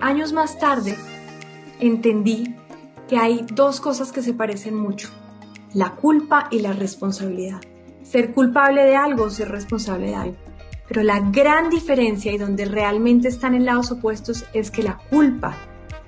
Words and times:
años 0.00 0.32
más 0.32 0.58
tarde 0.58 0.96
entendí 1.78 2.56
que 3.08 3.16
hay 3.16 3.44
dos 3.52 3.80
cosas 3.80 4.12
que 4.12 4.22
se 4.22 4.34
parecen 4.34 4.74
mucho, 4.74 5.08
la 5.74 5.90
culpa 5.92 6.48
y 6.50 6.60
la 6.60 6.72
responsabilidad. 6.72 7.60
Ser 8.02 8.32
culpable 8.32 8.84
de 8.84 8.96
algo 8.96 9.24
o 9.24 9.30
ser 9.30 9.48
responsable 9.48 10.08
de 10.08 10.14
algo. 10.14 10.36
Pero 10.88 11.02
la 11.02 11.20
gran 11.20 11.70
diferencia 11.70 12.32
y 12.32 12.38
donde 12.38 12.64
realmente 12.64 13.28
están 13.28 13.54
en 13.54 13.64
lados 13.64 13.92
opuestos 13.92 14.44
es 14.52 14.70
que 14.70 14.82
la 14.82 14.98
culpa 15.10 15.56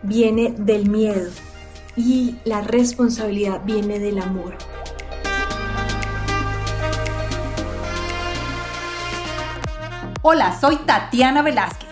viene 0.03 0.55
del 0.59 0.91
miedo 0.91 1.31
y 1.95 2.37
la 2.45 2.63
responsabilidad 2.63 3.63
viene 3.65 3.99
del 4.01 4.19
amor. 4.19 4.57
Hola, 10.23 10.59
soy 10.61 10.77
Tatiana 10.77 11.43
Velázquez. 11.43 11.92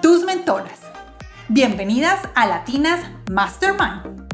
tus 0.00 0.24
mentoras. 0.24 0.80
Bienvenidas 1.48 2.20
a 2.34 2.46
Latinas 2.46 3.00
Mastermind. 3.30 4.28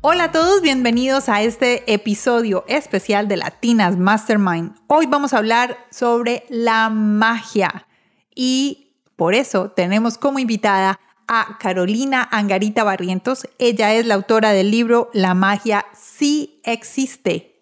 Hola 0.00 0.24
a 0.24 0.32
todos, 0.32 0.62
bienvenidos 0.62 1.28
a 1.28 1.42
este 1.42 1.92
episodio 1.92 2.64
especial 2.66 3.28
de 3.28 3.36
Latinas 3.36 3.96
Mastermind. 3.96 4.74
Hoy 4.86 5.06
vamos 5.06 5.32
a 5.32 5.38
hablar 5.38 5.76
sobre 5.90 6.44
la 6.48 6.88
magia 6.88 7.86
y 8.34 8.94
por 9.16 9.34
eso 9.34 9.70
tenemos 9.70 10.18
como 10.18 10.38
invitada 10.38 10.98
a 11.26 11.58
Carolina 11.58 12.26
Angarita 12.30 12.84
Barrientos. 12.84 13.46
Ella 13.58 13.94
es 13.94 14.06
la 14.06 14.14
autora 14.14 14.52
del 14.52 14.70
libro 14.70 15.10
La 15.12 15.34
magia 15.34 15.84
sí 15.92 16.60
existe 16.64 17.60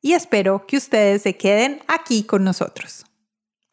y 0.00 0.12
espero 0.12 0.66
que 0.66 0.76
ustedes 0.76 1.22
se 1.22 1.36
queden 1.36 1.82
aquí 1.88 2.22
con 2.22 2.44
nosotros. 2.44 3.04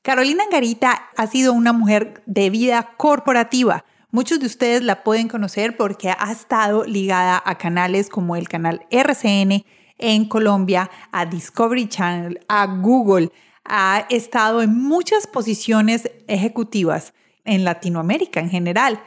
Carolina 0.07 0.45
Angarita 0.45 1.09
ha 1.17 1.27
sido 1.27 1.51
una 1.51 1.73
mujer 1.73 2.23
de 2.25 2.49
vida 2.49 2.93
corporativa. 2.95 3.83
Muchos 4.09 4.39
de 4.39 4.45
ustedes 4.45 4.81
la 4.81 5.03
pueden 5.03 5.27
conocer 5.27 5.75
porque 5.75 6.11
ha 6.17 6.31
estado 6.31 6.85
ligada 6.85 7.43
a 7.45 7.57
canales 7.57 8.07
como 8.07 8.37
el 8.37 8.47
canal 8.47 8.85
RCN 8.89 9.65
en 9.97 10.29
Colombia, 10.29 10.89
a 11.11 11.25
Discovery 11.25 11.89
Channel, 11.89 12.39
a 12.47 12.67
Google. 12.67 13.33
Ha 13.65 14.05
estado 14.09 14.61
en 14.61 14.81
muchas 14.81 15.27
posiciones 15.27 16.09
ejecutivas 16.29 17.13
en 17.43 17.65
Latinoamérica 17.65 18.39
en 18.39 18.49
general 18.49 19.01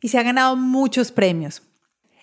y 0.00 0.08
se 0.08 0.16
ha 0.16 0.22
ganado 0.22 0.56
muchos 0.56 1.12
premios. 1.12 1.62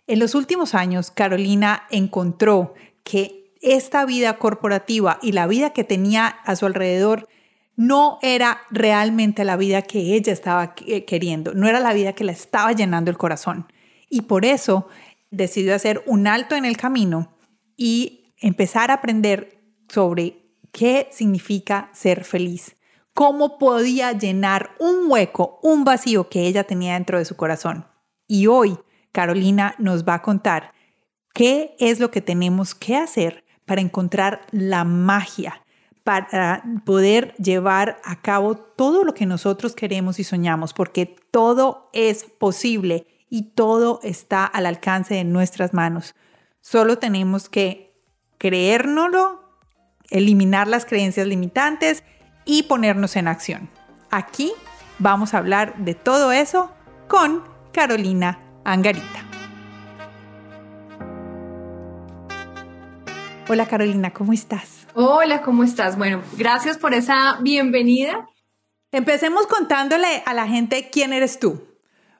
En 0.07 0.17
los 0.17 0.33
últimos 0.33 0.73
años, 0.73 1.11
Carolina 1.11 1.83
encontró 1.91 2.73
que 3.03 3.53
esta 3.61 4.03
vida 4.03 4.39
corporativa 4.39 5.19
y 5.21 5.33
la 5.33 5.45
vida 5.45 5.73
que 5.73 5.83
tenía 5.83 6.25
a 6.25 6.55
su 6.55 6.65
alrededor 6.65 7.27
no 7.75 8.19
era 8.21 8.61
realmente 8.71 9.43
la 9.43 9.57
vida 9.57 9.81
que 9.81 10.15
ella 10.15 10.31
estaba 10.31 10.75
queriendo, 10.75 11.53
no 11.53 11.67
era 11.67 11.79
la 11.79 11.93
vida 11.93 12.13
que 12.13 12.23
la 12.23 12.31
estaba 12.31 12.71
llenando 12.71 13.11
el 13.11 13.17
corazón. 13.17 13.67
Y 14.09 14.21
por 14.21 14.45
eso 14.45 14.87
decidió 15.31 15.75
hacer 15.75 16.03
un 16.05 16.27
alto 16.27 16.55
en 16.55 16.65
el 16.65 16.77
camino 16.77 17.35
y 17.75 18.33
empezar 18.37 18.91
a 18.91 18.95
aprender 18.95 19.61
sobre 19.89 20.45
qué 20.71 21.07
significa 21.11 21.89
ser 21.93 22.23
feliz, 22.23 22.75
cómo 23.13 23.57
podía 23.57 24.11
llenar 24.11 24.71
un 24.79 25.09
hueco, 25.09 25.59
un 25.63 25.83
vacío 25.83 26.29
que 26.29 26.47
ella 26.47 26.63
tenía 26.65 26.93
dentro 26.93 27.17
de 27.17 27.25
su 27.25 27.35
corazón. 27.35 27.85
Y 28.27 28.47
hoy 28.47 28.77
Carolina 29.11 29.75
nos 29.77 30.03
va 30.03 30.15
a 30.15 30.21
contar 30.21 30.73
qué 31.33 31.75
es 31.79 31.99
lo 31.99 32.11
que 32.11 32.21
tenemos 32.21 32.75
que 32.75 32.95
hacer 32.95 33.45
para 33.65 33.81
encontrar 33.81 34.41
la 34.51 34.83
magia, 34.83 35.64
para 36.05 36.63
poder 36.85 37.33
llevar 37.37 37.99
a 38.05 38.21
cabo 38.21 38.55
todo 38.55 39.03
lo 39.03 39.15
que 39.15 39.25
nosotros 39.25 39.75
queremos 39.75 40.19
y 40.19 40.23
soñamos, 40.23 40.71
porque 40.71 41.07
todo 41.31 41.89
es 41.93 42.25
posible 42.25 43.07
y 43.27 43.55
todo 43.55 43.99
está 44.03 44.45
al 44.45 44.67
alcance 44.67 45.15
de 45.15 45.23
nuestras 45.23 45.73
manos. 45.73 46.13
Solo 46.61 46.99
tenemos 46.99 47.49
que 47.49 47.99
creérnoslo, 48.37 49.49
eliminar 50.11 50.67
las 50.67 50.85
creencias 50.85 51.25
limitantes 51.25 52.03
y 52.45 52.63
ponernos 52.63 53.15
en 53.15 53.27
acción. 53.27 53.67
Aquí 54.11 54.53
vamos 54.99 55.33
a 55.33 55.39
hablar 55.39 55.75
de 55.77 55.95
todo 55.95 56.31
eso 56.31 56.69
con 57.07 57.43
Carolina 57.71 58.39
Angarita. 58.63 59.25
Hola 63.49 63.65
Carolina, 63.65 64.13
¿cómo 64.13 64.33
estás? 64.33 64.74
Hola, 64.97 65.41
¿cómo 65.41 65.65
estás? 65.65 65.97
Bueno, 65.97 66.21
gracias 66.37 66.77
por 66.77 66.93
esa 66.93 67.37
bienvenida. 67.41 68.29
Empecemos 68.93 69.45
contándole 69.45 70.23
a 70.25 70.33
la 70.33 70.47
gente 70.47 70.89
quién 70.89 71.11
eres 71.11 71.37
tú. 71.37 71.61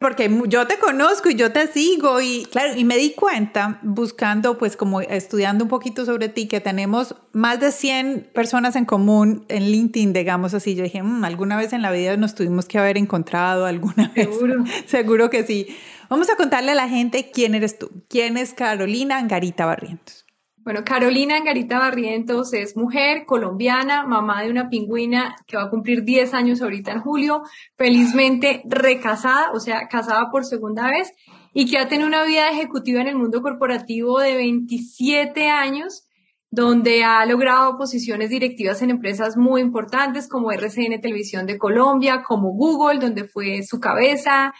Porque 0.02 0.30
yo 0.48 0.68
te 0.68 0.78
conozco 0.78 1.30
y 1.30 1.36
yo 1.36 1.54
te 1.54 1.68
sigo 1.68 2.20
y 2.20 2.46
claro, 2.52 2.76
y 2.76 2.84
me 2.84 2.98
di 2.98 3.14
cuenta 3.14 3.80
buscando 3.82 4.58
pues 4.58 4.76
como 4.76 5.00
estudiando 5.00 5.64
un 5.64 5.70
poquito 5.70 6.04
sobre 6.04 6.28
ti 6.28 6.50
que 6.50 6.60
tenemos 6.60 7.16
más 7.32 7.62
de 7.62 7.72
100 7.72 8.32
personas 8.34 8.76
en 8.76 8.84
común 8.84 9.46
en 9.48 9.72
LinkedIn, 9.72 10.12
digamos 10.12 10.54
así. 10.54 10.76
Yo 10.76 10.84
dije, 10.84 11.02
mm, 11.02 11.24
alguna 11.24 11.56
vez 11.56 11.72
en 11.72 11.82
la 11.82 11.92
vida 11.92 12.18
nos 12.18 12.36
tuvimos 12.36 12.66
que 12.66 12.78
haber 12.78 12.98
encontrado 12.98 13.66
alguna 13.66 14.12
vez. 14.16 14.28
Seguro. 14.28 14.66
Seguro 14.86 15.30
que 15.30 15.46
sí. 15.46 15.68
Vamos 16.10 16.30
a 16.30 16.36
contarle 16.36 16.74
a 16.74 16.76
la 16.76 16.90
gente 16.90 17.32
quién 17.32 17.56
eres 17.56 17.80
tú. 17.80 17.90
¿Quién 18.10 18.36
es 18.36 18.54
Carolina 18.54 19.18
Angarita 19.18 19.66
Barrientos? 19.66 20.25
Bueno, 20.66 20.84
Carolina 20.84 21.38
Angarita 21.38 21.78
Barrientos 21.78 22.52
es 22.54 22.76
mujer 22.76 23.26
colombiana, 23.28 24.04
mamá 24.04 24.42
de 24.42 24.50
una 24.50 24.68
pingüina 24.68 25.36
que 25.46 25.58
va 25.58 25.66
a 25.66 25.70
cumplir 25.70 26.04
10 26.04 26.34
años 26.34 26.60
ahorita 26.60 26.92
en 26.92 27.02
julio, 27.02 27.44
felizmente 27.78 28.64
recasada, 28.66 29.52
o 29.54 29.60
sea, 29.60 29.88
casada 29.88 30.32
por 30.32 30.44
segunda 30.44 30.88
vez, 30.88 31.12
y 31.54 31.70
que 31.70 31.78
ha 31.78 31.88
tenido 31.88 32.08
una 32.08 32.24
vida 32.24 32.50
ejecutiva 32.50 33.00
en 33.00 33.10
el 33.10 33.16
mundo 33.16 33.44
corporativo 33.44 34.20
de 34.20 34.38
27 34.38 35.52
años, 35.52 36.08
donde 36.50 37.04
ha 37.04 37.24
logrado 37.28 37.78
posiciones 37.78 38.32
directivas 38.32 38.82
en 38.82 38.90
empresas 38.90 39.38
muy 39.38 39.62
importantes 39.62 40.28
como 40.28 40.52
RCN 40.52 41.00
Televisión 41.00 41.46
de 41.46 41.60
Colombia, 41.60 42.24
como 42.28 42.54
Google, 42.54 42.98
donde 42.98 43.26
fue 43.26 43.62
su 43.62 43.80
cabeza, 43.80 44.52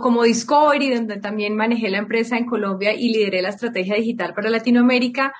como 0.00 0.24
Discovery, 0.24 0.94
donde 0.94 1.20
también 1.20 1.56
manejé 1.56 1.88
la 1.90 1.98
empresa 1.98 2.36
en 2.36 2.46
Colombia 2.46 2.94
y 2.94 3.12
lideré 3.12 3.42
la 3.42 3.48
estrategia 3.48 3.96
digital 3.96 4.34
para 4.34 4.50
Latinoamérica. 4.50 5.32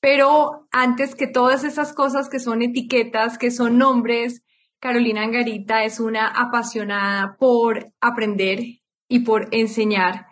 Pero 0.00 0.68
antes 0.70 1.14
que 1.14 1.26
todas 1.26 1.64
esas 1.64 1.92
cosas 1.92 2.28
que 2.28 2.40
son 2.40 2.62
etiquetas, 2.62 3.36
que 3.36 3.50
son 3.50 3.78
nombres, 3.78 4.42
Carolina 4.80 5.22
Angarita 5.22 5.84
es 5.84 6.00
una 6.00 6.26
apasionada 6.28 7.36
por 7.36 7.92
aprender 8.00 8.60
y 9.08 9.20
por 9.20 9.48
enseñar 9.50 10.26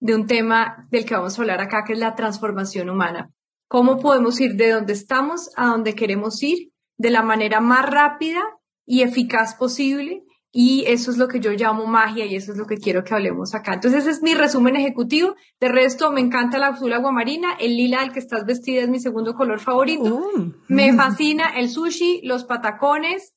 de 0.00 0.16
un 0.16 0.26
tema 0.26 0.88
del 0.90 1.04
que 1.04 1.14
vamos 1.14 1.38
a 1.38 1.42
hablar 1.42 1.60
acá, 1.60 1.84
que 1.84 1.92
es 1.92 1.98
la 2.00 2.16
transformación 2.16 2.90
humana. 2.90 3.30
¿Cómo 3.68 4.00
podemos 4.00 4.40
ir 4.40 4.56
de 4.56 4.70
donde 4.70 4.94
estamos 4.94 5.50
a 5.56 5.66
donde 5.66 5.94
queremos 5.94 6.42
ir 6.42 6.72
de 6.98 7.10
la 7.10 7.22
manera 7.22 7.60
más 7.60 7.88
rápida 7.88 8.42
y 8.84 9.02
eficaz 9.02 9.54
posible 9.54 10.24
y 10.54 10.84
eso 10.86 11.10
es 11.10 11.16
lo 11.16 11.28
que 11.28 11.40
yo 11.40 11.50
llamo 11.52 11.86
magia 11.86 12.26
y 12.26 12.36
eso 12.36 12.52
es 12.52 12.58
lo 12.58 12.66
que 12.66 12.76
quiero 12.76 13.02
que 13.04 13.14
hablemos 13.14 13.54
acá. 13.54 13.72
Entonces 13.74 14.00
ese 14.02 14.10
es 14.10 14.22
mi 14.22 14.34
resumen 14.34 14.76
ejecutivo. 14.76 15.34
De 15.60 15.68
resto, 15.68 16.12
me 16.12 16.20
encanta 16.20 16.58
la 16.58 16.68
azul 16.68 16.92
aguamarina, 16.92 17.54
el 17.58 17.76
lila 17.76 18.00
del 18.00 18.12
que 18.12 18.18
estás 18.18 18.44
vestida 18.44 18.82
es 18.82 18.88
mi 18.90 19.00
segundo 19.00 19.34
color 19.34 19.60
favorito. 19.60 20.04
Oh. 20.14 20.52
Me 20.68 20.92
fascina 20.96 21.58
el 21.58 21.70
sushi, 21.70 22.20
los 22.24 22.44
patacones 22.44 23.32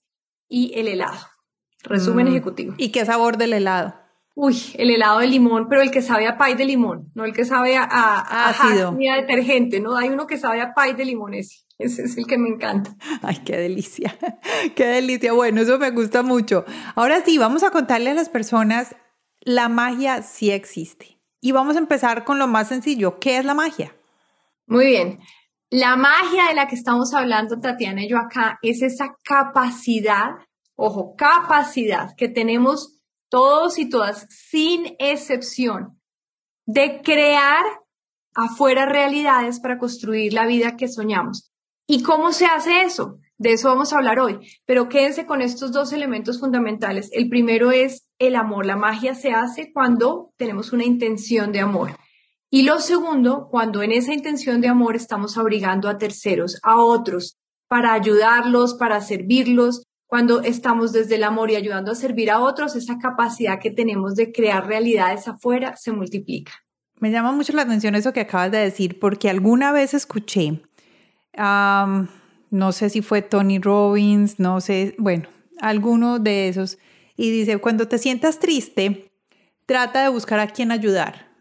y 0.49 0.73
el 0.75 0.87
helado. 0.89 1.17
Resumen 1.83 2.25
Mm. 2.25 2.29
ejecutivo. 2.31 2.73
¿Y 2.77 2.89
qué 2.89 3.05
sabor 3.05 3.37
del 3.37 3.53
helado? 3.53 3.95
Uy, 4.37 4.57
el 4.73 4.89
helado 4.91 5.19
de 5.19 5.27
limón, 5.27 5.67
pero 5.69 5.81
el 5.81 5.91
que 5.91 6.01
sabe 6.01 6.27
a 6.27 6.37
pay 6.37 6.55
de 6.55 6.65
limón, 6.65 7.09
no 7.15 7.23
el 7.23 7.31
que 7.31 7.45
sabe 7.45 7.77
a, 7.77 7.83
a, 7.85 8.19
a 8.19 8.49
Ácido. 8.49 8.91
ni 8.91 9.07
a 9.07 9.15
detergente, 9.15 9.79
¿no? 9.79 9.95
Hay 9.95 10.09
uno 10.09 10.27
que 10.27 10.35
sabe 10.37 10.59
a 10.59 10.73
pay 10.73 10.93
de 10.93 11.05
limón 11.05 11.33
ese. 11.35 11.64
Ese 11.77 12.03
es 12.03 12.17
el 12.17 12.25
que 12.25 12.37
me 12.37 12.49
encanta. 12.49 12.95
Ay, 13.21 13.41
qué 13.45 13.57
delicia, 13.57 14.17
qué 14.75 14.85
delicia. 14.85 15.33
Bueno, 15.33 15.61
eso 15.61 15.77
me 15.77 15.91
gusta 15.91 16.23
mucho. 16.23 16.65
Ahora 16.95 17.23
sí, 17.23 17.37
vamos 17.37 17.63
a 17.63 17.71
contarle 17.71 18.11
a 18.11 18.13
las 18.13 18.29
personas, 18.29 18.95
la 19.41 19.69
magia 19.69 20.21
sí 20.21 20.51
existe. 20.51 21.19
Y 21.41 21.51
vamos 21.51 21.75
a 21.75 21.79
empezar 21.79 22.23
con 22.23 22.39
lo 22.39 22.47
más 22.47 22.69
sencillo. 22.69 23.19
¿Qué 23.19 23.37
es 23.37 23.45
la 23.45 23.53
magia? 23.53 23.95
Muy 24.67 24.87
bien. 24.87 25.19
La 25.69 25.95
magia 25.95 26.47
de 26.47 26.55
la 26.55 26.67
que 26.67 26.75
estamos 26.75 27.13
hablando, 27.13 27.59
Tatiana 27.59 28.03
y 28.03 28.09
yo 28.09 28.17
acá, 28.17 28.57
es 28.61 28.81
esa 28.81 29.15
capacidad, 29.23 30.31
ojo, 30.75 31.15
capacidad 31.15 32.15
que 32.15 32.29
tenemos 32.29 32.99
todos 33.29 33.77
y 33.77 33.89
todas, 33.89 34.25
sin 34.29 34.95
excepción, 34.97 35.99
de 36.65 37.01
crear 37.03 37.63
afuera 38.33 38.85
realidades 38.85 39.59
para 39.59 39.77
construir 39.77 40.33
la 40.33 40.45
vida 40.45 40.77
que 40.77 40.87
soñamos. 40.87 41.54
¿Y 41.87 42.01
cómo 42.01 42.31
se 42.31 42.45
hace 42.45 42.81
eso? 42.81 43.19
De 43.37 43.51
eso 43.51 43.67
vamos 43.67 43.91
a 43.91 43.97
hablar 43.97 44.19
hoy, 44.19 44.39
pero 44.65 44.87
quédense 44.87 45.25
con 45.25 45.41
estos 45.41 45.71
dos 45.71 45.91
elementos 45.91 46.39
fundamentales. 46.39 47.09
El 47.11 47.27
primero 47.29 47.71
es 47.71 48.07
el 48.17 48.35
amor. 48.35 48.65
La 48.65 48.77
magia 48.77 49.13
se 49.13 49.33
hace 49.33 49.71
cuando 49.73 50.31
tenemos 50.37 50.71
una 50.71 50.85
intención 50.85 51.51
de 51.51 51.59
amor. 51.59 51.97
Y 52.49 52.63
lo 52.63 52.79
segundo, 52.79 53.49
cuando 53.51 53.83
en 53.83 53.91
esa 53.91 54.13
intención 54.13 54.61
de 54.61 54.69
amor 54.69 54.95
estamos 54.95 55.37
abrigando 55.37 55.89
a 55.89 55.97
terceros, 55.97 56.59
a 56.63 56.77
otros, 56.77 57.37
para 57.67 57.93
ayudarlos, 57.93 58.75
para 58.75 59.01
servirlos. 59.01 59.83
Cuando 60.07 60.41
estamos 60.41 60.93
desde 60.93 61.15
el 61.15 61.23
amor 61.23 61.51
y 61.51 61.55
ayudando 61.55 61.91
a 61.91 61.95
servir 61.95 62.31
a 62.31 62.39
otros, 62.39 62.75
esa 62.75 62.97
capacidad 62.97 63.59
que 63.59 63.71
tenemos 63.71 64.15
de 64.15 64.31
crear 64.31 64.65
realidades 64.65 65.27
afuera 65.27 65.75
se 65.75 65.91
multiplica. 65.91 66.53
Me 66.99 67.11
llama 67.11 67.33
mucho 67.33 67.51
la 67.53 67.63
atención 67.63 67.95
eso 67.95 68.13
que 68.13 68.21
acabas 68.21 68.51
de 68.51 68.59
decir, 68.59 68.99
porque 68.99 69.29
alguna 69.29 69.73
vez 69.73 69.93
escuché, 69.93 70.61
no 71.37 72.71
sé 72.71 72.89
si 72.89 73.01
fue 73.01 73.21
Tony 73.21 73.59
Robbins, 73.59 74.39
no 74.39 74.61
sé, 74.61 74.95
bueno, 74.97 75.27
alguno 75.59 76.19
de 76.19 76.47
esos, 76.47 76.77
y 77.17 77.31
dice, 77.31 77.57
cuando 77.57 77.87
te 77.87 77.97
sientas 77.97 78.39
triste, 78.39 79.11
trata 79.65 80.03
de 80.03 80.09
buscar 80.09 80.39
a 80.39 80.47
quien 80.47 80.71
ayudar. 80.71 81.33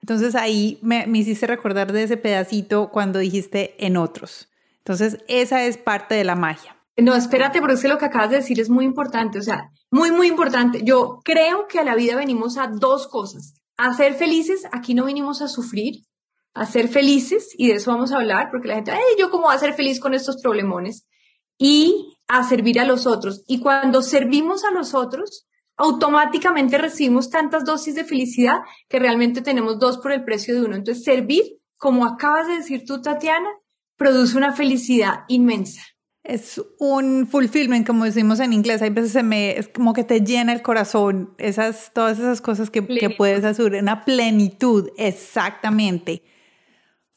Entonces 0.00 0.34
ahí 0.34 0.78
me, 0.82 1.06
me 1.06 1.18
hiciste 1.18 1.46
recordar 1.46 1.92
de 1.92 2.04
ese 2.04 2.16
pedacito 2.16 2.90
cuando 2.90 3.18
dijiste 3.18 3.74
en 3.84 3.96
otros. 3.96 4.48
Entonces 4.78 5.18
esa 5.28 5.64
es 5.64 5.76
parte 5.76 6.14
de 6.14 6.24
la 6.24 6.34
magia. 6.34 6.76
No, 6.96 7.14
espérate, 7.14 7.60
porque 7.60 7.74
es 7.74 7.82
que 7.82 7.88
lo 7.88 7.98
que 7.98 8.06
acabas 8.06 8.30
de 8.30 8.36
decir 8.36 8.60
es 8.60 8.68
muy 8.68 8.84
importante, 8.84 9.38
o 9.38 9.42
sea, 9.42 9.70
muy, 9.90 10.10
muy 10.10 10.26
importante. 10.26 10.82
Yo 10.84 11.20
creo 11.24 11.66
que 11.66 11.78
a 11.78 11.84
la 11.84 11.94
vida 11.94 12.16
venimos 12.16 12.58
a 12.58 12.66
dos 12.68 13.08
cosas. 13.08 13.54
A 13.76 13.94
ser 13.94 14.14
felices, 14.14 14.66
aquí 14.72 14.94
no 14.94 15.06
venimos 15.06 15.40
a 15.40 15.48
sufrir, 15.48 16.02
a 16.54 16.66
ser 16.66 16.88
felices, 16.88 17.50
y 17.56 17.68
de 17.68 17.74
eso 17.74 17.92
vamos 17.92 18.12
a 18.12 18.16
hablar, 18.16 18.48
porque 18.50 18.68
la 18.68 18.74
gente, 18.76 18.92
ay, 18.92 19.00
yo 19.18 19.30
cómo 19.30 19.44
voy 19.44 19.54
a 19.54 19.58
ser 19.58 19.74
feliz 19.74 20.00
con 20.00 20.14
estos 20.14 20.40
problemones, 20.42 21.06
y 21.58 22.16
a 22.26 22.42
servir 22.42 22.80
a 22.80 22.84
los 22.84 23.06
otros. 23.06 23.44
Y 23.46 23.60
cuando 23.60 24.02
servimos 24.02 24.64
a 24.64 24.70
los 24.70 24.94
otros, 24.94 25.46
automáticamente 25.76 26.78
recibimos 26.78 27.30
tantas 27.30 27.64
dosis 27.64 27.94
de 27.94 28.04
felicidad 28.04 28.60
que 28.88 28.98
realmente 28.98 29.42
tenemos 29.42 29.78
dos 29.78 29.98
por 29.98 30.12
el 30.12 30.24
precio 30.24 30.54
de 30.54 30.62
uno. 30.62 30.76
Entonces, 30.76 31.04
servir, 31.04 31.42
como 31.76 32.06
acabas 32.06 32.46
de 32.48 32.56
decir 32.56 32.84
tú, 32.86 33.02
Tatiana, 33.02 33.48
produce 33.96 34.36
una 34.36 34.52
felicidad 34.52 35.24
inmensa. 35.28 35.82
Es 36.22 36.60
un 36.78 37.26
fulfillment, 37.26 37.86
como 37.86 38.04
decimos 38.04 38.40
en 38.40 38.52
inglés. 38.52 38.82
Hay 38.82 38.90
veces 38.90 39.12
se 39.12 39.22
me, 39.22 39.58
es 39.58 39.68
como 39.68 39.92
que 39.92 40.04
te 40.04 40.20
llena 40.20 40.52
el 40.52 40.62
corazón, 40.62 41.34
esas, 41.38 41.92
todas 41.94 42.18
esas 42.18 42.40
cosas 42.40 42.70
que, 42.70 42.86
que 42.86 43.10
puedes 43.10 43.44
hacer, 43.44 43.74
una 43.74 44.04
plenitud, 44.04 44.90
exactamente. 44.96 46.22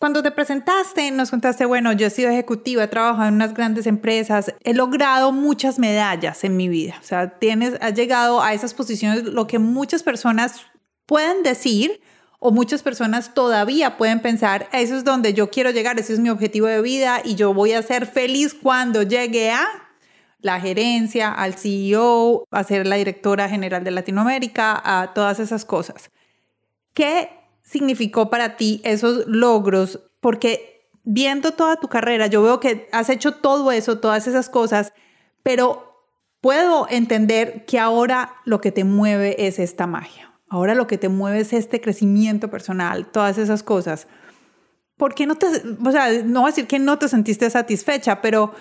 Cuando 0.04 0.22
te 0.22 0.32
presentaste, 0.32 1.10
nos 1.12 1.30
contaste, 1.30 1.64
bueno, 1.64 1.94
yo 1.94 2.08
he 2.08 2.10
sido 2.10 2.30
ejecutiva, 2.30 2.84
he 2.84 2.88
trabajado 2.90 3.30
en 3.30 3.36
unas 3.36 3.54
grandes 3.54 3.88
empresas, 3.88 4.54
he 4.66 4.74
logrado 4.74 5.32
muchas 5.32 5.80
medallas 5.80 6.44
en 6.44 6.58
mi 6.58 6.68
vida. 6.68 6.98
O 7.02 7.06
sea, 7.06 7.40
tienes, 7.40 7.78
has 7.80 7.94
llegado 7.94 8.42
a 8.42 8.54
esas 8.54 8.74
posiciones, 8.74 9.24
lo 9.24 9.48
que 9.48 9.60
muchas 9.60 10.04
personas 10.04 10.66
pueden 11.06 11.42
decir 11.42 12.02
o 12.40 12.52
muchas 12.52 12.84
personas 12.84 13.34
todavía 13.34 13.96
pueden 13.96 14.20
pensar, 14.20 14.68
eso 14.74 14.98
es 14.98 15.06
donde 15.06 15.34
yo 15.34 15.50
quiero 15.50 15.72
llegar, 15.72 15.98
ese 15.98 16.12
es 16.12 16.20
mi 16.20 16.30
objetivo 16.30 16.68
de 16.68 16.82
vida 16.82 17.22
y 17.24 17.36
yo 17.36 17.54
voy 17.54 17.72
a 17.72 17.82
ser 17.82 18.06
feliz 18.06 18.54
cuando 18.54 19.04
llegue 19.04 19.52
a 19.52 19.66
la 20.42 20.60
gerencia, 20.60 21.32
al 21.32 21.54
CEO, 21.54 22.46
a 22.52 22.64
ser 22.66 22.88
la 22.88 22.98
directora 22.98 23.48
general 23.48 23.86
de 23.86 23.92
Latinoamérica, 23.92 24.82
a 24.84 25.14
todas 25.14 25.40
esas 25.40 25.64
cosas. 25.64 26.12
¿Qué 26.94 27.43
significó 27.74 28.30
para 28.30 28.56
ti 28.56 28.80
esos 28.86 29.26
logros? 29.28 30.00
Porque 30.22 30.88
viendo 31.04 31.52
toda 31.52 31.76
tu 31.76 31.90
carrera, 31.90 32.28
yo 32.28 32.42
veo 32.42 32.60
que 32.60 32.88
has 32.92 33.10
hecho 33.10 33.34
todo 33.34 33.72
eso, 33.72 34.00
todas 34.00 34.28
esas 34.28 34.50
cosas, 34.50 34.94
pero 35.42 36.08
puedo 36.40 36.88
entender 36.90 37.66
que 37.66 37.80
ahora 37.80 38.36
lo 38.46 38.62
que 38.62 38.72
te 38.72 38.84
mueve 38.84 39.48
es 39.48 39.60
esta 39.60 39.88
magia. 39.88 40.32
Ahora 40.48 40.76
lo 40.76 40.88
que 40.88 40.98
te 40.98 41.10
mueve 41.10 41.40
es 41.40 41.52
este 41.52 41.82
crecimiento 41.82 42.50
personal, 42.50 43.08
todas 43.08 43.38
esas 43.38 43.64
cosas. 43.64 44.08
¿Por 44.98 45.16
qué 45.16 45.26
no 45.26 45.36
te, 45.36 45.48
o 45.48 45.92
sea, 45.92 46.24
no 46.24 46.42
voy 46.42 46.50
a 46.50 46.52
decir 46.52 46.68
que 46.68 46.80
no 46.80 47.00
te 47.00 47.08
sentiste 47.08 47.50
satisfecha, 47.50 48.22
pero 48.22 48.54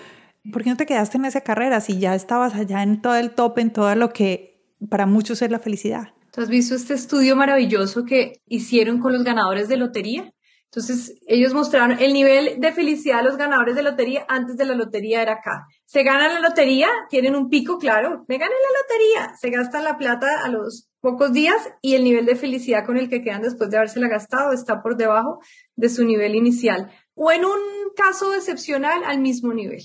¿por 0.51 0.63
qué 0.63 0.71
no 0.71 0.77
te 0.77 0.87
quedaste 0.87 1.17
en 1.17 1.25
esa 1.25 1.41
carrera 1.41 1.79
si 1.81 1.99
ya 1.99 2.15
estabas 2.15 2.55
allá 2.55 2.81
en 2.81 3.01
todo 3.01 3.15
el 3.15 3.31
top, 3.31 3.59
en 3.59 3.71
todo 3.71 3.93
lo 3.95 4.11
que 4.11 4.75
para 4.89 5.05
muchos 5.05 5.41
es 5.41 5.51
la 5.51 5.59
felicidad? 5.59 6.13
¿Tú 6.33 6.41
has 6.41 6.49
visto 6.49 6.73
este 6.73 6.95
estudio 6.95 7.35
maravilloso 7.35 8.05
que 8.05 8.41
hicieron 8.47 8.99
con 8.99 9.13
los 9.13 9.23
ganadores 9.23 9.67
de 9.67 9.77
lotería? 9.77 10.33
Entonces, 10.65 11.13
ellos 11.27 11.53
mostraron 11.53 11.99
el 11.99 12.11
nivel 12.11 12.59
de 12.59 12.71
felicidad 12.71 13.19
de 13.19 13.25
los 13.25 13.37
ganadores 13.37 13.75
de 13.75 13.83
lotería 13.83 14.25
antes 14.27 14.57
de 14.57 14.65
la 14.65 14.73
lotería 14.73 15.21
era 15.21 15.33
acá. 15.33 15.67
Se 15.85 16.01
ganan 16.01 16.33
la 16.33 16.39
lotería, 16.39 16.89
tienen 17.07 17.35
un 17.35 17.49
pico, 17.49 17.77
claro, 17.77 18.25
me 18.27 18.39
ganan 18.39 18.49
la 18.49 18.81
lotería, 18.81 19.35
se 19.39 19.51
gastan 19.51 19.83
la 19.83 19.99
plata 19.99 20.25
a 20.43 20.49
los 20.49 20.89
pocos 21.01 21.33
días 21.33 21.69
y 21.83 21.93
el 21.93 22.03
nivel 22.03 22.25
de 22.25 22.35
felicidad 22.35 22.83
con 22.83 22.97
el 22.97 23.09
que 23.09 23.21
quedan 23.21 23.43
después 23.43 23.69
de 23.69 23.77
habérsela 23.77 24.07
gastado 24.07 24.53
está 24.53 24.81
por 24.81 24.97
debajo 24.97 25.37
de 25.75 25.89
su 25.89 26.03
nivel 26.03 26.33
inicial 26.33 26.89
o 27.13 27.31
en 27.31 27.45
un 27.45 27.59
caso 27.95 28.33
excepcional 28.33 29.03
al 29.05 29.19
mismo 29.19 29.53
nivel. 29.53 29.83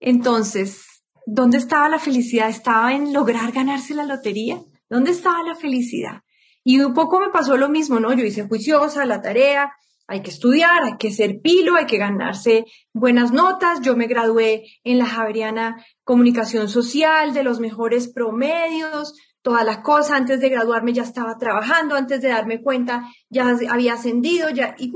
Entonces, 0.00 0.86
¿dónde 1.26 1.58
estaba 1.58 1.90
la 1.90 1.98
felicidad? 1.98 2.48
¿Estaba 2.48 2.94
en 2.94 3.12
lograr 3.12 3.52
ganarse 3.52 3.94
la 3.94 4.04
lotería? 4.04 4.62
¿Dónde 4.88 5.10
estaba 5.10 5.42
la 5.42 5.54
felicidad? 5.54 6.22
Y 6.64 6.80
un 6.80 6.94
poco 6.94 7.20
me 7.20 7.30
pasó 7.30 7.56
lo 7.56 7.68
mismo, 7.68 8.00
¿no? 8.00 8.12
Yo 8.12 8.24
hice 8.24 8.46
juiciosa 8.46 9.06
la 9.06 9.20
tarea, 9.20 9.72
hay 10.06 10.22
que 10.22 10.30
estudiar, 10.30 10.82
hay 10.82 10.96
que 10.98 11.12
ser 11.12 11.40
pilo, 11.42 11.76
hay 11.76 11.86
que 11.86 11.98
ganarse 11.98 12.64
buenas 12.94 13.30
notas. 13.30 13.82
Yo 13.82 13.94
me 13.94 14.06
gradué 14.06 14.64
en 14.82 14.98
la 14.98 15.06
Javeriana 15.06 15.84
Comunicación 16.02 16.68
Social 16.68 17.34
de 17.34 17.44
los 17.44 17.60
mejores 17.60 18.10
promedios, 18.12 19.14
toda 19.48 19.64
la 19.64 19.82
cosa. 19.82 20.14
Antes 20.14 20.40
de 20.40 20.50
graduarme 20.50 20.92
ya 20.92 21.04
estaba 21.04 21.38
trabajando, 21.38 21.94
antes 21.94 22.20
de 22.20 22.28
darme 22.28 22.60
cuenta 22.60 23.08
ya 23.30 23.56
había 23.70 23.94
ascendido, 23.94 24.50
ya, 24.50 24.74
y, 24.76 24.92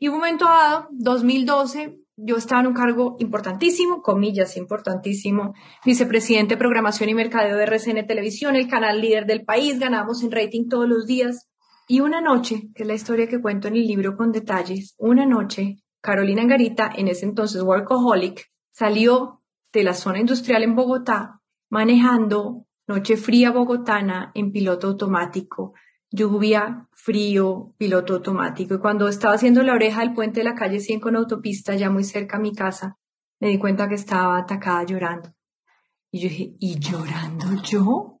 y 0.00 0.08
un 0.08 0.14
momento 0.14 0.46
dado, 0.46 0.88
2012, 0.92 1.98
yo 2.16 2.36
estaba 2.36 2.62
en 2.62 2.68
un 2.68 2.72
cargo 2.72 3.16
importantísimo, 3.18 4.00
comillas, 4.00 4.56
importantísimo, 4.56 5.52
vicepresidente 5.84 6.54
de 6.54 6.58
programación 6.58 7.10
y 7.10 7.14
mercadeo 7.14 7.58
de 7.58 7.64
RCN 7.64 8.06
Televisión, 8.06 8.56
el 8.56 8.68
canal 8.68 9.02
líder 9.02 9.26
del 9.26 9.44
país, 9.44 9.78
ganamos 9.78 10.22
en 10.22 10.32
rating 10.32 10.68
todos 10.70 10.88
los 10.88 11.04
días. 11.04 11.50
Y 11.88 12.00
una 12.00 12.22
noche, 12.22 12.70
que 12.74 12.84
es 12.84 12.86
la 12.86 12.94
historia 12.94 13.28
que 13.28 13.42
cuento 13.42 13.68
en 13.68 13.76
el 13.76 13.86
libro 13.86 14.16
con 14.16 14.32
detalles, 14.32 14.94
una 14.96 15.26
noche, 15.26 15.76
Carolina 16.00 16.40
Angarita, 16.40 16.90
en 16.96 17.08
ese 17.08 17.26
entonces 17.26 17.62
workaholic, 17.62 18.46
salió 18.72 19.42
de 19.74 19.84
la 19.84 19.92
zona 19.92 20.20
industrial 20.20 20.62
en 20.62 20.74
Bogotá 20.74 21.42
manejando 21.68 22.65
noche 22.86 23.16
fría 23.16 23.50
bogotana 23.50 24.30
en 24.34 24.52
piloto 24.52 24.88
automático, 24.88 25.74
lluvia, 26.10 26.88
frío, 26.92 27.74
piloto 27.78 28.14
automático. 28.14 28.74
Y 28.74 28.78
cuando 28.78 29.08
estaba 29.08 29.34
haciendo 29.34 29.62
la 29.62 29.74
oreja 29.74 30.00
del 30.00 30.14
puente 30.14 30.40
de 30.40 30.44
la 30.44 30.54
calle 30.54 30.80
100 30.80 31.00
con 31.00 31.16
autopista, 31.16 31.74
ya 31.74 31.90
muy 31.90 32.04
cerca 32.04 32.36
a 32.36 32.40
mi 32.40 32.54
casa, 32.54 32.96
me 33.40 33.48
di 33.48 33.58
cuenta 33.58 33.88
que 33.88 33.96
estaba 33.96 34.38
atacada 34.38 34.84
llorando. 34.84 35.32
Y 36.10 36.20
yo 36.20 36.28
dije, 36.28 36.54
¿y 36.58 36.78
llorando 36.78 37.62
yo? 37.62 38.20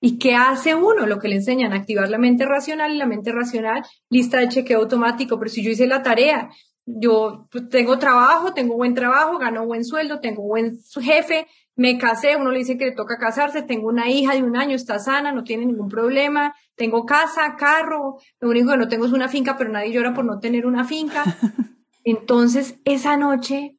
¿Y 0.00 0.18
qué 0.18 0.34
hace 0.34 0.74
uno? 0.74 1.06
Lo 1.06 1.18
que 1.18 1.28
le 1.28 1.36
enseñan, 1.36 1.72
activar 1.72 2.08
la 2.08 2.18
mente 2.18 2.46
racional 2.46 2.92
y 2.92 2.98
la 2.98 3.06
mente 3.06 3.32
racional, 3.32 3.84
lista 4.08 4.38
de 4.38 4.48
chequeo 4.48 4.80
automático. 4.80 5.38
Pero 5.38 5.50
si 5.50 5.62
yo 5.62 5.70
hice 5.70 5.86
la 5.86 6.02
tarea, 6.02 6.50
yo 6.86 7.48
pues, 7.50 7.68
tengo 7.68 7.98
trabajo, 7.98 8.52
tengo 8.54 8.76
buen 8.76 8.94
trabajo, 8.94 9.38
gano 9.38 9.66
buen 9.66 9.84
sueldo, 9.84 10.20
tengo 10.20 10.42
buen 10.42 10.78
jefe, 11.00 11.46
me 11.76 11.98
casé, 11.98 12.36
uno 12.36 12.50
le 12.50 12.58
dice 12.58 12.76
que 12.76 12.86
le 12.86 12.92
toca 12.92 13.16
casarse, 13.18 13.62
tengo 13.62 13.88
una 13.88 14.10
hija 14.10 14.34
de 14.34 14.42
un 14.42 14.56
año, 14.56 14.76
está 14.76 14.98
sana, 14.98 15.32
no 15.32 15.44
tiene 15.44 15.66
ningún 15.66 15.88
problema, 15.88 16.54
tengo 16.76 17.06
casa, 17.06 17.56
carro, 17.56 18.18
lo 18.38 18.50
único 18.50 18.70
que 18.70 18.76
no 18.76 18.88
tengo 18.88 19.06
es 19.06 19.12
una 19.12 19.28
finca, 19.28 19.56
pero 19.56 19.70
nadie 19.70 19.92
llora 19.92 20.12
por 20.12 20.24
no 20.24 20.40
tener 20.40 20.66
una 20.66 20.84
finca. 20.84 21.24
Entonces, 22.04 22.78
esa 22.84 23.16
noche, 23.16 23.78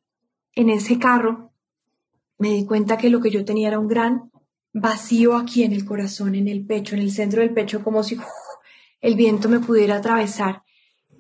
en 0.54 0.70
ese 0.70 1.00
carro, 1.00 1.54
me 2.38 2.50
di 2.50 2.66
cuenta 2.66 2.98
que 2.98 3.10
lo 3.10 3.22
que 3.22 3.30
yo 3.30 3.46
tenía 3.46 3.68
era 3.68 3.80
un 3.80 3.88
gran 3.88 4.32
vacío 4.74 5.36
aquí 5.36 5.64
en 5.64 5.74
el 5.74 5.86
corazón, 5.86 6.36
en 6.36 6.48
el 6.48 6.66
pecho, 6.66 6.96
en 6.96 7.02
el 7.02 7.12
centro 7.12 7.42
del 7.42 7.54
pecho, 7.54 7.84
como 7.84 8.04
si 8.04 8.18
el 9.02 9.16
viento 9.16 9.50
me 9.50 9.60
pudiera 9.60 9.98
atravesar. 9.98 10.64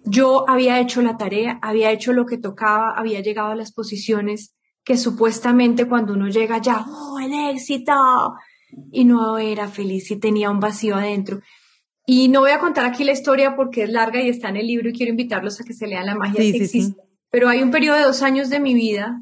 Yo 0.03 0.49
había 0.49 0.79
hecho 0.79 1.01
la 1.01 1.17
tarea, 1.17 1.59
había 1.61 1.91
hecho 1.91 2.13
lo 2.13 2.25
que 2.25 2.37
tocaba, 2.37 2.93
había 2.95 3.21
llegado 3.21 3.49
a 3.49 3.55
las 3.55 3.71
posiciones 3.71 4.55
que 4.83 4.97
supuestamente 4.97 5.87
cuando 5.87 6.13
uno 6.13 6.27
llega 6.27 6.59
ya, 6.59 6.85
¡oh, 6.87 7.19
el 7.19 7.55
éxito! 7.55 7.93
Y 8.91 9.05
no 9.05 9.37
era 9.37 9.67
feliz 9.67 10.09
y 10.11 10.19
tenía 10.19 10.49
un 10.49 10.59
vacío 10.59 10.95
adentro. 10.95 11.41
Y 12.05 12.29
no 12.29 12.41
voy 12.41 12.51
a 12.51 12.59
contar 12.59 12.85
aquí 12.85 13.03
la 13.03 13.11
historia 13.11 13.55
porque 13.55 13.83
es 13.83 13.89
larga 13.89 14.21
y 14.21 14.29
está 14.29 14.49
en 14.49 14.57
el 14.57 14.67
libro 14.67 14.89
y 14.89 14.93
quiero 14.93 15.11
invitarlos 15.11 15.59
a 15.61 15.63
que 15.63 15.73
se 15.73 15.87
lean 15.87 16.05
la 16.05 16.15
magia 16.15 16.41
sí, 16.41 16.55
existe. 16.55 17.01
Pero 17.29 17.47
hay 17.47 17.61
un 17.61 17.71
periodo 17.71 17.97
de 17.97 18.03
dos 18.03 18.21
años 18.21 18.49
de 18.49 18.59
mi 18.59 18.73
vida 18.73 19.21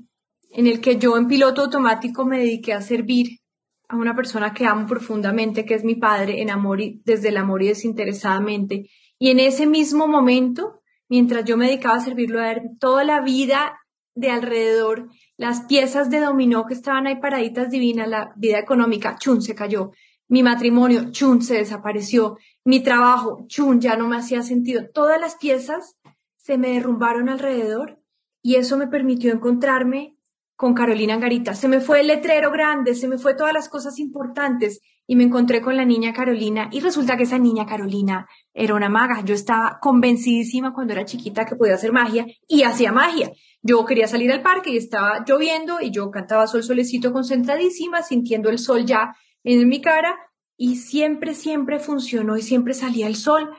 en 0.52 0.68
el 0.68 0.82
que 0.82 0.98
yo 0.98 1.18
en 1.18 1.28
piloto 1.28 1.62
automático 1.62 2.26
me 2.26 2.40
dediqué 2.40 2.74
a 2.74 2.82
servir 2.82 3.40
a 3.88 3.96
una 3.96 4.16
persona 4.16 4.54
que 4.54 4.66
amo 4.66 4.88
profundamente, 4.88 5.66
que 5.66 5.74
es 5.74 5.84
mi 5.84 5.96
padre, 5.96 6.42
en 6.42 6.50
amor 6.50 6.80
y, 6.80 7.02
desde 7.06 7.30
el 7.30 7.38
amor 7.38 7.64
y 7.64 7.68
desinteresadamente. 7.68 8.90
Y 9.18 9.32
en 9.32 9.40
ese 9.40 9.66
mismo 9.66 10.08
momento, 10.08 10.82
mientras 11.10 11.44
yo 11.46 11.58
me 11.58 11.66
dedicaba 11.66 11.98
a 11.98 12.02
servirlo 12.02 12.40
a 12.40 12.52
él, 12.52 12.62
toda 12.80 13.04
la 13.04 13.22
vida 13.22 13.79
de 14.20 14.32
alrededor, 14.32 15.10
las 15.38 15.62
piezas 15.62 16.10
de 16.10 16.20
dominó 16.20 16.66
que 16.66 16.74
estaban 16.74 17.08
ahí 17.08 17.16
paraditas 17.16 17.70
divinas, 17.70 18.08
la 18.08 18.34
vida 18.36 18.60
económica, 18.60 19.18
chun, 19.18 19.42
se 19.42 19.56
cayó. 19.56 19.92
Mi 20.28 20.44
matrimonio, 20.44 21.12
chun, 21.12 21.42
se 21.42 21.56
desapareció. 21.56 22.38
Mi 22.64 22.82
trabajo, 22.82 23.46
chun, 23.48 23.80
ya 23.80 23.96
no 23.96 24.08
me 24.08 24.18
hacía 24.18 24.44
sentido. 24.44 24.84
Todas 24.94 25.20
las 25.20 25.36
piezas 25.36 25.98
se 26.38 26.58
me 26.58 26.74
derrumbaron 26.74 27.30
alrededor 27.30 28.00
y 28.42 28.56
eso 28.56 28.78
me 28.78 28.88
permitió 28.88 29.32
encontrarme 29.32 30.18
con 30.56 30.74
Carolina 30.74 31.18
Garita. 31.18 31.56
Se 31.56 31.70
me 31.70 31.80
fue 31.80 32.02
el 32.02 32.08
letrero 32.08 32.52
grande, 32.52 32.94
se 32.94 33.08
me 33.08 33.18
fue 33.18 33.34
todas 33.34 33.54
las 33.54 33.70
cosas 33.70 33.98
importantes 33.98 34.82
y 35.08 35.16
me 35.16 35.24
encontré 35.24 35.62
con 35.62 35.78
la 35.78 35.86
niña 35.86 36.14
Carolina 36.14 36.70
y 36.72 36.82
resulta 36.82 37.18
que 37.18 37.24
esa 37.24 37.40
niña 37.40 37.66
Carolina 37.66 38.28
era 38.54 38.76
una 38.76 38.90
maga. 38.90 39.22
Yo 39.24 39.34
estaba 39.34 39.80
convencidísima 39.82 40.74
cuando 40.74 40.94
era 40.94 41.06
chiquita 41.06 41.46
que 41.46 41.56
podía 41.56 41.76
hacer 41.76 41.94
magia 41.94 42.28
y 42.48 42.64
hacía 42.64 42.92
magia. 42.92 43.32
Yo 43.62 43.86
quería 43.86 44.08
salir 44.08 44.32
al 44.32 44.42
parque 44.42 44.72
y 44.72 44.78
estaba 44.78 45.24
lloviendo 45.28 45.82
y 45.82 45.92
yo 45.92 46.10
cantaba 46.12 46.48
sol 46.48 46.64
solecito 46.64 47.12
concentradísima, 47.12 48.02
sintiendo 48.02 48.50
el 48.50 48.60
sol 48.60 48.86
ya 48.86 49.16
en 49.44 49.68
mi 49.68 49.82
cara 49.82 50.16
y 50.56 50.78
siempre, 50.78 51.34
siempre 51.34 51.80
funcionó 51.80 52.38
y 52.38 52.42
siempre 52.42 52.74
salía 52.74 53.08
el 53.08 53.16
sol. 53.16 53.50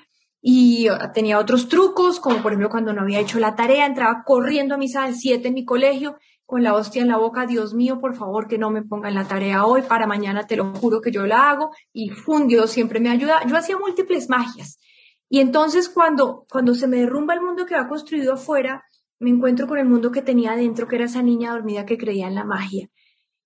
Y 0.43 0.89
tenía 1.13 1.39
otros 1.39 1.69
trucos, 1.69 2.19
como 2.19 2.43
por 2.43 2.53
ejemplo 2.53 2.71
cuando 2.71 2.95
no 2.95 3.03
había 3.03 3.21
hecho 3.21 3.39
la 3.39 3.57
tarea, 3.57 3.85
entraba 3.85 4.23
corriendo 4.25 4.75
a 4.75 4.79
misa 4.79 5.07
de 5.07 5.13
siete 5.13 5.49
en 5.49 5.55
mi 5.55 5.67
colegio 5.67 6.17
con 6.51 6.65
la 6.65 6.75
hostia 6.75 7.01
en 7.01 7.07
la 7.07 7.17
boca, 7.17 7.47
Dios 7.47 7.75
mío, 7.75 8.01
por 8.01 8.17
favor, 8.17 8.49
que 8.49 8.59
no 8.59 8.71
me 8.71 8.83
pongan 8.83 9.15
la 9.15 9.29
tarea 9.29 9.65
hoy, 9.65 9.83
para 9.83 10.09
mañana 10.09 10.49
te 10.49 10.57
lo 10.57 10.75
juro 10.75 11.01
que 11.01 11.13
yo 11.13 11.25
la 11.25 11.49
hago, 11.49 11.71
y 11.93 12.11
fun, 12.11 12.49
Dios 12.49 12.73
siempre 12.73 12.99
me 12.99 13.09
ayuda. 13.09 13.39
Yo 13.47 13.57
hacía 13.57 13.79
múltiples 13.79 14.29
magias. 14.29 14.81
Y 15.29 15.39
entonces 15.39 15.89
cuando, 15.89 16.47
cuando 16.51 16.75
se 16.75 16.89
me 16.89 16.97
derrumba 16.97 17.35
el 17.35 17.41
mundo 17.41 17.67
que 17.67 17.77
ha 17.77 17.87
construido 17.87 18.33
afuera, 18.33 18.83
me 19.21 19.31
encuentro 19.31 19.69
con 19.69 19.79
el 19.79 19.87
mundo 19.87 20.11
que 20.11 20.23
tenía 20.23 20.53
adentro, 20.53 20.89
que 20.89 20.97
era 20.97 21.05
esa 21.05 21.23
niña 21.23 21.53
dormida 21.53 21.85
que 21.87 21.99
creía 21.99 22.27
en 22.27 22.35
la 22.35 22.45
magia. 22.45 22.89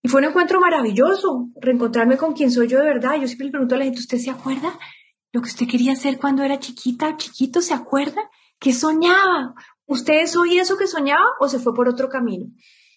Y 0.02 0.08
fue 0.08 0.20
un 0.20 0.28
encuentro 0.28 0.60
maravilloso, 0.60 1.48
reencontrarme 1.60 2.16
con 2.16 2.32
quien 2.32 2.50
soy 2.50 2.68
yo 2.68 2.78
de 2.78 2.84
verdad. 2.84 3.16
Yo 3.16 3.26
siempre 3.26 3.46
le 3.46 3.50
pregunto 3.50 3.74
a 3.74 3.78
la 3.78 3.84
gente, 3.84 3.98
¿usted 3.98 4.18
se 4.18 4.30
acuerda 4.30 4.78
lo 5.32 5.42
que 5.42 5.48
usted 5.48 5.66
quería 5.66 5.92
hacer 5.92 6.18
cuando 6.18 6.44
era 6.44 6.60
chiquita, 6.60 7.16
chiquito? 7.16 7.60
¿Se 7.60 7.74
acuerda? 7.74 8.30
¿Qué 8.60 8.72
soñaba? 8.72 9.54
¿Usted 9.86 10.20
es 10.22 10.36
eso 10.36 10.76
que 10.76 10.86
soñaba 10.86 11.24
o 11.40 11.48
se 11.48 11.58
fue 11.58 11.74
por 11.74 11.88
otro 11.88 12.08
camino? 12.08 12.46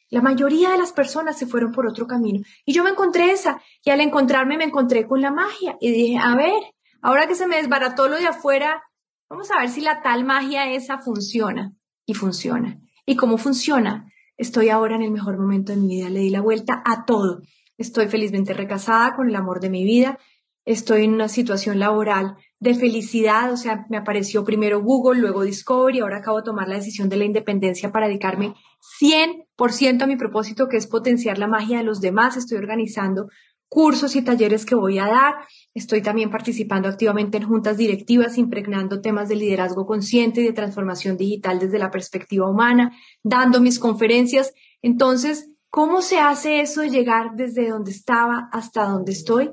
La 0.09 0.21
mayoría 0.21 0.69
de 0.69 0.77
las 0.77 0.93
personas 0.93 1.37
se 1.37 1.47
fueron 1.47 1.71
por 1.71 1.87
otro 1.87 2.05
camino. 2.05 2.41
Y 2.63 2.73
yo 2.73 2.83
me 2.83 2.91
encontré 2.91 3.31
esa. 3.31 3.59
Y 3.83 3.89
al 3.89 4.01
encontrarme 4.01 4.57
me 4.57 4.65
encontré 4.65 5.07
con 5.07 5.21
la 5.21 5.31
magia. 5.31 5.77
Y 5.81 5.91
dije, 5.91 6.17
a 6.17 6.35
ver, 6.35 6.61
ahora 7.01 7.27
que 7.27 7.35
se 7.35 7.47
me 7.47 7.57
desbarató 7.57 8.07
lo 8.07 8.17
de 8.17 8.27
afuera, 8.27 8.83
vamos 9.29 9.49
a 9.49 9.59
ver 9.59 9.69
si 9.69 9.81
la 9.81 10.01
tal 10.01 10.23
magia 10.25 10.71
esa 10.71 10.99
funciona. 10.99 11.73
Y 12.07 12.15
funciona. 12.15 12.79
¿Y 13.05 13.15
cómo 13.15 13.37
funciona? 13.37 14.11
Estoy 14.37 14.69
ahora 14.69 14.95
en 14.95 15.03
el 15.03 15.11
mejor 15.11 15.37
momento 15.37 15.73
de 15.73 15.77
mi 15.77 15.87
vida. 15.87 16.09
Le 16.09 16.21
di 16.21 16.31
la 16.31 16.41
vuelta 16.41 16.81
a 16.83 17.05
todo. 17.05 17.41
Estoy 17.77 18.07
felizmente 18.07 18.53
recasada 18.53 19.15
con 19.15 19.29
el 19.29 19.35
amor 19.35 19.59
de 19.59 19.69
mi 19.69 19.83
vida. 19.83 20.17
Estoy 20.65 21.03
en 21.03 21.13
una 21.13 21.27
situación 21.27 21.79
laboral 21.79 22.37
de 22.59 22.75
felicidad, 22.75 23.53
o 23.53 23.57
sea, 23.57 23.85
me 23.89 23.97
apareció 23.97 24.43
primero 24.43 24.81
Google, 24.81 25.21
luego 25.21 25.43
Discovery, 25.43 25.99
ahora 25.99 26.17
acabo 26.17 26.37
de 26.37 26.43
tomar 26.43 26.67
la 26.67 26.75
decisión 26.75 27.07
de 27.07 27.17
la 27.17 27.25
independencia 27.25 27.91
para 27.91 28.07
dedicarme 28.07 28.55
100% 28.99 30.01
a 30.01 30.07
mi 30.07 30.17
propósito, 30.17 30.67
que 30.67 30.77
es 30.77 30.87
potenciar 30.87 31.37
la 31.37 31.47
magia 31.47 31.77
de 31.77 31.83
los 31.83 32.01
demás. 32.01 32.35
Estoy 32.35 32.57
organizando 32.57 33.29
cursos 33.69 34.15
y 34.15 34.21
talleres 34.21 34.65
que 34.65 34.75
voy 34.75 34.99
a 34.99 35.07
dar. 35.07 35.35
Estoy 35.73 36.01
también 36.01 36.29
participando 36.29 36.87
activamente 36.87 37.37
en 37.37 37.47
juntas 37.47 37.77
directivas, 37.77 38.37
impregnando 38.37 39.01
temas 39.01 39.29
de 39.29 39.35
liderazgo 39.35 39.85
consciente 39.85 40.41
y 40.41 40.45
de 40.45 40.53
transformación 40.53 41.17
digital 41.17 41.59
desde 41.59 41.79
la 41.79 41.91
perspectiva 41.91 42.49
humana, 42.49 42.95
dando 43.23 43.59
mis 43.59 43.79
conferencias. 43.79 44.53
Entonces, 44.81 45.51
¿cómo 45.69 46.01
se 46.01 46.19
hace 46.19 46.61
eso 46.61 46.81
de 46.81 46.89
llegar 46.89 47.31
desde 47.35 47.69
donde 47.69 47.91
estaba 47.91 48.49
hasta 48.51 48.85
donde 48.85 49.11
estoy? 49.11 49.51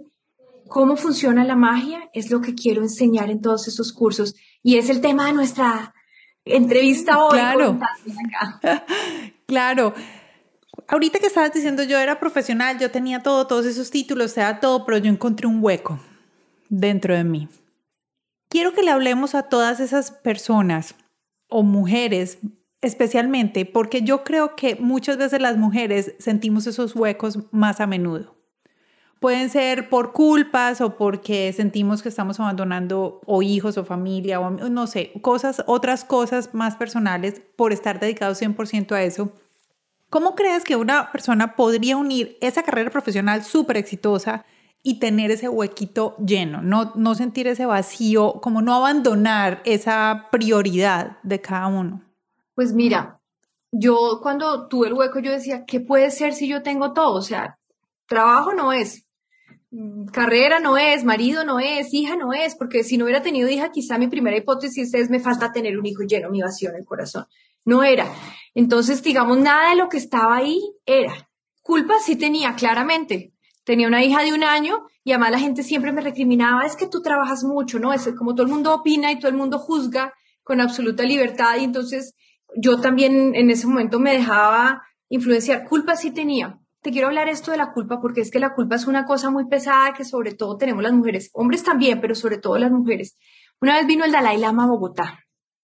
cómo 0.68 0.97
funciona 0.97 1.44
la 1.44 1.56
magia 1.56 2.11
es 2.12 2.30
lo 2.30 2.40
que 2.40 2.54
quiero 2.54 2.83
enseñar 2.83 3.30
en 3.30 3.40
todos 3.40 3.68
esos 3.68 3.92
cursos 3.92 4.35
y 4.62 4.76
es 4.76 4.88
el 4.88 5.00
tema 5.00 5.26
de 5.26 5.33
nuestra 5.33 5.94
entrevista 6.44 7.25
hoy. 7.25 7.38
Claro. 7.38 7.78
claro. 9.47 9.94
Ahorita 10.86 11.18
que 11.18 11.26
estabas 11.26 11.52
diciendo 11.52 11.82
yo 11.82 11.98
era 11.98 12.20
profesional, 12.20 12.78
yo 12.78 12.90
tenía 12.90 13.22
todo, 13.22 13.46
todos 13.46 13.66
esos 13.66 13.90
títulos, 13.90 14.32
sea 14.32 14.60
todo, 14.60 14.84
pero 14.84 14.98
yo 14.98 15.10
encontré 15.10 15.46
un 15.46 15.62
hueco 15.62 15.98
dentro 16.68 17.14
de 17.14 17.24
mí. 17.24 17.48
Quiero 18.48 18.72
que 18.72 18.82
le 18.82 18.90
hablemos 18.90 19.34
a 19.34 19.44
todas 19.44 19.80
esas 19.80 20.10
personas 20.10 20.94
o 21.48 21.62
mujeres 21.62 22.38
especialmente, 22.82 23.64
porque 23.64 24.02
yo 24.02 24.24
creo 24.24 24.54
que 24.56 24.76
muchas 24.76 25.16
veces 25.16 25.40
las 25.40 25.56
mujeres 25.56 26.14
sentimos 26.18 26.66
esos 26.66 26.94
huecos 26.94 27.38
más 27.50 27.80
a 27.80 27.86
menudo. 27.86 28.36
Pueden 29.20 29.48
ser 29.48 29.88
por 29.88 30.12
culpas 30.12 30.82
o 30.82 30.96
porque 30.98 31.50
sentimos 31.54 32.02
que 32.02 32.10
estamos 32.10 32.38
abandonando 32.40 33.22
o 33.24 33.40
hijos 33.40 33.78
o 33.78 33.84
familia 33.84 34.38
o 34.38 34.50
no 34.50 34.86
sé, 34.86 35.12
cosas, 35.22 35.64
otras 35.66 36.04
cosas 36.04 36.52
más 36.52 36.76
personales 36.76 37.40
por 37.56 37.72
estar 37.72 38.00
dedicados 38.00 38.42
100% 38.42 38.92
a 38.92 39.02
eso. 39.02 39.32
¿Cómo 40.14 40.37
crees 40.37 40.62
que 40.62 40.76
una 40.76 41.11
persona 41.11 41.56
podría 41.56 41.97
unir 41.97 42.38
esa 42.40 42.62
carrera 42.62 42.88
profesional 42.88 43.42
súper 43.42 43.78
exitosa 43.78 44.44
y 44.80 45.00
tener 45.00 45.33
ese 45.33 45.49
huequito 45.49 46.14
lleno, 46.25 46.62
no, 46.62 46.92
no 46.94 47.16
sentir 47.16 47.49
ese 47.49 47.66
vacío, 47.66 48.35
como 48.40 48.62
no 48.62 48.75
abandonar 48.75 49.61
esa 49.64 50.28
prioridad 50.30 51.18
de 51.25 51.40
cada 51.40 51.66
uno? 51.66 52.04
Pues 52.54 52.75
mira, 52.75 53.21
yo 53.73 54.21
cuando 54.23 54.68
tuve 54.68 54.87
el 54.87 54.92
hueco 54.92 55.18
yo 55.18 55.33
decía, 55.33 55.64
¿qué 55.66 55.80
puede 55.80 56.12
ser 56.12 56.33
si 56.33 56.47
yo 56.47 56.62
tengo 56.62 56.92
todo? 56.92 57.16
O 57.16 57.23
sea, 57.23 57.59
trabajo 58.06 58.54
no 58.54 58.73
es, 58.73 59.09
carrera 60.12 60.61
no 60.61 60.76
es, 60.78 61.02
marido 61.02 61.44
no 61.44 61.59
es, 61.59 61.92
hija 61.92 62.14
no 62.14 62.33
es, 62.33 62.54
porque 62.54 62.85
si 62.85 62.99
no 62.99 63.06
hubiera 63.06 63.23
tenido 63.23 63.49
hija, 63.49 63.73
quizá 63.73 63.99
mi 63.99 64.06
primera 64.06 64.37
hipótesis 64.37 64.94
es 64.94 65.11
me 65.11 65.18
falta 65.18 65.50
tener 65.50 65.76
un 65.76 65.87
hijo 65.87 66.04
lleno 66.04 66.30
mi 66.30 66.40
vacío 66.40 66.71
en 66.71 66.76
el 66.76 66.85
corazón. 66.85 67.26
No 67.64 67.83
era. 67.83 68.12
Entonces, 68.54 69.02
digamos, 69.02 69.38
nada 69.38 69.71
de 69.71 69.76
lo 69.76 69.88
que 69.88 69.97
estaba 69.97 70.37
ahí 70.37 70.61
era. 70.87 71.28
Culpa 71.62 71.94
sí 72.00 72.16
tenía, 72.16 72.54
claramente. 72.54 73.33
Tenía 73.64 73.88
una 73.88 74.04
hija 74.04 74.23
de 74.23 74.33
un 74.33 74.44
año 74.44 74.87
y 75.02 75.12
además 75.12 75.30
la 75.30 75.38
gente 75.38 75.62
siempre 75.62 75.92
me 75.92 76.02
recriminaba, 76.02 76.66
es 76.66 76.76
que 76.76 76.87
tú 76.87 77.00
trabajas 77.00 77.44
mucho, 77.44 77.78
¿no? 77.78 77.92
Es 77.92 78.06
como 78.18 78.35
todo 78.35 78.47
el 78.47 78.52
mundo 78.52 78.75
opina 78.75 79.11
y 79.11 79.18
todo 79.18 79.30
el 79.30 79.37
mundo 79.37 79.59
juzga 79.59 80.12
con 80.42 80.61
absoluta 80.61 81.02
libertad 81.04 81.56
y 81.59 81.64
entonces 81.64 82.14
yo 82.56 82.80
también 82.80 83.35
en 83.35 83.50
ese 83.50 83.66
momento 83.66 83.99
me 83.99 84.12
dejaba 84.12 84.83
influenciar. 85.09 85.66
Culpa 85.66 85.97
sí 85.97 86.11
tenía, 86.11 86.61
te 86.83 86.90
quiero 86.90 87.06
hablar 87.06 87.28
esto 87.28 87.50
de 87.50 87.56
la 87.56 87.73
culpa 87.73 88.00
porque 88.00 88.21
es 88.21 88.30
que 88.30 88.38
la 88.38 88.54
culpa 88.54 88.76
es 88.76 88.87
una 88.87 89.06
cosa 89.06 89.30
muy 89.30 89.47
pesada 89.47 89.94
que 89.94 90.04
sobre 90.04 90.35
todo 90.35 90.59
tenemos 90.59 90.83
las 90.83 90.92
mujeres, 90.92 91.30
hombres 91.33 91.62
también, 91.62 92.00
pero 92.02 92.14
sobre 92.14 92.37
todo 92.37 92.59
las 92.59 92.71
mujeres. 92.71 93.16
Una 93.61 93.76
vez 93.76 93.87
vino 93.87 94.04
el 94.04 94.12
Dalai 94.12 94.37
Lama 94.37 94.64
a 94.64 94.68
Bogotá 94.68 95.21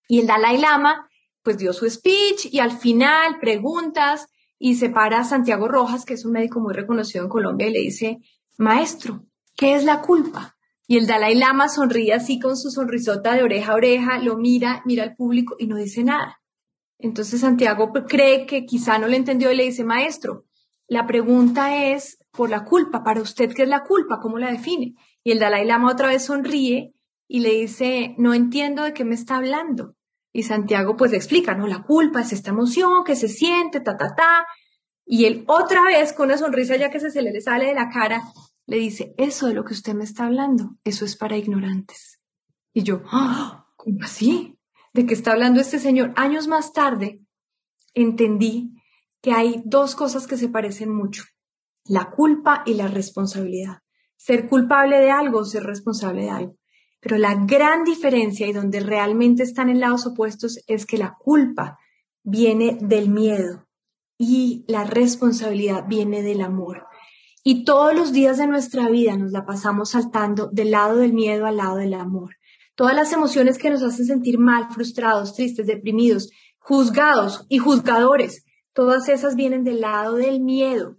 y 0.09 0.21
el 0.21 0.27
Dalai 0.27 0.57
Lama 0.57 1.10
pues 1.43 1.59
dio 1.59 1.73
su 1.73 1.89
speech 1.89 2.47
y 2.51 2.59
al 2.59 2.73
final 2.73 3.39
preguntas 3.41 4.27
y 4.59 4.77
se 4.77 4.91
para 4.91 5.21
a 5.21 5.25
Santiago 5.25 5.69
Rojas, 5.69 6.05
que 6.05 6.15
es 6.15 6.25
un 6.25 6.33
médico 6.33 6.61
muy 6.61 6.75
reconocido 6.75 7.25
en 7.25 7.31
Colombia, 7.31 7.69
y 7.69 7.73
le 7.73 7.81
dice, 7.81 8.19
maestro, 8.59 9.25
¿qué 9.57 9.75
es 9.75 9.85
la 9.85 10.03
culpa? 10.03 10.57
Y 10.87 10.99
el 10.99 11.07
Dalai 11.07 11.35
Lama 11.35 11.69
sonríe 11.69 12.13
así 12.13 12.39
con 12.39 12.57
su 12.57 12.71
sonrisota 12.71 13.35
de 13.35 13.43
oreja 13.43 13.73
a 13.73 13.77
oreja, 13.77 14.19
lo 14.19 14.37
mira, 14.37 14.83
mira 14.85 15.05
al 15.05 15.15
público 15.15 15.57
y 15.59 15.67
no 15.67 15.77
dice 15.77 16.05
nada. 16.05 16.41
Entonces 16.99 17.41
Santiago 17.41 17.93
cree 18.07 18.45
que 18.45 18.67
quizá 18.67 18.99
no 18.99 19.07
le 19.07 19.17
entendió 19.17 19.51
y 19.51 19.57
le 19.57 19.65
dice, 19.65 19.85
maestro, 19.85 20.45
la 20.87 21.07
pregunta 21.07 21.93
es 21.93 22.19
por 22.33 22.51
la 22.51 22.65
culpa. 22.65 23.03
Para 23.03 23.23
usted, 23.23 23.55
¿qué 23.55 23.63
es 23.63 23.69
la 23.69 23.85
culpa? 23.85 24.19
¿Cómo 24.21 24.39
la 24.39 24.51
define? 24.51 24.95
Y 25.23 25.31
el 25.31 25.39
Dalai 25.39 25.65
Lama 25.65 25.91
otra 25.91 26.09
vez 26.09 26.25
sonríe 26.25 26.93
y 27.29 27.41
le 27.41 27.51
dice, 27.51 28.15
no 28.19 28.35
entiendo 28.35 28.83
de 28.83 28.93
qué 28.93 29.05
me 29.05 29.15
está 29.15 29.37
hablando. 29.37 29.95
Y 30.33 30.45
Santiago 30.45 30.97
pues 30.97 31.11
le 31.11 31.17
explica, 31.17 31.55
no, 31.55 31.67
la 31.67 31.83
culpa 31.83 32.21
es 32.21 32.33
esta 32.33 32.51
emoción 32.51 33.05
que 33.05 33.17
se 33.17 33.29
siente, 33.29 33.81
ta, 33.81 33.97
ta, 33.97 34.15
ta. 34.15 34.47
Y 35.05 35.25
él 35.25 35.45
otra 35.49 35.83
vez 35.85 36.13
con 36.13 36.27
una 36.27 36.39
sonrisa 36.39 36.77
ya 36.77 36.91
que 36.91 37.01
se, 37.01 37.23
le 37.23 37.41
sale 37.41 37.67
de 37.67 37.75
la 37.75 37.91
cara, 37.91 38.23
le 38.67 38.77
dice, 38.77 39.15
eso 39.19 39.49
de 39.49 39.55
lo 39.55 39.65
que 39.65 39.75
usted 39.75 39.95
me 39.95 40.05
está 40.05 40.27
hablando, 40.27 40.77
eso 40.85 41.05
es 41.05 41.17
para 41.17 41.37
ignorantes. 41.37 42.21
Y 42.73 42.85
yo, 42.85 43.03
¡Ah! 43.11 43.67
¿cómo 43.77 43.99
así? 44.03 44.57
¿De 44.93 45.07
qué 45.07 45.15
está 45.15 45.33
hablando 45.33 45.61
este 45.61 45.81
señor? 45.81 46.13
Años 46.17 46.47
más 46.47 46.73
tarde 46.73 47.21
entendí 47.95 48.81
que 49.21 49.33
hay 49.33 49.63
dos 49.65 49.97
cosas 49.97 50.27
que 50.27 50.37
se 50.37 50.49
parecen 50.49 50.95
mucho, 50.95 51.25
la 51.85 52.11
culpa 52.11 52.63
y 52.65 52.75
la 52.75 52.87
responsabilidad. 52.87 53.79
Ser 54.17 54.49
culpable 54.49 54.99
de 54.99 55.11
algo, 55.11 55.45
ser 55.45 55.65
responsable 55.65 56.23
de 56.23 56.31
algo. 56.31 56.60
Pero 57.01 57.17
la 57.17 57.35
gran 57.47 57.85
diferencia 57.85 58.47
y 58.47 58.53
donde 58.53 58.81
realmente 58.81 59.43
están 59.43 59.71
en 59.71 59.81
lados 59.81 60.07
opuestos 60.07 60.59
es 60.67 60.87
que 60.87 60.99
la 60.99 61.17
culpa 61.19 61.79
viene 62.23 62.79
del 62.81 63.09
miedo 63.09 63.67
y 64.19 64.65
la 64.69 64.85
responsabilidad 64.85 65.87
viene 65.89 66.23
del 66.23 66.43
amor. 66.43 66.87
Y 67.43 67.65
todos 67.65 67.95
los 67.95 68.13
días 68.13 68.37
de 68.37 68.47
nuestra 68.47 68.91
vida 68.91 69.17
nos 69.17 69.33
la 69.33 69.47
pasamos 69.47 69.91
saltando 69.91 70.51
del 70.53 70.73
lado 70.73 70.97
del 70.97 71.15
miedo 71.15 71.47
al 71.47 71.57
lado 71.57 71.77
del 71.77 71.95
amor. 71.95 72.37
Todas 72.75 72.95
las 72.95 73.13
emociones 73.13 73.57
que 73.57 73.71
nos 73.71 73.83
hacen 73.83 74.05
sentir 74.05 74.39
mal, 74.39 74.69
frustrados, 74.71 75.35
tristes, 75.35 75.67
deprimidos, 75.67 76.31
juzgados 76.59 77.47
y 77.49 77.59
juzgadores, 77.59 78.45
todas 78.75 79.09
esas 79.09 79.37
vienen 79.37 79.65
del 79.65 79.81
lado 79.81 80.17
del 80.17 80.41
miedo. 80.41 80.99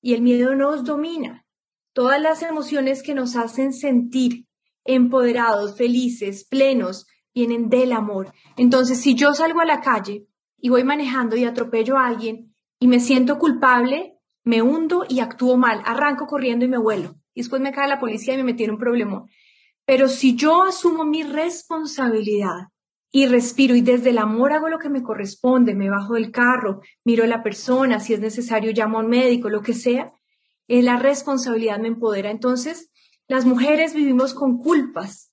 Y 0.00 0.14
el 0.14 0.22
miedo 0.22 0.54
nos 0.54 0.84
domina. 0.84 1.44
Todas 1.92 2.20
las 2.20 2.42
emociones 2.42 3.02
que 3.02 3.14
nos 3.14 3.36
hacen 3.36 3.74
sentir 3.74 4.46
empoderados, 4.86 5.76
felices, 5.76 6.44
plenos, 6.44 7.06
vienen 7.34 7.68
del 7.68 7.92
amor. 7.92 8.32
Entonces, 8.56 9.00
si 9.00 9.14
yo 9.14 9.34
salgo 9.34 9.60
a 9.60 9.66
la 9.66 9.80
calle 9.80 10.26
y 10.58 10.68
voy 10.68 10.84
manejando 10.84 11.36
y 11.36 11.44
atropello 11.44 11.98
a 11.98 12.06
alguien 12.06 12.54
y 12.78 12.88
me 12.88 13.00
siento 13.00 13.38
culpable, 13.38 14.18
me 14.42 14.62
hundo 14.62 15.04
y 15.08 15.20
actúo 15.20 15.56
mal, 15.56 15.82
arranco 15.84 16.26
corriendo 16.26 16.64
y 16.64 16.68
me 16.68 16.78
vuelo. 16.78 17.16
Y 17.34 17.40
después 17.40 17.60
me 17.60 17.72
cae 17.72 17.88
la 17.88 18.00
policía 18.00 18.34
y 18.34 18.38
me 18.38 18.44
metieron 18.44 18.76
un 18.76 18.80
problemón. 18.80 19.26
Pero 19.84 20.08
si 20.08 20.34
yo 20.34 20.62
asumo 20.62 21.04
mi 21.04 21.22
responsabilidad 21.22 22.68
y 23.12 23.26
respiro 23.26 23.74
y 23.74 23.82
desde 23.82 24.10
el 24.10 24.18
amor 24.18 24.52
hago 24.52 24.68
lo 24.68 24.78
que 24.78 24.88
me 24.88 25.02
corresponde, 25.02 25.74
me 25.74 25.90
bajo 25.90 26.14
del 26.14 26.32
carro, 26.32 26.80
miro 27.04 27.24
a 27.24 27.28
la 27.28 27.42
persona, 27.42 28.00
si 28.00 28.14
es 28.14 28.20
necesario 28.20 28.72
llamo 28.72 28.98
a 28.98 29.02
un 29.02 29.08
médico, 29.08 29.48
lo 29.48 29.62
que 29.62 29.74
sea, 29.74 30.12
es 30.68 30.84
la 30.84 30.96
responsabilidad 30.96 31.78
me 31.78 31.88
empodera. 31.88 32.30
Entonces, 32.30 32.90
las 33.28 33.44
mujeres 33.44 33.94
vivimos 33.94 34.34
con 34.34 34.58
culpas 34.58 35.32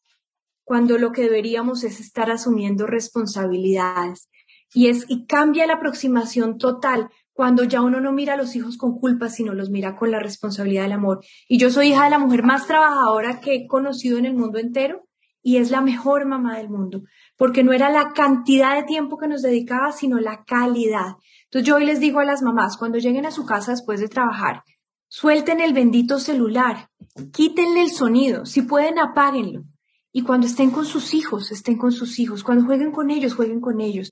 cuando 0.63 0.97
lo 0.97 1.11
que 1.11 1.23
deberíamos 1.23 1.83
es 1.83 1.99
estar 1.99 2.31
asumiendo 2.31 2.87
responsabilidades. 2.87 4.29
Y 4.73 4.87
es 4.87 5.05
y 5.07 5.25
cambia 5.25 5.67
la 5.67 5.75
aproximación 5.75 6.57
total 6.57 7.09
cuando 7.33 7.63
ya 7.63 7.81
uno 7.81 7.99
no 7.99 8.11
mira 8.11 8.33
a 8.33 8.37
los 8.37 8.55
hijos 8.55 8.77
con 8.77 8.99
culpa, 8.99 9.29
sino 9.29 9.53
los 9.53 9.69
mira 9.69 9.95
con 9.95 10.11
la 10.11 10.19
responsabilidad 10.19 10.83
del 10.83 10.93
amor. 10.93 11.23
Y 11.47 11.57
yo 11.57 11.69
soy 11.69 11.89
hija 11.89 12.05
de 12.05 12.11
la 12.11 12.19
mujer 12.19 12.43
más 12.43 12.67
trabajadora 12.67 13.39
que 13.39 13.55
he 13.55 13.67
conocido 13.67 14.17
en 14.17 14.25
el 14.25 14.33
mundo 14.33 14.59
entero 14.59 15.07
y 15.41 15.57
es 15.57 15.71
la 15.71 15.81
mejor 15.81 16.25
mamá 16.25 16.57
del 16.57 16.69
mundo, 16.69 17.03
porque 17.37 17.63
no 17.63 17.73
era 17.73 17.89
la 17.89 18.13
cantidad 18.13 18.75
de 18.75 18.83
tiempo 18.83 19.17
que 19.17 19.27
nos 19.27 19.41
dedicaba, 19.41 19.91
sino 19.91 20.19
la 20.19 20.43
calidad. 20.45 21.17
Entonces 21.45 21.67
yo 21.67 21.75
hoy 21.75 21.85
les 21.85 21.99
digo 21.99 22.21
a 22.21 22.25
las 22.25 22.41
mamás, 22.41 22.77
cuando 22.77 22.97
lleguen 22.97 23.25
a 23.25 23.31
su 23.31 23.45
casa 23.45 23.71
después 23.71 23.99
de 23.99 24.07
trabajar, 24.07 24.63
suelten 25.09 25.59
el 25.59 25.73
bendito 25.73 26.17
celular, 26.17 26.89
quítenle 27.31 27.83
el 27.83 27.91
sonido, 27.91 28.45
si 28.45 28.61
pueden 28.61 28.99
apáguenlo. 28.99 29.63
Y 30.11 30.21
cuando 30.21 30.45
estén 30.45 30.69
con 30.69 30.85
sus 30.85 31.13
hijos, 31.13 31.51
estén 31.51 31.77
con 31.77 31.91
sus 31.91 32.19
hijos. 32.19 32.43
Cuando 32.43 32.65
jueguen 32.65 32.91
con 32.91 33.09
ellos, 33.09 33.33
jueguen 33.33 33.59
con 33.59 33.81
ellos. 33.81 34.11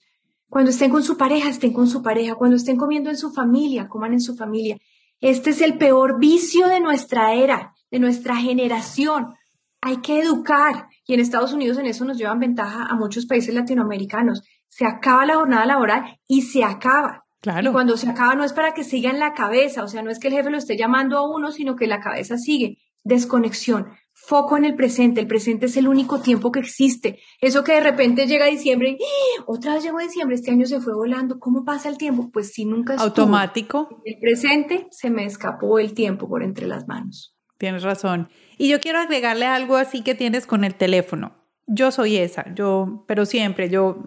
Cuando 0.50 0.72
estén 0.72 0.90
con 0.90 1.04
su 1.04 1.16
pareja, 1.16 1.50
estén 1.50 1.74
con 1.74 1.88
su 1.88 2.02
pareja. 2.02 2.36
Cuando 2.36 2.58
estén 2.58 2.76
comiendo 2.76 3.10
en 3.10 3.18
su 3.18 3.32
familia, 3.32 3.88
coman 3.88 4.14
en 4.14 4.20
su 4.20 4.36
familia. 4.36 4.78
Este 5.20 5.52
es 5.52 5.62
el 5.62 5.78
peor 5.78 6.20
vicio 6.20 6.68
de 6.68 6.80
nuestra 6.80 7.34
era, 7.36 7.76
de 7.92 8.00
nuestra 8.00 8.36
generación. 8.36 9.36
Hay 9.80 9.98
que 9.98 10.20
educar. 10.20 10.88
Y 11.06 11.14
en 11.14 11.20
Estados 11.20 11.54
Unidos 11.54 11.78
en 11.78 11.86
eso 11.86 12.04
nos 12.04 12.18
llevan 12.18 12.40
ventaja 12.40 12.88
a 12.88 12.96
muchos 12.96 13.28
países 13.28 13.54
latinoamericanos. 13.54 14.42
Se 14.68 14.86
acaba 14.86 15.28
la 15.28 15.36
jornada 15.36 15.66
laboral 15.68 16.20
y 16.28 16.42
se 16.42 16.64
acaba. 16.64 17.26
Claro. 17.42 17.70
Y 17.70 17.72
cuando 17.72 17.96
se 17.98 18.10
acaba 18.10 18.34
no 18.34 18.44
es 18.44 18.54
para 18.54 18.74
que 18.74 18.84
siga 18.84 19.12
en 19.12 19.20
la 19.20 19.34
cabeza, 19.34 19.84
o 19.84 19.88
sea, 19.88 20.02
no 20.02 20.10
es 20.10 20.20
que 20.20 20.30
el 20.30 20.34
jefe 20.34 20.50
lo 20.50 20.58
esté 20.58 20.78
llamando 20.78 21.18
a 21.18 21.30
uno, 21.30 21.52
sino 21.52 21.76
que 21.76 21.86
la 21.86 22.00
cabeza 22.00 22.38
sigue. 22.38 22.78
Desconexión 23.04 23.88
foco 24.22 24.58
en 24.58 24.66
el 24.66 24.76
presente. 24.76 25.20
El 25.22 25.28
presente 25.28 25.66
es 25.66 25.78
el 25.78 25.88
único 25.88 26.22
tiempo 26.22 26.52
que 26.52 26.60
existe. 26.60 27.20
Eso 27.40 27.64
que 27.64 27.74
de 27.74 27.82
repente 27.82 28.28
llega 28.28 28.46
diciembre 28.46 28.92
y 28.92 29.04
¡Ah! 29.04 29.44
otra 29.48 29.76
vez 29.76 29.84
llegó 29.84 30.00
diciembre, 30.00 30.36
este 30.36 30.52
año 30.52 30.66
se 30.66 30.80
fue 30.80 30.94
volando. 30.94 31.40
¿Cómo 31.40 31.66
pasa 31.66 31.90
el 31.90 31.98
tiempo? 31.98 32.30
Pues 32.32 32.52
si 32.54 32.66
nunca 32.66 32.96
es 32.96 33.02
automático. 33.02 34.02
El 34.06 34.20
presente 34.20 34.88
se 34.92 35.10
me 35.10 35.26
escapó 35.26 35.80
el 35.80 35.94
tiempo 35.94 36.28
por 36.30 36.44
entre 36.44 36.68
las 36.68 36.88
manos. 36.88 37.36
Tienes 37.58 37.84
razón. 37.84 38.30
Y 38.58 38.70
yo 38.70 38.80
quiero 38.80 39.00
agregarle 39.00 39.46
algo 39.46 39.76
así 39.76 40.02
que 40.02 40.16
tienes 40.16 40.48
con 40.48 40.64
el 40.64 40.76
teléfono. 40.76 41.36
Yo 41.68 41.92
soy 41.92 42.18
esa, 42.18 42.54
yo, 42.54 43.06
pero 43.08 43.26
siempre, 43.26 43.70
yo, 43.70 44.04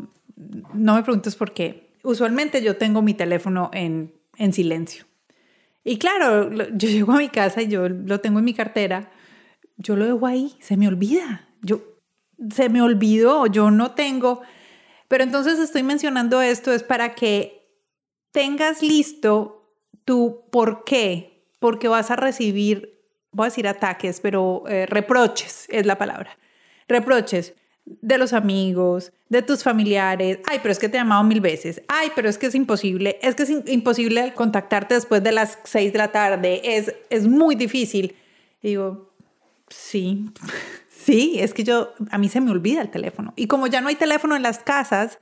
no 0.75 0.97
me 0.97 1.03
preguntes 1.03 1.37
por 1.37 1.53
qué. 1.53 1.93
Usualmente 2.03 2.63
yo 2.63 2.77
tengo 2.77 3.01
mi 3.01 3.15
teléfono 3.15 3.71
en, 3.73 4.13
en 4.37 4.53
silencio. 4.53 5.07
Y 5.85 5.99
claro, 5.99 6.51
yo 6.51 6.89
llego 6.89 7.13
a 7.13 7.19
mi 7.19 7.29
casa 7.29 7.63
y 7.63 7.69
yo 7.69 7.89
lo 7.89 8.21
tengo 8.21 8.39
en 8.39 8.45
mi 8.45 8.55
cartera 8.55 9.11
yo 9.77 9.97
lo 9.97 10.05
dejo 10.05 10.27
ahí, 10.27 10.57
se 10.61 10.77
me 10.77 10.89
olvida. 10.89 11.49
Yo, 11.63 11.83
se 12.51 12.69
me 12.69 12.83
olvidó, 12.83 13.47
yo 13.47 13.71
no 13.71 13.93
tengo. 13.93 14.43
Pero 15.09 15.25
entonces 15.25 15.59
estoy 15.59 15.83
mencionando 15.83 16.43
esto 16.43 16.73
es 16.73 16.83
para 16.83 17.15
que 17.15 17.69
tengas 18.33 18.83
listo 18.83 19.73
tu 20.05 20.49
por 20.51 20.85
qué, 20.85 21.49
porque 21.59 21.89
vas 21.89 22.11
a 22.11 22.17
recibir, 22.17 23.01
voy 23.31 23.45
a 23.45 23.51
decir 23.51 23.69
ataques, 23.69 24.21
pero 24.21 24.65
eh, 24.69 24.87
reproches 24.87 25.67
es 25.69 25.87
la 25.87 25.99
palabra. 25.99 26.39
Reproches 26.89 27.55
de 27.85 28.19
los 28.19 28.33
amigos, 28.33 29.13
de 29.35 29.43
tus 29.43 29.63
familiares. 29.63 30.39
Ay, 30.47 30.61
pero 30.63 30.73
es 30.73 30.79
que 30.79 30.89
te 30.89 30.97
he 30.97 31.01
llamado 31.01 31.23
mil 31.25 31.41
veces. 31.41 31.83
Ay, 31.89 32.11
pero 32.15 32.29
es 32.29 32.39
que 32.39 32.47
es 32.47 32.55
imposible. 32.55 33.19
Es 33.21 33.35
que 33.35 33.43
es 33.43 33.51
imposible 33.67 34.33
contactarte 34.35 34.95
después 34.95 35.23
de 35.23 35.33
las 35.33 35.59
seis 35.65 35.93
de 35.93 35.99
la 35.99 36.13
tarde. 36.13 36.63
Es, 36.77 36.95
es 37.11 37.27
muy 37.27 37.55
difícil. 37.55 38.15
digo, 38.63 39.11
Sí, 39.69 40.31
sí, 40.89 41.37
es 41.39 41.55
que 41.55 41.65
yo, 41.65 41.93
a 42.11 42.19
mí 42.19 42.29
se 42.29 42.41
me 42.41 42.51
olvida 42.51 42.81
el 42.81 42.91
teléfono. 42.91 43.33
Y 43.37 43.47
como 43.47 43.67
ya 43.67 43.81
no 43.81 43.89
hay 43.89 43.97
teléfono 43.97 44.37
en 44.37 44.43
las 44.43 44.59
casas, 44.59 45.19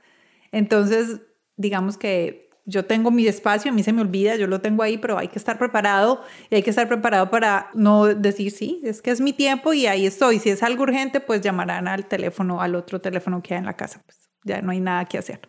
entonces 0.51 1.21
digamos 1.55 1.97
que 1.97 2.42
yo 2.65 2.85
tengo 2.85 3.11
mi 3.11 3.27
espacio, 3.27 3.71
a 3.71 3.73
mí 3.73 3.83
se 3.83 3.93
me 3.93 4.01
olvida, 4.01 4.35
yo 4.35 4.47
lo 4.47 4.61
tengo 4.61 4.83
ahí, 4.83 4.97
pero 4.97 5.17
hay 5.17 5.27
que 5.27 5.37
estar 5.37 5.57
preparado 5.57 6.23
y 6.49 6.55
hay 6.55 6.63
que 6.63 6.69
estar 6.69 6.87
preparado 6.87 7.29
para 7.29 7.69
no 7.73 8.05
decir, 8.05 8.51
sí, 8.51 8.81
es 8.83 9.01
que 9.01 9.11
es 9.11 9.19
mi 9.19 9.33
tiempo 9.33 9.73
y 9.73 9.87
ahí 9.87 10.05
estoy. 10.05 10.39
Si 10.39 10.49
es 10.49 10.63
algo 10.63 10.83
urgente, 10.83 11.19
pues 11.19 11.41
llamarán 11.41 11.87
al 11.87 12.05
teléfono, 12.05 12.61
al 12.61 12.75
otro 12.75 13.01
teléfono 13.01 13.41
que 13.41 13.53
hay 13.53 13.59
en 13.59 13.65
la 13.65 13.75
casa. 13.75 14.01
Pues 14.05 14.29
ya 14.43 14.61
no 14.61 14.71
hay 14.71 14.79
nada 14.79 15.05
que 15.05 15.17
hacer. 15.17 15.41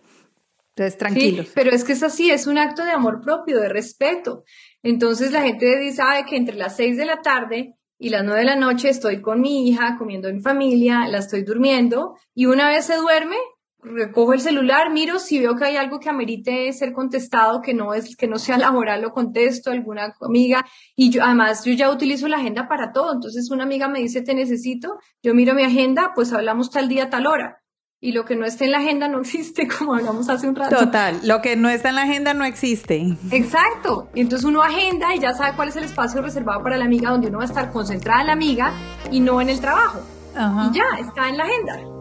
Entonces, 0.77 0.99
tranquilos. 0.99 1.47
Sí, 1.47 1.53
pero 1.55 1.71
es 1.71 1.85
que 1.85 1.93
es 1.93 2.03
así, 2.03 2.31
es 2.31 2.49
un 2.49 2.59
acto 2.59 2.85
de 2.85 2.91
amor 2.91 3.21
propio, 3.21 3.61
de 3.61 3.69
respeto. 3.69 4.43
Entonces 4.83 5.31
la 5.31 5.43
gente 5.43 5.93
sabe 5.93 6.25
que 6.25 6.37
entre 6.37 6.57
las 6.57 6.77
seis 6.77 6.97
de 6.97 7.07
la 7.07 7.23
tarde 7.23 7.75
y 7.97 8.09
las 8.09 8.25
nueve 8.25 8.41
de 8.41 8.47
la 8.47 8.57
noche 8.57 8.89
estoy 8.89 9.21
con 9.21 9.41
mi 9.41 9.69
hija, 9.69 9.97
comiendo 9.99 10.29
en 10.29 10.43
familia, 10.43 11.07
la 11.09 11.19
estoy 11.19 11.43
durmiendo 11.43 12.17
y 12.35 12.47
una 12.47 12.69
vez 12.69 12.87
se 12.87 12.97
duerme, 12.97 13.37
recojo 13.85 14.33
el 14.33 14.41
celular, 14.41 14.91
miro 14.91 15.19
si 15.19 15.39
veo 15.39 15.55
que 15.57 15.65
hay 15.67 15.77
algo 15.77 16.01
que 16.01 16.09
amerite 16.09 16.73
ser 16.73 16.93
contestado, 16.93 17.61
que 17.61 17.75
no 17.75 17.95
es, 17.95 18.17
que 18.17 18.27
no 18.27 18.39
sea 18.39 18.59
laboral, 18.59 19.03
lo 19.03 19.13
contesto, 19.13 19.71
alguna 19.71 20.15
amiga, 20.21 20.65
y 20.97 21.11
yo, 21.11 21.23
además 21.23 21.65
yo 21.65 21.73
ya 21.73 21.91
utilizo 21.91 22.29
la 22.29 22.39
agenda 22.39 22.69
para 22.69 22.93
todo, 22.93 23.13
entonces 23.13 23.51
una 23.51 23.65
amiga 23.65 23.89
me 23.89 24.01
dice 24.01 24.23
te 24.23 24.35
necesito, 24.35 24.99
yo 25.23 25.35
miro 25.35 25.55
mi 25.55 25.63
agenda, 25.63 26.13
pues 26.15 26.33
hablamos 26.33 26.71
tal 26.71 26.89
día, 26.89 27.11
tal 27.11 27.27
hora 27.27 27.61
y 28.05 28.13
lo 28.13 28.27
que 28.27 28.37
no 28.37 28.45
está 28.45 28.67
en 28.67 28.73
la 28.73 28.79
agenda 28.79 29.09
no 29.09 29.19
existe, 29.23 29.67
como 29.67 29.95
hablamos 29.95 30.29
hace 30.29 30.47
un 30.47 30.55
rato. 30.55 30.77
Total, 30.77 31.21
lo 31.25 31.41
que 31.41 31.57
no 31.57 31.71
está 31.71 31.89
en 31.89 31.95
la 31.95 32.03
agenda 32.03 32.35
no 32.35 32.45
existe. 32.45 33.17
Exacto. 33.31 34.11
Y 34.15 34.21
entonces 34.21 34.45
uno 34.45 34.63
agenda 34.63 35.15
y 35.15 35.21
ya 35.21 35.33
sabe 35.33 35.57
cuál 35.57 35.69
es 35.71 35.77
el 35.77 35.85
espacio 35.85 36.21
reservado 36.21 36.63
para 36.63 36.77
la 36.77 36.85
amiga 36.85 37.11
donde 37.11 37.29
uno 37.29 37.39
va 37.39 37.45
a 37.45 37.47
estar 37.47 37.73
concentrada 37.73 38.21
en 38.21 38.27
la 38.27 38.33
amiga 38.35 38.73
y 39.11 39.21
no 39.21 39.41
en 39.41 39.49
el 39.49 39.59
trabajo. 39.59 40.01
Y 40.35 40.77
ya, 40.77 40.85
está 41.01 41.31
en 41.31 41.39
la 41.39 41.45
agenda. 41.45 41.94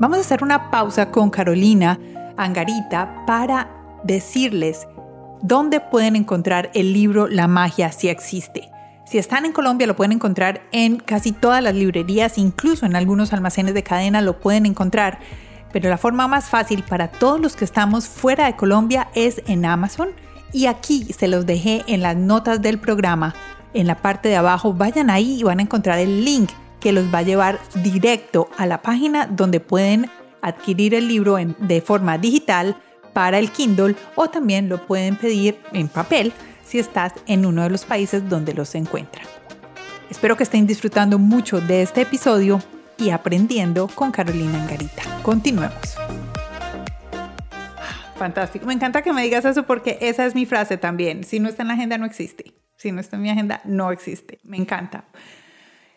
Vamos 0.00 0.16
a 0.16 0.22
hacer 0.22 0.42
una 0.42 0.70
pausa 0.70 1.10
con 1.10 1.28
Carolina 1.28 2.00
Angarita 2.38 3.26
para 3.26 3.68
decirles 4.02 4.88
dónde 5.42 5.78
pueden 5.78 6.16
encontrar 6.16 6.70
el 6.72 6.94
libro 6.94 7.28
La 7.28 7.48
magia 7.48 7.92
si 7.92 8.08
existe. 8.08 8.70
Si 9.04 9.18
están 9.18 9.44
en 9.44 9.52
Colombia 9.52 9.86
lo 9.86 9.96
pueden 9.96 10.12
encontrar 10.12 10.62
en 10.72 10.96
casi 10.96 11.32
todas 11.32 11.62
las 11.62 11.74
librerías, 11.74 12.38
incluso 12.38 12.86
en 12.86 12.96
algunos 12.96 13.34
almacenes 13.34 13.74
de 13.74 13.82
cadena 13.82 14.22
lo 14.22 14.40
pueden 14.40 14.64
encontrar. 14.64 15.18
Pero 15.70 15.90
la 15.90 15.98
forma 15.98 16.26
más 16.28 16.48
fácil 16.48 16.82
para 16.82 17.08
todos 17.08 17.38
los 17.38 17.54
que 17.54 17.66
estamos 17.66 18.08
fuera 18.08 18.46
de 18.46 18.56
Colombia 18.56 19.08
es 19.14 19.42
en 19.48 19.66
Amazon. 19.66 20.08
Y 20.50 20.64
aquí 20.64 21.12
se 21.12 21.28
los 21.28 21.44
dejé 21.44 21.84
en 21.88 22.00
las 22.00 22.16
notas 22.16 22.62
del 22.62 22.80
programa. 22.80 23.34
En 23.74 23.86
la 23.86 23.96
parte 23.96 24.30
de 24.30 24.36
abajo 24.36 24.72
vayan 24.72 25.10
ahí 25.10 25.40
y 25.40 25.42
van 25.42 25.58
a 25.58 25.62
encontrar 25.62 25.98
el 25.98 26.24
link 26.24 26.48
que 26.80 26.92
los 26.92 27.12
va 27.12 27.18
a 27.18 27.22
llevar 27.22 27.60
directo 27.82 28.48
a 28.56 28.66
la 28.66 28.82
página 28.82 29.26
donde 29.26 29.60
pueden 29.60 30.10
adquirir 30.42 30.94
el 30.94 31.08
libro 31.08 31.36
de 31.36 31.80
forma 31.80 32.18
digital 32.18 32.76
para 33.12 33.38
el 33.38 33.50
Kindle 33.50 33.96
o 34.14 34.28
también 34.30 34.68
lo 34.68 34.86
pueden 34.86 35.16
pedir 35.16 35.58
en 35.72 35.88
papel 35.88 36.32
si 36.64 36.78
estás 36.78 37.12
en 37.26 37.44
uno 37.46 37.62
de 37.62 37.70
los 37.70 37.84
países 37.84 38.28
donde 38.28 38.54
los 38.54 38.74
encuentran. 38.74 39.26
Espero 40.08 40.36
que 40.36 40.42
estén 40.42 40.66
disfrutando 40.66 41.18
mucho 41.18 41.60
de 41.60 41.82
este 41.82 42.02
episodio 42.02 42.60
y 42.98 43.10
aprendiendo 43.10 43.88
con 43.88 44.10
Carolina 44.10 44.62
Angarita. 44.62 45.02
Continuemos. 45.22 45.96
Fantástico. 48.16 48.66
Me 48.66 48.74
encanta 48.74 49.02
que 49.02 49.12
me 49.12 49.22
digas 49.22 49.44
eso 49.44 49.62
porque 49.62 49.98
esa 50.00 50.26
es 50.26 50.34
mi 50.34 50.46
frase 50.46 50.76
también. 50.76 51.24
Si 51.24 51.40
no 51.40 51.48
está 51.48 51.62
en 51.62 51.68
la 51.68 51.74
agenda, 51.74 51.96
no 51.96 52.04
existe. 52.04 52.52
Si 52.76 52.92
no 52.92 53.00
está 53.00 53.16
en 53.16 53.22
mi 53.22 53.30
agenda, 53.30 53.62
no 53.64 53.90
existe. 53.90 54.40
Me 54.42 54.58
encanta. 54.58 55.04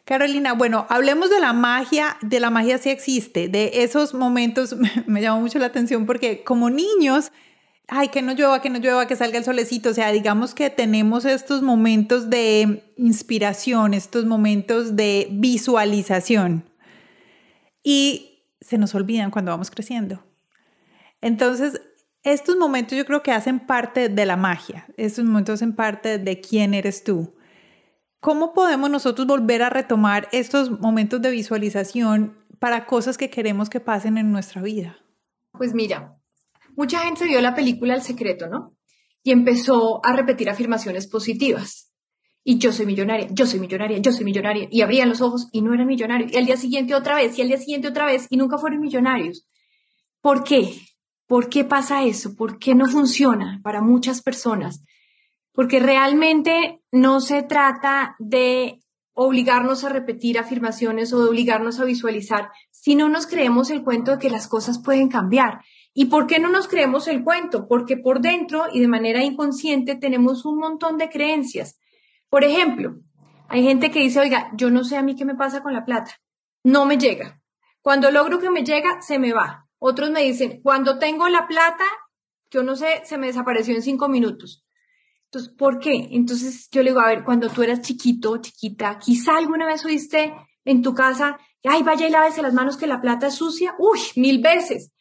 Carolina, 0.05 0.53
bueno, 0.53 0.85
hablemos 0.89 1.29
de 1.29 1.39
la 1.39 1.53
magia, 1.53 2.17
de 2.21 2.39
la 2.39 2.49
magia 2.49 2.77
si 2.77 2.89
existe, 2.89 3.47
de 3.47 3.83
esos 3.83 4.13
momentos, 4.13 4.75
me 5.07 5.21
llamó 5.21 5.41
mucho 5.41 5.59
la 5.59 5.67
atención 5.67 6.05
porque 6.05 6.43
como 6.43 6.69
niños 6.69 7.31
ay, 7.87 8.09
que 8.09 8.21
no 8.21 8.33
llueva, 8.33 8.61
que 8.61 8.69
no 8.69 8.79
llueva, 8.79 9.07
que 9.07 9.15
salga 9.15 9.37
el 9.37 9.45
solecito. 9.45 9.89
O 9.89 9.93
sea, 9.93 10.11
digamos 10.11 10.53
que 10.53 10.69
tenemos 10.69 11.25
estos 11.25 11.61
momentos 11.61 12.29
de 12.29 12.83
inspiración, 12.97 13.93
estos 13.93 14.25
momentos 14.25 14.95
de 14.95 15.27
visualización. 15.31 16.69
Y 17.83 18.45
se 18.61 18.77
nos 18.77 18.95
olvidan 18.95 19.31
cuando 19.31 19.51
vamos 19.51 19.69
creciendo. 19.69 20.23
Entonces, 21.21 21.81
estos 22.23 22.55
momentos 22.55 22.97
yo 22.97 23.05
creo 23.05 23.21
que 23.21 23.31
hacen 23.31 23.59
parte 23.59 24.09
de 24.09 24.25
la 24.25 24.37
magia. 24.37 24.87
Estos 24.97 25.25
momentos 25.25 25.55
hacen 25.55 25.75
parte 25.75 26.17
de 26.17 26.39
quién 26.39 26.73
eres 26.73 27.03
tú. 27.03 27.35
¿Cómo 28.23 28.53
podemos 28.53 28.89
nosotros 28.89 29.27
volver 29.27 29.63
a 29.63 29.69
retomar 29.69 30.29
estos 30.31 30.79
momentos 30.79 31.21
de 31.21 31.29
visualización 31.29 32.37
para 32.57 32.85
cosas 32.85 33.17
que 33.17 33.29
queremos 33.29 33.69
que 33.69 33.81
pasen 33.81 34.17
en 34.17 34.31
nuestra 34.31 34.61
vida? 34.61 34.97
Pues 35.51 35.73
mira, 35.73 36.15
mucha 36.77 36.99
gente 36.99 37.25
vio 37.25 37.41
la 37.41 37.53
película 37.53 37.95
El 37.95 38.01
Secreto, 38.01 38.47
¿no? 38.47 38.77
Y 39.23 39.31
empezó 39.31 39.99
a 40.05 40.13
repetir 40.13 40.49
afirmaciones 40.49 41.07
positivas. 41.07 41.91
Y 42.45 42.59
yo 42.59 42.71
soy 42.71 42.85
millonaria, 42.85 43.27
yo 43.29 43.45
soy 43.45 43.59
millonaria, 43.59 43.97
yo 43.97 44.13
soy 44.13 44.23
millonaria. 44.23 44.69
Y 44.71 44.83
abrían 44.83 45.09
los 45.09 45.19
ojos 45.19 45.49
y 45.51 45.61
no 45.61 45.73
eran 45.73 45.87
millonarios. 45.87 46.31
Y 46.31 46.37
al 46.37 46.45
día 46.45 46.55
siguiente 46.55 46.95
otra 46.95 47.15
vez, 47.15 47.37
y 47.37 47.41
al 47.41 47.49
día 47.49 47.57
siguiente 47.57 47.89
otra 47.89 48.05
vez, 48.05 48.27
y 48.29 48.37
nunca 48.37 48.57
fueron 48.57 48.79
millonarios. 48.79 49.45
¿Por 50.21 50.45
qué? 50.45 50.73
¿Por 51.27 51.49
qué 51.49 51.65
pasa 51.65 52.05
eso? 52.05 52.37
¿Por 52.37 52.57
qué 52.57 52.73
no 52.73 52.87
funciona 52.87 53.59
para 53.65 53.81
muchas 53.81 54.21
personas? 54.21 54.81
Porque 55.53 55.79
realmente 55.79 56.81
no 56.91 57.21
se 57.21 57.43
trata 57.43 58.15
de 58.19 58.83
obligarnos 59.13 59.83
a 59.83 59.89
repetir 59.89 60.39
afirmaciones 60.39 61.13
o 61.13 61.21
de 61.21 61.29
obligarnos 61.29 61.79
a 61.79 61.85
visualizar, 61.85 62.49
si 62.71 62.95
no 62.95 63.09
nos 63.09 63.27
creemos 63.27 63.69
el 63.69 63.83
cuento 63.83 64.11
de 64.11 64.17
que 64.17 64.29
las 64.29 64.47
cosas 64.47 64.81
pueden 64.83 65.07
cambiar. 65.07 65.61
¿Y 65.93 66.05
por 66.05 66.25
qué 66.25 66.39
no 66.39 66.49
nos 66.49 66.67
creemos 66.67 67.07
el 67.07 67.23
cuento? 67.23 67.67
Porque 67.67 67.95
por 67.97 68.19
dentro 68.19 68.65
y 68.73 68.79
de 68.79 68.87
manera 68.87 69.23
inconsciente 69.23 69.95
tenemos 69.95 70.45
un 70.45 70.57
montón 70.57 70.97
de 70.97 71.09
creencias. 71.09 71.79
Por 72.29 72.43
ejemplo, 72.43 72.95
hay 73.47 73.63
gente 73.63 73.91
que 73.91 73.99
dice, 73.99 74.19
oiga, 74.19 74.49
yo 74.55 74.71
no 74.71 74.83
sé 74.83 74.97
a 74.97 75.03
mí 75.03 75.15
qué 75.15 75.25
me 75.25 75.35
pasa 75.35 75.61
con 75.61 75.73
la 75.73 75.85
plata. 75.85 76.19
No 76.63 76.85
me 76.85 76.97
llega. 76.97 77.41
Cuando 77.81 78.09
logro 78.09 78.39
que 78.39 78.49
me 78.49 78.63
llega, 78.63 79.01
se 79.01 79.19
me 79.19 79.33
va. 79.33 79.67
Otros 79.77 80.09
me 80.09 80.23
dicen, 80.23 80.61
cuando 80.63 80.97
tengo 80.97 81.29
la 81.29 81.47
plata, 81.47 81.85
yo 82.49 82.63
no 82.63 82.75
sé, 82.75 83.01
se 83.03 83.17
me 83.17 83.27
desapareció 83.27 83.75
en 83.75 83.83
cinco 83.83 84.09
minutos. 84.09 84.65
Entonces, 85.33 85.55
¿por 85.57 85.79
qué? 85.79 86.09
Entonces 86.11 86.69
yo 86.71 86.83
le 86.83 86.91
digo, 86.91 87.01
a 87.01 87.07
ver, 87.07 87.23
cuando 87.23 87.49
tú 87.49 87.63
eras 87.63 87.81
chiquito, 87.81 88.37
chiquita, 88.37 88.99
quizá 88.99 89.35
alguna 89.35 89.65
vez 89.65 89.83
oíste 89.83 90.31
en 90.63 90.83
tu 90.83 90.93
casa, 90.93 91.39
ay, 91.63 91.81
vaya 91.81 92.07
y 92.07 92.11
lávese 92.11 92.43
las 92.43 92.53
manos 92.53 92.77
que 92.77 92.85
la 92.85 93.01
plata 93.01 93.25
es 93.25 93.33
sucia. 93.33 93.73
Uy, 93.79 93.99
mil 94.15 94.43
veces. 94.43 94.93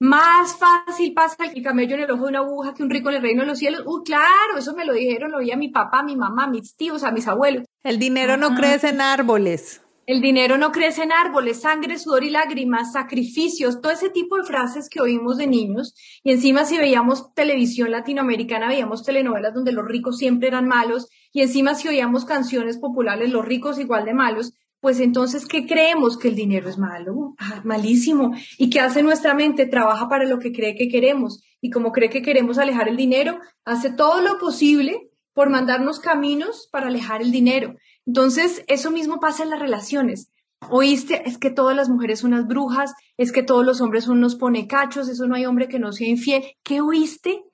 Más 0.00 0.56
fácil 0.56 1.12
pasa 1.12 1.36
el 1.44 1.62
camello 1.62 1.96
en 1.96 2.02
el 2.04 2.10
ojo 2.10 2.22
de 2.22 2.30
una 2.30 2.38
aguja 2.38 2.72
que 2.72 2.82
un 2.82 2.88
rico 2.88 3.10
en 3.10 3.16
el 3.16 3.22
reino 3.22 3.42
de 3.42 3.48
los 3.48 3.58
cielos. 3.58 3.82
Uy, 3.84 4.00
claro, 4.06 4.56
eso 4.56 4.74
me 4.74 4.86
lo 4.86 4.94
dijeron, 4.94 5.30
lo 5.30 5.36
oía 5.36 5.58
mi 5.58 5.68
papá, 5.68 6.02
mi 6.02 6.16
mamá, 6.16 6.46
mis 6.46 6.74
tíos, 6.76 7.04
a 7.04 7.12
mis 7.12 7.28
abuelos. 7.28 7.66
El 7.82 7.98
dinero 7.98 8.38
no 8.38 8.54
crece 8.54 8.88
en 8.88 9.02
árboles. 9.02 9.82
El 10.06 10.20
dinero 10.20 10.58
no 10.58 10.70
crece 10.70 11.02
en 11.02 11.12
árboles, 11.12 11.62
sangre, 11.62 11.98
sudor 11.98 12.24
y 12.24 12.30
lágrimas, 12.30 12.92
sacrificios, 12.92 13.80
todo 13.80 13.92
ese 13.92 14.10
tipo 14.10 14.36
de 14.36 14.44
frases 14.44 14.88
que 14.88 15.00
oímos 15.00 15.38
de 15.38 15.46
niños. 15.46 15.94
Y 16.22 16.32
encima 16.32 16.64
si 16.64 16.76
veíamos 16.76 17.32
televisión 17.34 17.90
latinoamericana, 17.90 18.68
veíamos 18.68 19.02
telenovelas 19.02 19.54
donde 19.54 19.72
los 19.72 19.86
ricos 19.86 20.18
siempre 20.18 20.48
eran 20.48 20.68
malos. 20.68 21.08
Y 21.32 21.40
encima 21.42 21.74
si 21.74 21.88
oíamos 21.88 22.24
canciones 22.24 22.78
populares, 22.78 23.30
los 23.30 23.44
ricos 23.44 23.78
igual 23.78 24.04
de 24.04 24.14
malos 24.14 24.54
pues 24.84 25.00
entonces, 25.00 25.46
¿qué 25.46 25.66
creemos? 25.66 26.18
Que 26.18 26.28
el 26.28 26.34
dinero 26.34 26.68
es 26.68 26.76
malo, 26.76 27.34
ah, 27.38 27.62
malísimo. 27.64 28.34
¿Y 28.58 28.68
qué 28.68 28.80
hace 28.80 29.02
nuestra 29.02 29.32
mente? 29.32 29.64
Trabaja 29.64 30.10
para 30.10 30.26
lo 30.26 30.38
que 30.38 30.52
cree 30.52 30.74
que 30.74 30.88
queremos. 30.88 31.42
Y 31.62 31.70
como 31.70 31.90
cree 31.90 32.10
que 32.10 32.20
queremos 32.20 32.58
alejar 32.58 32.88
el 32.88 32.98
dinero, 32.98 33.38
hace 33.64 33.90
todo 33.90 34.20
lo 34.20 34.36
posible 34.36 35.08
por 35.32 35.48
mandarnos 35.48 36.00
caminos 36.00 36.68
para 36.70 36.88
alejar 36.88 37.22
el 37.22 37.32
dinero. 37.32 37.76
Entonces, 38.06 38.64
eso 38.66 38.90
mismo 38.90 39.20
pasa 39.20 39.42
en 39.42 39.50
las 39.50 39.60
relaciones. 39.60 40.30
Oíste, 40.70 41.22
es 41.28 41.38
que 41.38 41.50
todas 41.50 41.76
las 41.76 41.88
mujeres 41.88 42.20
son 42.20 42.32
unas 42.32 42.46
brujas, 42.46 42.94
es 43.16 43.32
que 43.32 43.42
todos 43.42 43.64
los 43.64 43.80
hombres 43.80 44.04
son 44.04 44.18
unos 44.18 44.36
ponecachos, 44.36 45.08
eso 45.08 45.26
no 45.26 45.34
hay 45.34 45.46
hombre 45.46 45.68
que 45.68 45.78
no 45.78 45.92
sea 45.92 46.08
infiel. 46.08 46.42
¿Qué 46.62 46.80
oíste? 46.80 47.44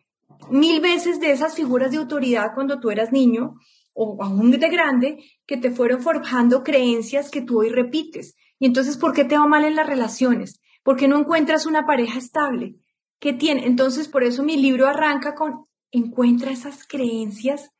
Mil 0.51 0.81
veces 0.81 1.21
de 1.21 1.33
esas 1.33 1.55
figuras 1.55 1.91
de 1.91 1.99
autoridad 1.99 2.53
cuando 2.55 2.81
tú 2.81 2.91
eras 2.91 3.13
niño 3.13 3.55
o 3.93 4.23
aún 4.23 4.51
de 4.53 4.69
grande 4.69 5.19
que 5.47 5.57
te 5.57 5.71
fueron 5.71 6.03
forjando 6.03 6.63
creencias 6.63 7.31
que 7.31 7.43
tú 7.43 7.61
hoy 7.61 7.71
repites. 7.71 8.37
Y 8.59 8.67
entonces, 8.67 8.97
¿por 8.97 9.13
qué 9.13 9.25
te 9.25 9.37
va 9.37 9.47
mal 9.47 9.65
en 9.65 9.77
las 9.77 9.87
relaciones? 9.87 10.61
¿Por 10.83 10.97
qué 10.97 11.09
no 11.09 11.19
encuentras 11.19 11.67
una 11.67 11.87
pareja 11.87 12.19
estable? 12.19 12.77
¿Qué 13.19 13.33
tiene? 13.33 13.67
Entonces, 13.67 14.09
por 14.09 14.25
eso 14.25 14.43
mi 14.43 14.57
libro 14.57 14.87
arranca 14.87 15.35
con 15.35 15.67
encuentra 15.91 16.53
esas 16.53 16.87
creencias 16.87 17.71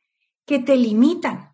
que 0.45 0.59
te 0.59 0.75
limitan 0.75 1.50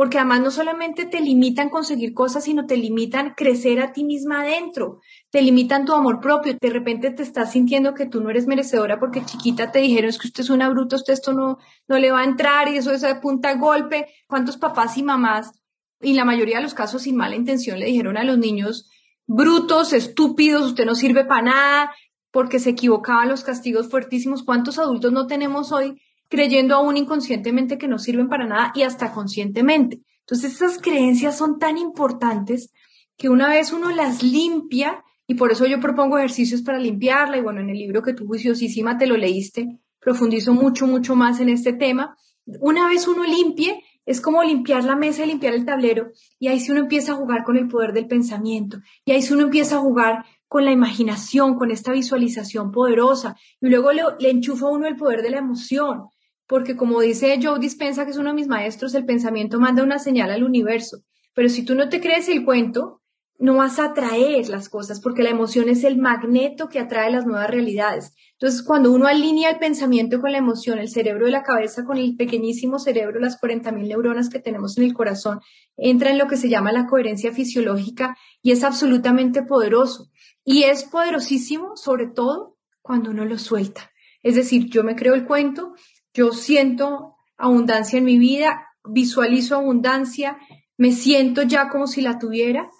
porque 0.00 0.16
además 0.16 0.40
no 0.40 0.50
solamente 0.50 1.04
te 1.04 1.20
limitan 1.20 1.68
conseguir 1.68 2.14
cosas, 2.14 2.44
sino 2.44 2.64
te 2.64 2.78
limitan 2.78 3.34
crecer 3.36 3.82
a 3.82 3.92
ti 3.92 4.02
misma 4.02 4.40
adentro, 4.40 5.02
te 5.28 5.42
limitan 5.42 5.84
tu 5.84 5.92
amor 5.92 6.20
propio, 6.20 6.56
de 6.58 6.70
repente 6.70 7.10
te 7.10 7.22
estás 7.22 7.52
sintiendo 7.52 7.92
que 7.92 8.06
tú 8.06 8.22
no 8.22 8.30
eres 8.30 8.46
merecedora 8.46 8.98
porque 8.98 9.26
chiquita 9.26 9.72
te 9.72 9.80
dijeron 9.80 10.08
es 10.08 10.18
que 10.18 10.28
usted 10.28 10.42
es 10.42 10.48
una 10.48 10.70
bruta, 10.70 10.96
usted 10.96 11.12
esto 11.12 11.34
no, 11.34 11.58
no 11.86 11.98
le 11.98 12.10
va 12.10 12.20
a 12.20 12.24
entrar 12.24 12.68
y 12.68 12.78
eso 12.78 12.92
es 12.92 13.02
de 13.02 13.14
punta 13.16 13.54
golpe. 13.56 14.06
¿Cuántos 14.26 14.56
papás 14.56 14.96
y 14.96 15.02
mamás, 15.02 15.52
y 16.00 16.14
la 16.14 16.24
mayoría 16.24 16.56
de 16.56 16.62
los 16.62 16.72
casos 16.72 17.02
sin 17.02 17.16
mala 17.16 17.36
intención, 17.36 17.78
le 17.78 17.84
dijeron 17.84 18.16
a 18.16 18.24
los 18.24 18.38
niños 18.38 18.88
brutos, 19.26 19.92
estúpidos, 19.92 20.64
usted 20.64 20.86
no 20.86 20.94
sirve 20.94 21.26
para 21.26 21.42
nada, 21.42 21.94
porque 22.30 22.58
se 22.58 22.70
equivocaban 22.70 23.28
los 23.28 23.44
castigos 23.44 23.90
fuertísimos? 23.90 24.44
¿Cuántos 24.44 24.78
adultos 24.78 25.12
no 25.12 25.26
tenemos 25.26 25.72
hoy 25.72 26.00
creyendo 26.30 26.76
aún 26.76 26.96
inconscientemente 26.96 27.76
que 27.76 27.88
no 27.88 27.98
sirven 27.98 28.28
para 28.28 28.46
nada 28.46 28.72
y 28.74 28.82
hasta 28.82 29.12
conscientemente. 29.12 30.00
Entonces 30.20 30.54
esas 30.54 30.78
creencias 30.78 31.36
son 31.36 31.58
tan 31.58 31.76
importantes 31.76 32.72
que 33.18 33.28
una 33.28 33.50
vez 33.50 33.72
uno 33.72 33.90
las 33.90 34.22
limpia, 34.22 35.04
y 35.26 35.34
por 35.34 35.52
eso 35.52 35.66
yo 35.66 35.80
propongo 35.80 36.18
ejercicios 36.18 36.62
para 36.62 36.78
limpiarla, 36.78 37.36
y 37.36 37.42
bueno, 37.42 37.60
en 37.60 37.68
el 37.68 37.76
libro 37.76 38.02
que 38.02 38.14
tú 38.14 38.26
juiciosísima 38.26 38.96
te 38.96 39.06
lo 39.06 39.16
leíste, 39.16 39.80
profundizo 39.98 40.54
mucho, 40.54 40.86
mucho 40.86 41.16
más 41.16 41.40
en 41.40 41.48
este 41.48 41.72
tema. 41.72 42.16
Una 42.60 42.88
vez 42.88 43.06
uno 43.08 43.24
limpie, 43.24 43.82
es 44.06 44.20
como 44.20 44.42
limpiar 44.42 44.84
la 44.84 44.96
mesa 44.96 45.24
y 45.24 45.26
limpiar 45.26 45.52
el 45.54 45.64
tablero, 45.64 46.12
y 46.38 46.46
ahí 46.46 46.60
sí 46.60 46.70
uno 46.70 46.80
empieza 46.80 47.12
a 47.12 47.16
jugar 47.16 47.42
con 47.42 47.56
el 47.56 47.68
poder 47.68 47.92
del 47.92 48.06
pensamiento, 48.06 48.78
y 49.04 49.12
ahí 49.12 49.20
sí 49.20 49.34
uno 49.34 49.42
empieza 49.42 49.76
a 49.76 49.80
jugar 49.80 50.24
con 50.48 50.64
la 50.64 50.70
imaginación, 50.70 51.56
con 51.56 51.70
esta 51.70 51.92
visualización 51.92 52.70
poderosa, 52.70 53.36
y 53.60 53.68
luego 53.68 53.92
le, 53.92 54.02
le 54.20 54.30
enchufa 54.30 54.66
a 54.66 54.70
uno 54.70 54.86
el 54.86 54.96
poder 54.96 55.22
de 55.22 55.30
la 55.30 55.38
emoción, 55.38 56.06
porque 56.50 56.74
como 56.74 57.00
dice 57.00 57.38
Joe 57.40 57.60
Dispensa, 57.60 58.04
que 58.04 58.10
es 58.10 58.16
uno 58.16 58.30
de 58.30 58.34
mis 58.34 58.48
maestros, 58.48 58.92
el 58.96 59.04
pensamiento 59.04 59.60
manda 59.60 59.84
una 59.84 60.00
señal 60.00 60.32
al 60.32 60.42
universo. 60.42 60.98
Pero 61.32 61.48
si 61.48 61.64
tú 61.64 61.76
no 61.76 61.88
te 61.88 62.00
crees 62.00 62.28
el 62.28 62.44
cuento, 62.44 63.02
no 63.38 63.54
vas 63.54 63.78
a 63.78 63.84
atraer 63.84 64.48
las 64.48 64.68
cosas, 64.68 65.00
porque 65.00 65.22
la 65.22 65.30
emoción 65.30 65.68
es 65.68 65.84
el 65.84 65.96
magneto 65.96 66.68
que 66.68 66.80
atrae 66.80 67.12
las 67.12 67.24
nuevas 67.24 67.48
realidades. 67.48 68.14
Entonces, 68.32 68.64
cuando 68.64 68.90
uno 68.90 69.06
alinea 69.06 69.48
el 69.48 69.60
pensamiento 69.60 70.20
con 70.20 70.32
la 70.32 70.38
emoción, 70.38 70.80
el 70.80 70.88
cerebro 70.88 71.26
de 71.26 71.30
la 71.30 71.44
cabeza 71.44 71.84
con 71.84 71.98
el 71.98 72.16
pequeñísimo 72.16 72.80
cerebro, 72.80 73.20
las 73.20 73.40
40.000 73.40 73.86
neuronas 73.86 74.28
que 74.28 74.40
tenemos 74.40 74.76
en 74.76 74.82
el 74.82 74.92
corazón, 74.92 75.38
entra 75.76 76.10
en 76.10 76.18
lo 76.18 76.26
que 76.26 76.36
se 76.36 76.48
llama 76.48 76.72
la 76.72 76.88
coherencia 76.88 77.30
fisiológica 77.30 78.16
y 78.42 78.50
es 78.50 78.64
absolutamente 78.64 79.44
poderoso. 79.44 80.10
Y 80.44 80.64
es 80.64 80.82
poderosísimo, 80.82 81.76
sobre 81.76 82.08
todo, 82.08 82.56
cuando 82.82 83.12
uno 83.12 83.24
lo 83.24 83.38
suelta. 83.38 83.92
Es 84.22 84.34
decir, 84.34 84.68
yo 84.68 84.84
me 84.84 84.96
creo 84.96 85.14
el 85.14 85.24
cuento, 85.24 85.74
yo 86.14 86.32
siento 86.32 87.16
abundancia 87.36 87.98
en 87.98 88.04
mi 88.04 88.18
vida, 88.18 88.66
visualizo 88.84 89.56
abundancia, 89.56 90.38
me 90.76 90.92
siento 90.92 91.42
ya 91.42 91.68
como 91.68 91.86
si 91.86 92.00
la 92.00 92.18
tuviera, 92.18 92.70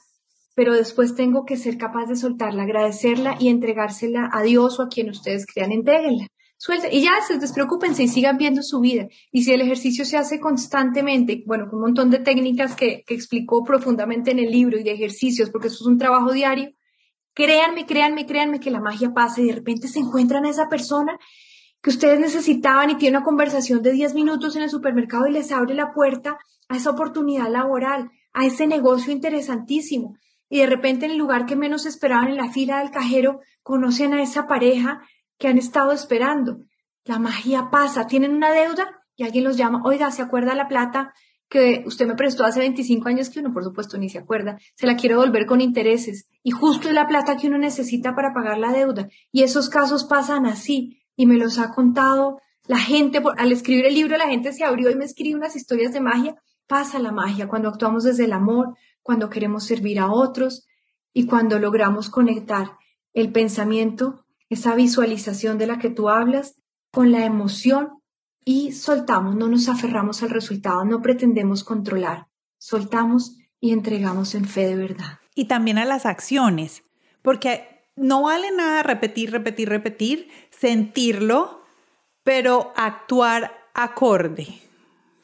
pero 0.54 0.74
después 0.74 1.14
tengo 1.14 1.44
que 1.44 1.56
ser 1.56 1.78
capaz 1.78 2.06
de 2.06 2.16
soltarla, 2.16 2.64
agradecerla 2.64 3.36
y 3.38 3.48
entregársela 3.48 4.28
a 4.32 4.42
Dios 4.42 4.78
o 4.78 4.82
a 4.84 4.88
quien 4.88 5.10
ustedes 5.10 5.46
crean, 5.46 5.72
entréguenla. 5.72 6.26
Suelta, 6.58 6.88
y 6.92 7.02
ya 7.02 7.12
se 7.26 7.38
despreocupense 7.38 8.02
y 8.02 8.08
sigan 8.08 8.36
viendo 8.36 8.62
su 8.62 8.80
vida. 8.80 9.08
Y 9.32 9.44
si 9.44 9.52
el 9.52 9.62
ejercicio 9.62 10.04
se 10.04 10.18
hace 10.18 10.38
constantemente, 10.38 11.42
bueno, 11.46 11.64
con 11.70 11.78
un 11.78 11.86
montón 11.86 12.10
de 12.10 12.18
técnicas 12.18 12.76
que, 12.76 13.02
que 13.06 13.14
explicó 13.14 13.64
profundamente 13.64 14.32
en 14.32 14.40
el 14.40 14.50
libro 14.50 14.78
y 14.78 14.82
de 14.82 14.92
ejercicios, 14.92 15.48
porque 15.48 15.68
eso 15.68 15.78
es 15.80 15.86
un 15.86 15.96
trabajo 15.96 16.32
diario, 16.32 16.74
créanme, 17.32 17.86
créanme, 17.86 18.26
créanme 18.26 18.60
que 18.60 18.70
la 18.70 18.80
magia 18.80 19.14
pasa 19.14 19.40
y 19.40 19.46
de 19.46 19.54
repente 19.54 19.88
se 19.88 20.00
encuentran 20.00 20.44
a 20.44 20.50
esa 20.50 20.68
persona 20.68 21.18
que 21.82 21.90
ustedes 21.90 22.20
necesitaban 22.20 22.90
y 22.90 22.96
tiene 22.96 23.16
una 23.16 23.24
conversación 23.24 23.82
de 23.82 23.92
10 23.92 24.14
minutos 24.14 24.56
en 24.56 24.62
el 24.62 24.70
supermercado 24.70 25.26
y 25.26 25.32
les 25.32 25.50
abre 25.52 25.74
la 25.74 25.92
puerta 25.92 26.38
a 26.68 26.76
esa 26.76 26.90
oportunidad 26.90 27.48
laboral, 27.50 28.10
a 28.32 28.44
ese 28.44 28.66
negocio 28.66 29.12
interesantísimo. 29.12 30.16
Y 30.48 30.58
de 30.58 30.66
repente 30.66 31.06
en 31.06 31.12
el 31.12 31.18
lugar 31.18 31.46
que 31.46 31.56
menos 31.56 31.86
esperaban 31.86 32.28
en 32.28 32.36
la 32.36 32.50
fila 32.50 32.80
del 32.80 32.90
cajero, 32.90 33.40
conocen 33.62 34.14
a 34.14 34.22
esa 34.22 34.46
pareja 34.46 35.02
que 35.38 35.48
han 35.48 35.58
estado 35.58 35.92
esperando. 35.92 36.58
La 37.04 37.18
magia 37.18 37.70
pasa, 37.70 38.06
tienen 38.06 38.34
una 38.34 38.50
deuda 38.50 39.02
y 39.16 39.24
alguien 39.24 39.44
los 39.44 39.56
llama, 39.56 39.82
oiga, 39.84 40.10
¿se 40.10 40.22
acuerda 40.22 40.54
la 40.54 40.68
plata 40.68 41.14
que 41.48 41.82
usted 41.84 42.06
me 42.06 42.14
prestó 42.14 42.44
hace 42.44 42.60
25 42.60 43.08
años 43.08 43.28
que 43.28 43.40
uno 43.40 43.52
por 43.52 43.64
supuesto 43.64 43.98
ni 43.98 44.08
se 44.08 44.18
acuerda, 44.18 44.58
se 44.76 44.86
la 44.86 44.96
quiere 44.96 45.16
devolver 45.16 45.46
con 45.46 45.60
intereses 45.60 46.28
y 46.44 46.52
justo 46.52 46.88
es 46.88 46.94
la 46.94 47.08
plata 47.08 47.36
que 47.36 47.48
uno 47.48 47.58
necesita 47.58 48.14
para 48.14 48.32
pagar 48.32 48.58
la 48.58 48.72
deuda. 48.72 49.08
Y 49.32 49.42
esos 49.42 49.68
casos 49.68 50.04
pasan 50.04 50.46
así 50.46 50.99
y 51.20 51.26
me 51.26 51.36
los 51.36 51.58
ha 51.58 51.74
contado. 51.74 52.40
La 52.66 52.78
gente, 52.78 53.22
al 53.36 53.52
escribir 53.52 53.84
el 53.84 53.94
libro, 53.94 54.16
la 54.16 54.28
gente 54.28 54.54
se 54.54 54.64
abrió 54.64 54.90
y 54.90 54.94
me 54.94 55.04
escribe 55.04 55.36
unas 55.36 55.54
historias 55.54 55.92
de 55.92 56.00
magia. 56.00 56.34
Pasa 56.66 56.98
la 56.98 57.12
magia 57.12 57.46
cuando 57.46 57.68
actuamos 57.68 58.04
desde 58.04 58.24
el 58.24 58.32
amor, 58.32 58.74
cuando 59.02 59.28
queremos 59.28 59.64
servir 59.64 59.98
a 59.98 60.10
otros 60.10 60.66
y 61.12 61.26
cuando 61.26 61.58
logramos 61.58 62.08
conectar 62.08 62.78
el 63.12 63.32
pensamiento, 63.32 64.24
esa 64.48 64.74
visualización 64.74 65.58
de 65.58 65.66
la 65.66 65.78
que 65.78 65.90
tú 65.90 66.08
hablas, 66.08 66.54
con 66.90 67.12
la 67.12 67.26
emoción 67.26 68.00
y 68.42 68.72
soltamos, 68.72 69.36
no 69.36 69.46
nos 69.46 69.68
aferramos 69.68 70.22
al 70.22 70.30
resultado, 70.30 70.86
no 70.86 71.02
pretendemos 71.02 71.64
controlar, 71.64 72.28
soltamos 72.56 73.36
y 73.60 73.72
entregamos 73.72 74.34
en 74.34 74.46
fe 74.46 74.66
de 74.66 74.76
verdad. 74.76 75.18
Y 75.34 75.48
también 75.48 75.76
a 75.76 75.84
las 75.84 76.06
acciones, 76.06 76.82
porque 77.20 77.79
no 77.96 78.22
vale 78.22 78.50
nada 78.50 78.82
repetir, 78.82 79.30
repetir, 79.30 79.68
repetir, 79.68 80.28
sentirlo, 80.50 81.62
pero 82.22 82.72
actuar 82.76 83.52
acorde. 83.74 84.46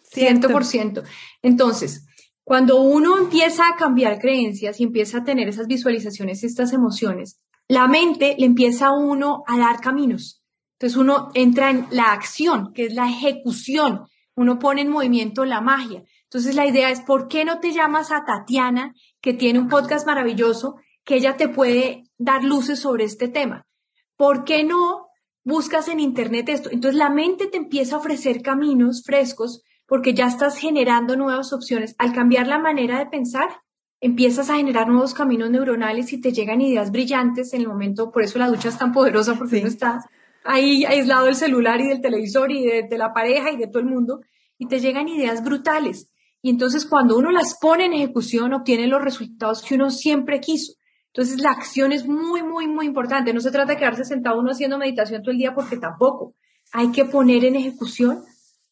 ¿cierto? 0.02 0.48
100%. 0.48 1.02
Entonces, 1.42 2.06
cuando 2.44 2.80
uno 2.80 3.18
empieza 3.18 3.68
a 3.68 3.76
cambiar 3.76 4.18
creencias 4.18 4.80
y 4.80 4.84
empieza 4.84 5.18
a 5.18 5.24
tener 5.24 5.48
esas 5.48 5.66
visualizaciones, 5.66 6.44
estas 6.44 6.72
emociones, 6.72 7.40
la 7.68 7.88
mente 7.88 8.36
le 8.38 8.46
empieza 8.46 8.86
a 8.86 8.96
uno 8.96 9.42
a 9.46 9.58
dar 9.58 9.80
caminos. 9.80 10.42
Entonces 10.78 10.96
uno 10.96 11.30
entra 11.34 11.70
en 11.70 11.86
la 11.90 12.12
acción, 12.12 12.72
que 12.72 12.84
es 12.86 12.94
la 12.94 13.08
ejecución. 13.08 14.06
Uno 14.36 14.58
pone 14.58 14.82
en 14.82 14.90
movimiento 14.90 15.44
la 15.44 15.60
magia. 15.60 16.04
Entonces 16.24 16.54
la 16.54 16.66
idea 16.66 16.90
es, 16.90 17.00
¿por 17.00 17.28
qué 17.28 17.44
no 17.44 17.60
te 17.60 17.72
llamas 17.72 18.12
a 18.12 18.24
Tatiana, 18.24 18.94
que 19.20 19.32
tiene 19.32 19.58
un 19.58 19.68
podcast 19.68 20.06
maravilloso, 20.06 20.76
que 21.04 21.16
ella 21.16 21.36
te 21.36 21.48
puede 21.48 22.04
dar 22.18 22.44
luces 22.44 22.78
sobre 22.80 23.04
este 23.04 23.28
tema? 23.28 23.66
¿Por 24.16 24.44
qué 24.44 24.64
no 24.64 25.08
buscas 25.44 25.88
en 25.88 26.00
Internet 26.00 26.48
esto? 26.48 26.70
Entonces 26.70 26.98
la 26.98 27.10
mente 27.10 27.46
te 27.46 27.56
empieza 27.58 27.96
a 27.96 27.98
ofrecer 27.98 28.42
caminos 28.42 29.02
frescos 29.04 29.62
porque 29.86 30.14
ya 30.14 30.26
estás 30.26 30.56
generando 30.58 31.16
nuevas 31.16 31.52
opciones. 31.52 31.94
Al 31.98 32.12
cambiar 32.12 32.46
la 32.46 32.58
manera 32.58 32.98
de 32.98 33.06
pensar, 33.06 33.48
empiezas 34.00 34.50
a 34.50 34.56
generar 34.56 34.88
nuevos 34.88 35.14
caminos 35.14 35.50
neuronales 35.50 36.12
y 36.12 36.20
te 36.20 36.32
llegan 36.32 36.60
ideas 36.60 36.90
brillantes 36.90 37.54
en 37.54 37.62
el 37.62 37.68
momento. 37.68 38.10
Por 38.10 38.22
eso 38.22 38.38
la 38.38 38.48
ducha 38.48 38.68
es 38.68 38.78
tan 38.78 38.92
poderosa 38.92 39.34
porque 39.36 39.58
uno 39.58 39.68
está 39.68 40.00
ahí 40.44 40.84
aislado 40.84 41.26
del 41.26 41.36
celular 41.36 41.80
y 41.80 41.88
del 41.88 42.00
televisor 42.00 42.50
y 42.52 42.64
de, 42.64 42.98
la 42.98 43.12
pareja 43.12 43.50
y 43.50 43.56
de 43.56 43.66
todo 43.66 43.80
el 43.80 43.86
mundo 43.86 44.20
y 44.58 44.66
te 44.68 44.80
llegan 44.80 45.08
ideas 45.08 45.44
brutales. 45.44 46.10
Y 46.42 46.50
entonces 46.50 46.86
cuando 46.86 47.16
uno 47.18 47.30
las 47.30 47.58
pone 47.60 47.86
en 47.86 47.92
ejecución, 47.92 48.52
obtiene 48.52 48.86
los 48.86 49.02
resultados 49.02 49.62
que 49.62 49.74
uno 49.74 49.90
siempre 49.90 50.40
quiso. 50.40 50.74
Entonces 51.16 51.40
la 51.40 51.50
acción 51.50 51.92
es 51.92 52.06
muy, 52.06 52.42
muy, 52.42 52.68
muy 52.68 52.84
importante. 52.84 53.32
No 53.32 53.40
se 53.40 53.50
trata 53.50 53.72
de 53.72 53.78
quedarse 53.78 54.04
sentado 54.04 54.38
uno 54.38 54.50
haciendo 54.50 54.76
meditación 54.76 55.22
todo 55.22 55.30
el 55.30 55.38
día 55.38 55.54
porque 55.54 55.78
tampoco. 55.78 56.34
Hay 56.72 56.92
que 56.92 57.06
poner 57.06 57.42
en 57.46 57.56
ejecución 57.56 58.22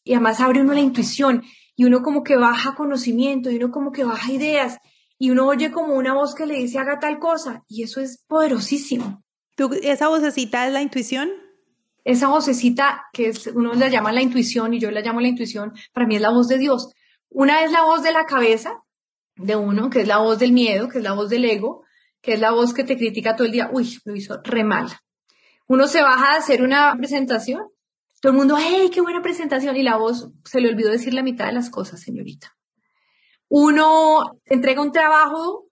y 0.03 0.13
además 0.13 0.39
abre 0.39 0.61
uno 0.61 0.73
la 0.73 0.79
intuición 0.79 1.41
y 1.75 1.85
uno 1.85 2.03
como 2.03 2.21
que 2.21 2.37
baja 2.37 2.75
conocimiento 2.75 3.49
y 3.49 3.55
uno 3.55 3.71
como 3.71 3.91
que 3.91 4.03
baja 4.03 4.31
ideas 4.31 4.77
y 5.17 5.31
uno 5.31 5.47
oye 5.47 5.71
como 5.71 5.95
una 5.95 6.13
voz 6.13 6.35
que 6.35 6.45
le 6.45 6.53
dice 6.53 6.77
haga 6.77 6.99
tal 6.99 7.17
cosa 7.17 7.63
y 7.67 7.81
eso 7.81 7.99
es 7.99 8.23
poderosísimo. 8.27 9.23
¿Tú, 9.55 9.71
¿Esa 9.81 10.09
vocecita 10.09 10.67
es 10.67 10.73
la 10.73 10.83
intuición? 10.83 11.31
Esa 12.03 12.27
vocecita 12.27 13.05
que 13.11 13.29
es, 13.29 13.47
uno 13.47 13.73
la 13.73 13.89
llama 13.89 14.11
la 14.11 14.21
intuición 14.21 14.75
y 14.75 14.79
yo 14.79 14.91
la 14.91 15.01
llamo 15.01 15.19
la 15.19 15.29
intuición, 15.29 15.73
para 15.93 16.05
mí 16.05 16.17
es 16.17 16.21
la 16.21 16.29
voz 16.29 16.47
de 16.47 16.59
Dios. 16.59 16.93
Una 17.27 17.63
es 17.63 17.71
la 17.71 17.81
voz 17.81 18.03
de 18.03 18.11
la 18.11 18.25
cabeza 18.25 18.83
de 19.35 19.55
uno, 19.55 19.89
que 19.89 20.01
es 20.01 20.07
la 20.07 20.19
voz 20.19 20.37
del 20.37 20.51
miedo, 20.51 20.89
que 20.89 20.99
es 20.99 21.03
la 21.03 21.13
voz 21.13 21.31
del 21.31 21.43
ego, 21.45 21.85
que 22.25 22.33
es 22.33 22.39
la 22.39 22.51
voz 22.51 22.73
que 22.73 22.83
te 22.83 22.97
critica 22.97 23.35
todo 23.35 23.45
el 23.45 23.53
día, 23.53 23.69
uy, 23.71 23.99
lo 24.03 24.15
hizo 24.15 24.41
re 24.43 24.63
mal. 24.63 24.87
Uno 25.67 25.87
se 25.87 26.01
baja 26.01 26.33
a 26.33 26.37
hacer 26.37 26.63
una 26.63 26.95
presentación, 26.97 27.61
todo 28.19 28.31
el 28.31 28.37
mundo, 28.37 28.57
hey, 28.59 28.89
qué 28.91 28.99
buena 28.99 29.21
presentación, 29.21 29.75
y 29.77 29.83
la 29.83 29.97
voz 29.97 30.31
se 30.43 30.59
le 30.59 30.69
olvidó 30.69 30.89
decir 30.89 31.13
la 31.13 31.21
mitad 31.21 31.45
de 31.45 31.53
las 31.53 31.69
cosas, 31.69 32.01
señorita. 32.01 32.57
Uno 33.47 34.41
entrega 34.45 34.81
un 34.81 34.91
trabajo 34.91 35.67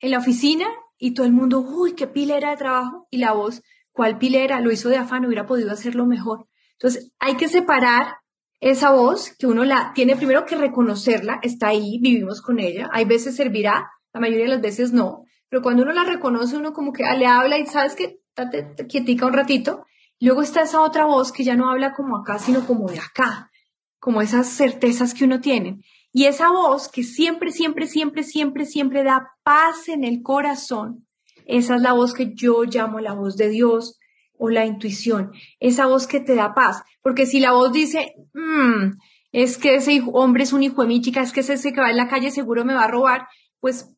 en 0.00 0.12
la 0.12 0.18
oficina 0.18 0.66
y 0.96 1.12
todo 1.12 1.26
el 1.26 1.32
mundo, 1.32 1.60
uy, 1.60 1.92
qué 1.92 2.06
pilera 2.06 2.50
de 2.50 2.56
trabajo, 2.56 3.06
y 3.10 3.18
la 3.18 3.32
voz, 3.32 3.62
¿cuál 3.92 4.16
pilera? 4.16 4.60
Lo 4.60 4.72
hizo 4.72 4.88
de 4.88 4.96
afán, 4.96 5.26
hubiera 5.26 5.44
podido 5.44 5.70
hacerlo 5.70 6.06
mejor. 6.06 6.46
Entonces, 6.72 7.12
hay 7.18 7.36
que 7.36 7.48
separar 7.48 8.14
esa 8.60 8.92
voz, 8.92 9.34
que 9.38 9.46
uno 9.46 9.64
la 9.64 9.92
tiene 9.94 10.16
primero 10.16 10.46
que 10.46 10.56
reconocerla, 10.56 11.38
está 11.42 11.68
ahí, 11.68 11.98
vivimos 12.00 12.40
con 12.40 12.60
ella, 12.60 12.88
hay 12.92 13.04
veces 13.04 13.36
servirá, 13.36 13.90
la 14.14 14.20
mayoría 14.20 14.44
de 14.44 14.52
las 14.52 14.62
veces 14.62 14.92
no, 14.92 15.27
pero 15.48 15.62
cuando 15.62 15.82
uno 15.82 15.92
la 15.92 16.04
reconoce, 16.04 16.56
uno 16.56 16.72
como 16.72 16.92
que 16.92 17.04
le 17.16 17.26
habla 17.26 17.58
y 17.58 17.66
sabes 17.66 17.94
que 17.94 18.20
te 18.34 18.86
quietica 18.86 19.26
un 19.26 19.32
ratito, 19.32 19.84
luego 20.20 20.42
está 20.42 20.62
esa 20.62 20.80
otra 20.80 21.06
voz 21.06 21.32
que 21.32 21.44
ya 21.44 21.56
no 21.56 21.70
habla 21.70 21.94
como 21.94 22.16
acá, 22.16 22.38
sino 22.38 22.66
como 22.66 22.88
de 22.88 22.98
acá, 22.98 23.50
como 23.98 24.22
esas 24.22 24.48
certezas 24.48 25.14
que 25.14 25.24
uno 25.24 25.40
tiene. 25.40 25.80
Y 26.12 26.24
esa 26.24 26.50
voz 26.50 26.88
que 26.88 27.02
siempre, 27.02 27.50
siempre, 27.50 27.86
siempre, 27.86 28.22
siempre, 28.22 28.66
siempre 28.66 29.04
da 29.04 29.32
paz 29.42 29.88
en 29.88 30.04
el 30.04 30.22
corazón, 30.22 31.06
esa 31.46 31.76
es 31.76 31.82
la 31.82 31.92
voz 31.92 32.12
que 32.12 32.34
yo 32.34 32.64
llamo 32.64 33.00
la 33.00 33.14
voz 33.14 33.36
de 33.36 33.48
Dios 33.48 33.98
o 34.38 34.50
la 34.50 34.66
intuición, 34.66 35.32
esa 35.60 35.86
voz 35.86 36.06
que 36.06 36.20
te 36.20 36.34
da 36.34 36.54
paz. 36.54 36.82
Porque 37.02 37.26
si 37.26 37.40
la 37.40 37.52
voz 37.52 37.72
dice, 37.72 38.14
mmm, 38.34 38.98
es 39.32 39.58
que 39.58 39.76
ese 39.76 40.02
hombre 40.12 40.44
es 40.44 40.52
un 40.52 40.62
hijo 40.62 40.82
de 40.82 40.88
mi 40.88 41.00
chica, 41.00 41.22
es 41.22 41.32
que 41.32 41.40
ese 41.40 41.72
que 41.72 41.80
va 41.80 41.90
en 41.90 41.96
la 41.96 42.08
calle 42.08 42.30
seguro 42.30 42.64
me 42.64 42.74
va 42.74 42.84
a 42.84 42.90
robar, 42.90 43.28
pues 43.60 43.94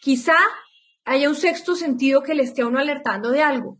quizá 0.00 0.36
haya 1.06 1.28
un 1.28 1.36
sexto 1.36 1.76
sentido 1.76 2.22
que 2.22 2.34
le 2.34 2.42
esté 2.42 2.62
a 2.62 2.66
uno 2.66 2.78
alertando 2.78 3.30
de 3.30 3.42
algo, 3.42 3.78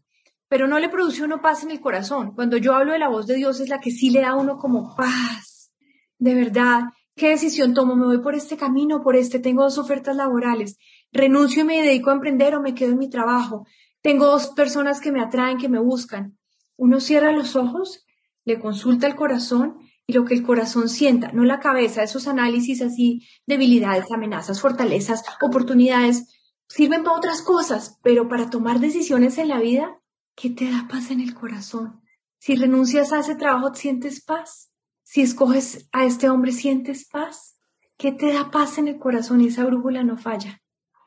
pero 0.49 0.69
no 0.69 0.79
le 0.79 0.89
produce 0.89 1.25
uno 1.25 1.43
paz 1.43 1.65
en 1.65 1.73
el 1.73 1.81
corazón. 1.81 2.35
Cuando 2.35 2.57
yo 2.57 2.75
hablo 2.75 2.93
de 2.93 3.01
la 3.01 3.09
voz 3.09 3.27
de 3.27 3.35
Dios 3.35 3.61
es 3.61 3.69
la 3.69 3.81
que 3.81 3.91
sí 3.91 4.11
le 4.11 4.21
da 4.21 4.31
a 4.31 4.37
uno 4.37 4.57
como 4.57 4.95
paz, 4.97 5.73
de 6.19 6.35
verdad. 6.35 6.85
¿Qué 7.17 7.31
decisión 7.31 7.75
tomo? 7.75 7.97
¿Me 7.97 8.07
voy 8.07 8.19
por 8.19 8.35
este 8.35 8.57
camino, 8.57 9.03
por 9.03 9.17
este? 9.17 9.39
Tengo 9.39 9.63
dos 9.63 9.79
ofertas 9.79 10.15
laborales. 10.17 10.77
¿Renuncio 11.13 11.63
y 11.63 11.67
me 11.67 11.83
dedico 11.83 12.11
a 12.11 12.15
emprender 12.15 12.55
o 12.55 12.61
me 12.61 12.75
quedo 12.75 12.93
en 12.93 12.99
mi 12.99 13.09
trabajo? 13.09 13.67
Tengo 14.03 14.27
dos 14.27 14.49
personas 14.49 15.01
que 15.01 15.11
me 15.11 15.21
atraen, 15.21 15.59
que 15.59 15.69
me 15.69 15.81
buscan. 15.81 16.39
Uno 16.77 17.01
cierra 17.01 17.33
los 17.33 17.57
ojos, 17.57 18.05
le 18.45 18.61
consulta 18.61 19.07
el 19.07 19.17
corazón 19.17 19.79
y 20.07 20.13
lo 20.13 20.25
que 20.25 20.35
el 20.35 20.43
corazón 20.43 20.89
sienta, 20.89 21.33
no 21.33 21.45
la 21.45 21.59
cabeza, 21.59 22.03
esos 22.03 22.29
análisis 22.29 22.83
así, 22.83 23.27
debilidades, 23.47 24.13
amenazas, 24.13 24.61
fortalezas, 24.61 25.25
oportunidades, 25.41 26.36
sirven 26.69 27.05
para 27.05 27.17
otras 27.17 27.43
cosas, 27.43 27.99
pero 28.03 28.29
para 28.29 28.51
tomar 28.51 28.81
decisiones 28.81 29.39
en 29.39 29.49
la 29.49 29.59
vida, 29.59 30.01
¿qué 30.35 30.51
te 30.51 30.71
da 30.71 30.87
paz 30.89 31.11
en 31.11 31.21
el 31.21 31.35
corazón? 31.35 32.03
Si 32.39 32.57
renuncias 32.57 33.13
a 33.13 33.21
ese 33.21 33.35
trabajo, 33.35 33.75
¿sientes 33.75 34.25
paz? 34.25 34.73
Si 35.03 35.23
escoges 35.23 35.89
a 35.93 36.05
este 36.05 36.29
hombre, 36.29 36.53
¿sientes 36.53 37.09
paz? 37.09 37.59
¿Qué 37.97 38.13
te 38.13 38.33
da 38.33 38.51
paz 38.51 38.79
en 38.79 38.89
el 38.89 38.99
corazón 38.99 39.41
y 39.41 39.49
esa 39.49 39.65
brújula 39.65 40.05
no 40.05 40.17
falla? 40.17 40.61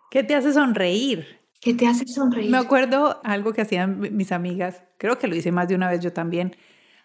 ¿Qué 0.10 0.24
te 0.24 0.36
hace 0.36 0.54
sonreír? 0.54 1.40
¿Qué 1.62 1.74
te 1.74 1.88
hace 1.88 2.08
sonreír? 2.08 2.50
Me 2.50 2.58
acuerdo 2.58 3.22
algo 3.24 3.54
que 3.54 3.62
hacían 3.62 4.00
mis 4.00 4.32
amigas, 4.32 4.84
creo 4.98 5.18
que 5.20 5.28
lo 5.28 5.36
hice 5.36 5.52
más 5.52 5.68
de 5.68 5.76
una 5.76 5.90
vez 5.90 6.00
yo 6.00 6.14
también. 6.14 6.56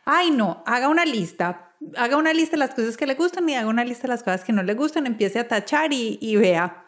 Ay, 0.04 0.30
no, 0.30 0.62
haga 0.66 0.88
una 0.88 1.04
lista, 1.04 1.74
haga 1.96 2.16
una 2.16 2.32
lista 2.32 2.52
de 2.52 2.58
las 2.58 2.74
cosas 2.74 2.96
que 2.96 3.06
le 3.06 3.14
gustan 3.14 3.48
y 3.48 3.54
haga 3.56 3.68
una 3.68 3.84
lista 3.84 4.02
de 4.02 4.08
las 4.08 4.22
cosas 4.22 4.44
que 4.44 4.52
no 4.52 4.62
le 4.62 4.74
gustan, 4.74 5.06
empiece 5.06 5.38
a 5.38 5.48
tachar 5.48 5.92
y, 5.92 6.18
y 6.20 6.36
vea. 6.36 6.83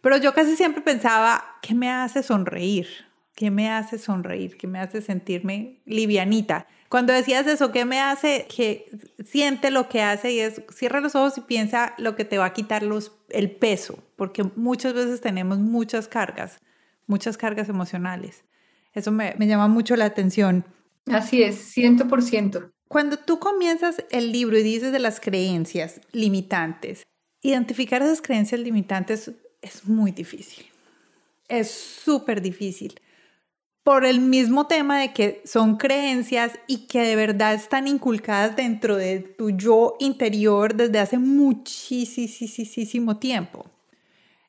Pero 0.00 0.16
yo 0.16 0.32
casi 0.34 0.56
siempre 0.56 0.82
pensaba, 0.82 1.44
¿qué 1.62 1.74
me 1.74 1.90
hace 1.90 2.22
sonreír? 2.22 2.86
¿Qué 3.34 3.50
me 3.50 3.70
hace 3.70 3.98
sonreír? 3.98 4.56
¿Qué 4.56 4.66
me 4.66 4.80
hace 4.80 5.02
sentirme 5.02 5.80
livianita? 5.86 6.66
Cuando 6.88 7.12
decías 7.12 7.46
eso, 7.46 7.70
¿qué 7.70 7.84
me 7.84 8.00
hace 8.00 8.46
que 8.54 8.90
siente 9.24 9.70
lo 9.70 9.88
que 9.88 10.02
hace 10.02 10.32
y 10.32 10.40
es 10.40 10.60
cierra 10.74 11.00
los 11.00 11.14
ojos 11.14 11.38
y 11.38 11.42
piensa 11.42 11.94
lo 11.98 12.16
que 12.16 12.24
te 12.24 12.36
va 12.36 12.46
a 12.46 12.52
quitar 12.52 12.82
los, 12.82 13.12
el 13.28 13.50
peso? 13.50 14.02
Porque 14.16 14.42
muchas 14.56 14.92
veces 14.92 15.20
tenemos 15.20 15.58
muchas 15.58 16.08
cargas, 16.08 16.58
muchas 17.06 17.38
cargas 17.38 17.68
emocionales. 17.68 18.44
Eso 18.92 19.12
me, 19.12 19.34
me 19.38 19.46
llama 19.46 19.68
mucho 19.68 19.94
la 19.94 20.06
atención. 20.06 20.64
Así 21.06 21.42
es, 21.42 21.56
ciento 21.56 22.08
por 22.08 22.22
ciento. 22.22 22.72
Cuando 22.88 23.18
tú 23.18 23.38
comienzas 23.38 24.04
el 24.10 24.32
libro 24.32 24.58
y 24.58 24.64
dices 24.64 24.90
de 24.90 24.98
las 24.98 25.20
creencias 25.20 26.00
limitantes, 26.10 27.04
identificar 27.40 28.02
esas 28.02 28.20
creencias 28.20 28.60
limitantes 28.60 29.30
es 29.62 29.86
muy 29.86 30.12
difícil. 30.12 30.66
Es 31.48 31.70
súper 31.70 32.40
difícil 32.40 33.00
por 33.82 34.04
el 34.04 34.20
mismo 34.20 34.66
tema 34.66 35.00
de 35.00 35.12
que 35.12 35.42
son 35.44 35.76
creencias 35.76 36.52
y 36.66 36.86
que 36.86 37.00
de 37.00 37.16
verdad 37.16 37.54
están 37.54 37.88
inculcadas 37.88 38.54
dentro 38.54 38.96
de 38.96 39.20
tu 39.20 39.50
yo 39.50 39.96
interior 39.98 40.74
desde 40.74 40.98
hace 40.98 41.18
muchísimo 41.18 43.16
tiempo. 43.16 43.66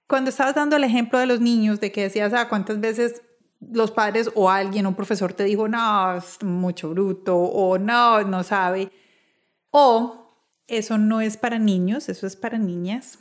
Cuando 0.07 0.29
estabas 0.29 0.55
dando 0.55 0.75
el 0.75 0.83
ejemplo 0.83 1.17
de 1.17 1.25
los 1.25 1.39
niños, 1.39 1.79
de 1.79 1.91
que 1.91 2.03
decías, 2.03 2.33
ah, 2.33 2.49
¿cuántas 2.49 2.79
veces 2.81 3.21
los 3.61 3.91
padres 3.91 4.29
o 4.35 4.49
alguien, 4.49 4.85
un 4.85 4.95
profesor 4.95 5.33
te 5.33 5.45
dijo, 5.45 5.67
no, 5.67 6.17
es 6.17 6.43
mucho 6.43 6.89
bruto, 6.89 7.37
o 7.37 7.77
no, 7.77 8.21
no 8.23 8.43
sabe, 8.43 8.91
o 9.69 10.35
eso 10.67 10.97
no 10.97 11.21
es 11.21 11.37
para 11.37 11.59
niños, 11.59 12.09
eso 12.09 12.27
es 12.27 12.35
para 12.35 12.57
niñas, 12.57 13.19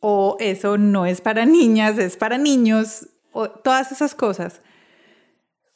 o 0.00 0.36
eso 0.40 0.78
no 0.78 1.06
es 1.06 1.20
para 1.20 1.46
niñas, 1.46 1.98
es 1.98 2.16
para 2.16 2.38
niños, 2.38 3.08
o 3.32 3.48
todas 3.48 3.92
esas 3.92 4.14
cosas 4.14 4.60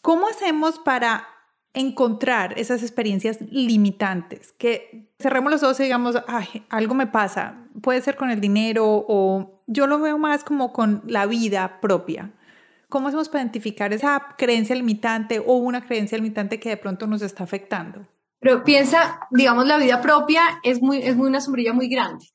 ¿Cómo 0.05 0.29
hacemos 0.29 0.79
para 0.79 1.27
encontrar 1.73 2.59
esas 2.59 2.83
experiencias 2.83 3.41
limitantes, 3.41 4.53
que 4.53 5.09
cerremos 5.19 5.51
los 5.51 5.63
ojos 5.63 5.81
y 5.81 5.85
digamos, 5.85 6.23
Ay, 6.27 6.67
algo 6.69 6.95
me 6.95 7.07
pasa, 7.07 7.65
puede 7.81 8.03
ser 8.03 8.15
con 8.15 8.29
el 8.29 8.39
dinero 8.39 8.85
o 8.87 9.63
yo 9.67 9.87
lo 9.87 9.99
veo 9.99 10.19
más 10.19 10.45
como 10.45 10.75
con 10.75 11.03
la 11.07 11.25
vida 11.25 11.81
propia. 11.81 12.33
¿Cómo 12.91 13.09
hacemos 13.09 13.31
para 13.31 13.45
identificar 13.45 13.95
esa 13.95 14.35
creencia 14.37 14.77
limitante 14.77 15.39
o 15.39 15.55
una 15.55 15.87
creencia 15.87 16.19
limitante 16.19 16.61
que 16.61 16.69
de 16.69 16.77
pronto 16.77 17.07
nos 17.07 17.23
está 17.23 17.45
afectando? 17.45 18.07
Pero 18.41 18.63
piensa, 18.63 19.21
digamos, 19.31 19.67
la 19.67 19.79
vida 19.79 20.03
propia 20.03 20.43
es 20.65 20.83
muy, 20.83 20.99
es 20.99 21.17
muy 21.17 21.29
una 21.29 21.41
sombrilla 21.41 21.73
muy 21.73 21.89
grande. 21.89 22.27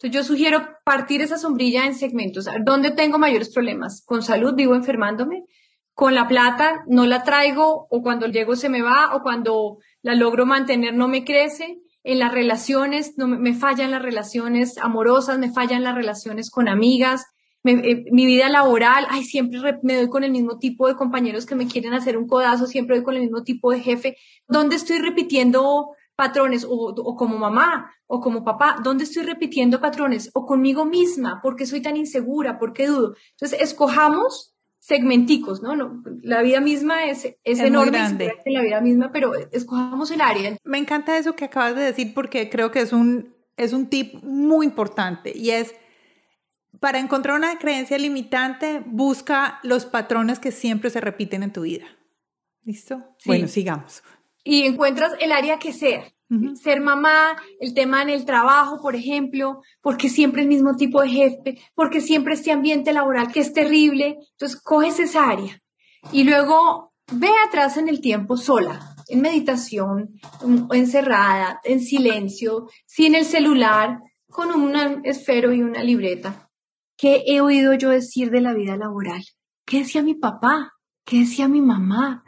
Entonces 0.00 0.12
yo 0.12 0.24
sugiero 0.24 0.66
partir 0.84 1.22
esa 1.22 1.38
sombrilla 1.38 1.86
en 1.86 1.94
segmentos. 1.94 2.46
¿Dónde 2.64 2.92
tengo 2.92 3.18
mayores 3.18 3.52
problemas? 3.52 4.02
¿Con 4.04 4.22
salud? 4.22 4.54
¿Vivo 4.54 4.74
enfermándome? 4.74 5.44
con 5.98 6.14
la 6.14 6.28
plata 6.28 6.84
no 6.86 7.06
la 7.06 7.24
traigo 7.24 7.88
o 7.90 8.02
cuando 8.02 8.28
llego 8.28 8.54
se 8.54 8.68
me 8.68 8.82
va 8.82 9.16
o 9.16 9.22
cuando 9.24 9.78
la 10.00 10.14
logro 10.14 10.46
mantener 10.46 10.94
no 10.94 11.08
me 11.08 11.24
crece. 11.24 11.80
En 12.04 12.20
las 12.20 12.32
relaciones, 12.32 13.14
no, 13.16 13.26
me 13.26 13.52
fallan 13.52 13.90
las 13.90 14.00
relaciones 14.00 14.78
amorosas, 14.78 15.40
me 15.40 15.50
fallan 15.50 15.82
las 15.82 15.96
relaciones 15.96 16.52
con 16.52 16.68
amigas, 16.68 17.24
eh, 17.64 18.04
mi 18.12 18.26
vida 18.26 18.48
laboral, 18.48 19.08
ay, 19.10 19.24
siempre 19.24 19.58
me 19.82 19.96
doy 19.96 20.08
con 20.08 20.22
el 20.22 20.30
mismo 20.30 20.60
tipo 20.60 20.86
de 20.86 20.94
compañeros 20.94 21.46
que 21.46 21.56
me 21.56 21.66
quieren 21.66 21.92
hacer 21.92 22.16
un 22.16 22.28
codazo, 22.28 22.68
siempre 22.68 22.94
doy 22.94 23.04
con 23.04 23.16
el 23.16 23.22
mismo 23.22 23.42
tipo 23.42 23.72
de 23.72 23.80
jefe. 23.80 24.16
¿Dónde 24.46 24.76
estoy 24.76 24.98
repitiendo 24.98 25.96
patrones 26.18 26.64
o, 26.64 26.70
o, 26.70 27.14
como 27.14 27.38
mamá 27.38 27.92
o 28.08 28.20
como 28.20 28.42
papá, 28.42 28.80
¿dónde 28.82 29.04
estoy 29.04 29.22
repitiendo 29.22 29.80
patrones? 29.80 30.30
O 30.34 30.44
conmigo 30.44 30.84
misma, 30.84 31.40
¿por 31.40 31.54
qué 31.54 31.64
soy 31.64 31.80
tan 31.80 31.96
insegura? 31.96 32.58
¿Por 32.58 32.72
qué 32.72 32.88
dudo? 32.88 33.14
Entonces, 33.30 33.60
escojamos 33.60 34.56
segmenticos, 34.80 35.62
¿no? 35.62 35.76
no 35.76 36.02
la 36.22 36.42
vida 36.42 36.60
misma 36.60 37.04
es, 37.04 37.36
es, 37.44 37.60
enorme, 37.60 38.00
la 38.46 38.62
vida 38.62 38.80
misma, 38.80 39.12
pero 39.12 39.32
escojamos 39.52 40.10
el 40.10 40.20
área. 40.20 40.56
Me 40.64 40.78
encanta 40.78 41.16
eso 41.16 41.36
que 41.36 41.44
acabas 41.44 41.76
de 41.76 41.82
decir 41.82 42.12
porque 42.14 42.50
creo 42.50 42.72
que 42.72 42.80
es 42.80 42.92
un, 42.92 43.32
es 43.56 43.72
un 43.72 43.86
tip 43.88 44.20
muy 44.24 44.66
importante 44.66 45.32
y 45.36 45.50
es, 45.50 45.72
para 46.80 46.98
encontrar 46.98 47.36
una 47.36 47.60
creencia 47.60 47.96
limitante, 47.96 48.82
busca 48.84 49.60
los 49.62 49.86
patrones 49.86 50.40
que 50.40 50.50
siempre 50.50 50.90
se 50.90 51.00
repiten 51.00 51.44
en 51.44 51.52
tu 51.52 51.62
vida. 51.62 51.86
¿Listo? 52.64 53.04
Bueno, 53.24 53.46
sigamos. 53.46 54.02
Y 54.50 54.62
encuentras 54.62 55.12
el 55.20 55.30
área 55.30 55.58
que 55.58 55.74
sea. 55.74 56.10
Ser 56.54 56.80
mamá, 56.80 57.36
el 57.60 57.74
tema 57.74 58.00
en 58.00 58.08
el 58.08 58.24
trabajo, 58.24 58.80
por 58.80 58.96
ejemplo, 58.96 59.60
porque 59.82 60.08
siempre 60.08 60.40
el 60.40 60.48
mismo 60.48 60.74
tipo 60.74 61.02
de 61.02 61.10
jefe, 61.10 61.58
porque 61.74 62.00
siempre 62.00 62.32
este 62.32 62.50
ambiente 62.50 62.94
laboral 62.94 63.30
que 63.30 63.40
es 63.40 63.52
terrible. 63.52 64.16
Entonces, 64.30 64.58
coges 64.62 65.00
esa 65.00 65.28
área 65.28 65.60
y 66.12 66.24
luego 66.24 66.94
ve 67.12 67.28
atrás 67.46 67.76
en 67.76 67.90
el 67.90 68.00
tiempo 68.00 68.38
sola, 68.38 68.96
en 69.08 69.20
meditación, 69.20 70.18
encerrada, 70.72 71.60
en 71.62 71.80
silencio, 71.80 72.70
sin 72.86 73.16
el 73.16 73.26
celular, 73.26 73.98
con 74.30 74.50
un 74.50 75.04
esfero 75.04 75.52
y 75.52 75.62
una 75.62 75.82
libreta. 75.82 76.48
¿Qué 76.96 77.22
he 77.26 77.42
oído 77.42 77.74
yo 77.74 77.90
decir 77.90 78.30
de 78.30 78.40
la 78.40 78.54
vida 78.54 78.78
laboral? 78.78 79.22
¿Qué 79.66 79.80
decía 79.80 80.02
mi 80.02 80.14
papá? 80.14 80.72
¿Qué 81.04 81.18
decía 81.18 81.48
mi 81.48 81.60
mamá? 81.60 82.24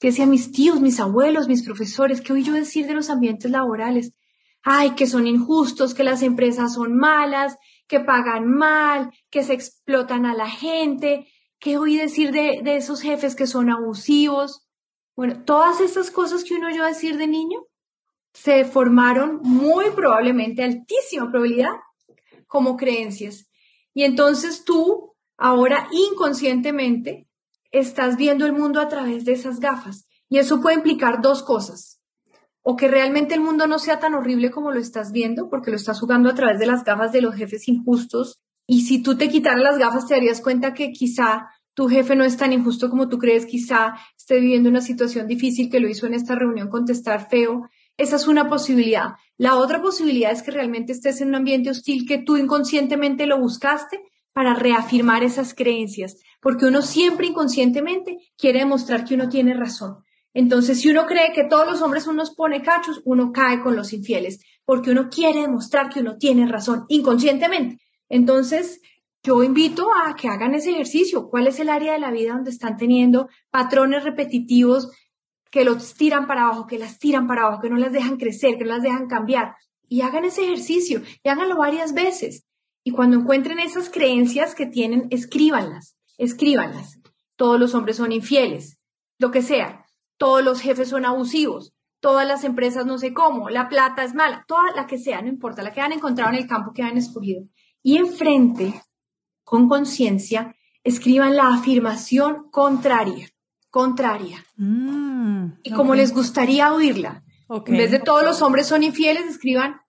Que 0.00 0.08
decían 0.08 0.30
mis 0.30 0.50
tíos, 0.50 0.80
mis 0.80 0.98
abuelos, 0.98 1.46
mis 1.46 1.62
profesores, 1.62 2.22
¿qué 2.22 2.32
oí 2.32 2.42
yo 2.42 2.54
decir 2.54 2.86
de 2.86 2.94
los 2.94 3.10
ambientes 3.10 3.50
laborales? 3.50 4.14
Ay, 4.62 4.92
que 4.92 5.06
son 5.06 5.26
injustos, 5.26 5.94
que 5.94 6.04
las 6.04 6.22
empresas 6.22 6.74
son 6.74 6.96
malas, 6.96 7.58
que 7.86 8.00
pagan 8.00 8.48
mal, 8.48 9.10
que 9.30 9.44
se 9.44 9.52
explotan 9.52 10.24
a 10.24 10.34
la 10.34 10.48
gente, 10.48 11.28
¿qué 11.58 11.76
oí 11.76 11.98
decir 11.98 12.32
de, 12.32 12.62
esos 12.64 13.02
jefes 13.02 13.36
que 13.36 13.46
son 13.46 13.68
abusivos? 13.68 14.66
Bueno, 15.14 15.44
todas 15.44 15.82
estas 15.82 16.10
cosas 16.10 16.44
que 16.44 16.54
uno 16.54 16.68
oyó 16.68 16.84
decir 16.84 17.18
de 17.18 17.26
niño 17.26 17.60
se 18.32 18.64
formaron 18.64 19.40
muy 19.42 19.90
probablemente, 19.90 20.62
altísima 20.62 21.30
probabilidad, 21.30 21.74
como 22.46 22.78
creencias. 22.78 23.50
Y 23.92 24.04
entonces 24.04 24.64
tú, 24.64 25.14
ahora 25.36 25.88
inconscientemente, 25.92 27.28
estás 27.70 28.16
viendo 28.16 28.46
el 28.46 28.52
mundo 28.52 28.80
a 28.80 28.88
través 28.88 29.24
de 29.24 29.32
esas 29.32 29.60
gafas. 29.60 30.06
Y 30.28 30.38
eso 30.38 30.60
puede 30.60 30.76
implicar 30.76 31.20
dos 31.22 31.42
cosas. 31.42 32.00
O 32.62 32.76
que 32.76 32.88
realmente 32.88 33.34
el 33.34 33.40
mundo 33.40 33.66
no 33.66 33.78
sea 33.78 33.98
tan 33.98 34.14
horrible 34.14 34.50
como 34.50 34.70
lo 34.70 34.80
estás 34.80 35.12
viendo, 35.12 35.48
porque 35.48 35.70
lo 35.70 35.76
estás 35.76 35.98
jugando 36.00 36.28
a 36.28 36.34
través 36.34 36.58
de 36.58 36.66
las 36.66 36.84
gafas 36.84 37.12
de 37.12 37.22
los 37.22 37.34
jefes 37.34 37.68
injustos. 37.68 38.40
Y 38.66 38.82
si 38.82 39.02
tú 39.02 39.16
te 39.16 39.28
quitaras 39.28 39.62
las 39.62 39.78
gafas, 39.78 40.06
te 40.06 40.14
darías 40.14 40.40
cuenta 40.40 40.74
que 40.74 40.92
quizá 40.92 41.48
tu 41.74 41.88
jefe 41.88 42.14
no 42.14 42.24
es 42.24 42.36
tan 42.36 42.52
injusto 42.52 42.90
como 42.90 43.08
tú 43.08 43.18
crees, 43.18 43.46
quizá 43.46 43.94
esté 44.16 44.38
viviendo 44.40 44.68
una 44.68 44.80
situación 44.80 45.26
difícil 45.26 45.70
que 45.70 45.80
lo 45.80 45.88
hizo 45.88 46.06
en 46.06 46.14
esta 46.14 46.34
reunión 46.34 46.68
contestar 46.68 47.28
feo. 47.28 47.68
Esa 47.96 48.16
es 48.16 48.28
una 48.28 48.48
posibilidad. 48.48 49.14
La 49.38 49.56
otra 49.56 49.80
posibilidad 49.80 50.30
es 50.30 50.42
que 50.42 50.50
realmente 50.50 50.92
estés 50.92 51.20
en 51.20 51.28
un 51.28 51.36
ambiente 51.36 51.70
hostil 51.70 52.06
que 52.06 52.18
tú 52.18 52.36
inconscientemente 52.36 53.26
lo 53.26 53.40
buscaste 53.40 54.00
para 54.32 54.54
reafirmar 54.54 55.22
esas 55.22 55.54
creencias 55.54 56.16
porque 56.40 56.66
uno 56.66 56.82
siempre 56.82 57.26
inconscientemente 57.26 58.18
quiere 58.36 58.60
demostrar 58.60 59.04
que 59.04 59.14
uno 59.14 59.28
tiene 59.28 59.54
razón. 59.54 60.04
Entonces, 60.32 60.80
si 60.80 60.88
uno 60.88 61.06
cree 61.06 61.32
que 61.32 61.44
todos 61.44 61.66
los 61.70 61.82
hombres 61.82 62.06
unos 62.06 62.34
pone 62.34 62.62
cachos, 62.62 63.02
uno 63.04 63.32
cae 63.32 63.60
con 63.60 63.76
los 63.76 63.92
infieles, 63.92 64.40
porque 64.64 64.90
uno 64.90 65.08
quiere 65.08 65.40
demostrar 65.42 65.88
que 65.88 66.00
uno 66.00 66.16
tiene 66.16 66.46
razón 66.46 66.84
inconscientemente. 66.88 67.82
Entonces, 68.08 68.80
yo 69.22 69.42
invito 69.42 69.88
a 69.92 70.14
que 70.14 70.28
hagan 70.28 70.54
ese 70.54 70.70
ejercicio. 70.70 71.28
¿Cuál 71.28 71.48
es 71.48 71.58
el 71.60 71.68
área 71.68 71.92
de 71.92 71.98
la 71.98 72.10
vida 72.10 72.32
donde 72.32 72.50
están 72.50 72.76
teniendo 72.76 73.28
patrones 73.50 74.04
repetitivos 74.04 74.90
que 75.50 75.64
los 75.64 75.94
tiran 75.94 76.26
para 76.26 76.42
abajo, 76.42 76.66
que 76.66 76.78
las 76.78 76.98
tiran 76.98 77.26
para 77.26 77.42
abajo, 77.42 77.60
que 77.60 77.70
no 77.70 77.76
las 77.76 77.92
dejan 77.92 78.16
crecer, 78.16 78.56
que 78.56 78.64
no 78.64 78.70
las 78.70 78.82
dejan 78.82 79.08
cambiar? 79.08 79.56
Y 79.88 80.02
hagan 80.02 80.24
ese 80.24 80.44
ejercicio 80.44 81.02
y 81.24 81.28
háganlo 81.28 81.56
varias 81.56 81.92
veces. 81.92 82.46
Y 82.84 82.92
cuando 82.92 83.16
encuentren 83.18 83.58
esas 83.58 83.90
creencias 83.90 84.54
que 84.54 84.66
tienen, 84.66 85.08
escríbanlas 85.10 85.96
escríbanlas. 86.20 87.00
Todos 87.36 87.58
los 87.58 87.74
hombres 87.74 87.96
son 87.96 88.12
infieles, 88.12 88.78
lo 89.18 89.30
que 89.30 89.42
sea. 89.42 89.86
Todos 90.18 90.44
los 90.44 90.60
jefes 90.60 90.88
son 90.90 91.06
abusivos. 91.06 91.72
Todas 92.00 92.28
las 92.28 92.44
empresas 92.44 92.86
no 92.86 92.98
sé 92.98 93.12
cómo. 93.14 93.48
La 93.48 93.68
plata 93.68 94.04
es 94.04 94.14
mala. 94.14 94.44
Toda 94.46 94.72
la 94.76 94.86
que 94.86 94.98
sea, 94.98 95.22
no 95.22 95.28
importa. 95.28 95.62
La 95.62 95.72
que 95.72 95.80
han 95.80 95.92
encontrado 95.92 96.30
en 96.30 96.36
el 96.36 96.46
campo 96.46 96.72
que 96.72 96.82
han 96.82 96.98
escogido. 96.98 97.44
Y 97.82 97.96
enfrente, 97.96 98.82
con 99.44 99.68
conciencia, 99.68 100.54
escriban 100.84 101.36
la 101.36 101.48
afirmación 101.48 102.50
contraria. 102.50 103.28
Contraria. 103.70 104.44
Mm, 104.56 105.52
y 105.62 105.72
como 105.72 105.94
les 105.94 106.12
gustaría 106.12 106.72
oírla. 106.74 107.24
En 107.48 107.76
vez 107.76 107.90
de 107.90 107.98
todos 107.98 108.22
los 108.22 108.42
hombres 108.42 108.66
son 108.66 108.82
infieles, 108.82 109.24
escriban, 109.26 109.80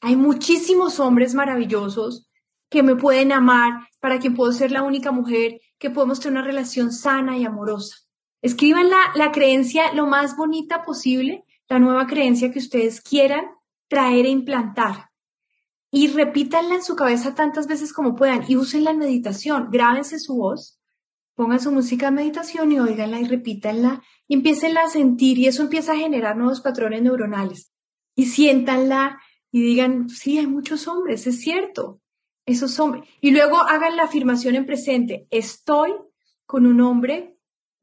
hay 0.00 0.16
muchísimos 0.16 1.00
hombres 1.00 1.34
maravillosos 1.34 2.28
que 2.68 2.82
me 2.82 2.96
pueden 2.96 3.32
amar, 3.32 3.88
para 4.00 4.18
quien 4.18 4.34
puedo 4.34 4.52
ser 4.52 4.70
la 4.70 4.82
única 4.82 5.12
mujer 5.12 5.60
que 5.78 5.90
podemos 5.90 6.20
tener 6.20 6.38
una 6.38 6.46
relación 6.46 6.92
sana 6.92 7.36
y 7.36 7.44
amorosa. 7.44 7.96
Escriban 8.42 8.90
la, 8.90 8.98
la 9.14 9.32
creencia 9.32 9.92
lo 9.92 10.06
más 10.06 10.36
bonita 10.36 10.82
posible, 10.84 11.44
la 11.68 11.78
nueva 11.78 12.06
creencia 12.06 12.52
que 12.52 12.58
ustedes 12.58 13.00
quieran 13.00 13.44
traer 13.88 14.26
e 14.26 14.30
implantar. 14.30 15.10
Y 15.90 16.08
repítanla 16.08 16.74
en 16.74 16.82
su 16.82 16.96
cabeza 16.96 17.34
tantas 17.34 17.66
veces 17.66 17.92
como 17.92 18.14
puedan 18.14 18.44
y 18.46 18.56
úsenla 18.56 18.90
en 18.90 18.98
meditación. 18.98 19.68
Grábense 19.70 20.18
su 20.18 20.36
voz, 20.36 20.78
pongan 21.34 21.60
su 21.60 21.70
música 21.70 22.06
de 22.06 22.12
meditación 22.12 22.72
y 22.72 22.80
oiganla 22.80 23.20
y 23.20 23.24
repítanla 23.24 24.02
y 24.28 24.48
a 24.48 24.88
sentir 24.88 25.38
y 25.38 25.46
eso 25.46 25.62
empieza 25.62 25.92
a 25.92 25.96
generar 25.96 26.36
nuevos 26.36 26.60
patrones 26.60 27.02
neuronales. 27.02 27.72
Y 28.14 28.26
siéntanla 28.26 29.20
y 29.52 29.60
digan, 29.60 30.08
sí, 30.08 30.38
hay 30.38 30.46
muchos 30.46 30.88
hombres, 30.88 31.26
es 31.26 31.40
cierto. 31.40 32.00
Esos 32.46 32.78
hombres. 32.78 33.04
Y 33.20 33.32
luego 33.32 33.58
hagan 33.58 33.96
la 33.96 34.04
afirmación 34.04 34.54
en 34.54 34.66
presente. 34.66 35.26
Estoy 35.30 35.92
con 36.46 36.64
un 36.66 36.80
hombre 36.80 37.36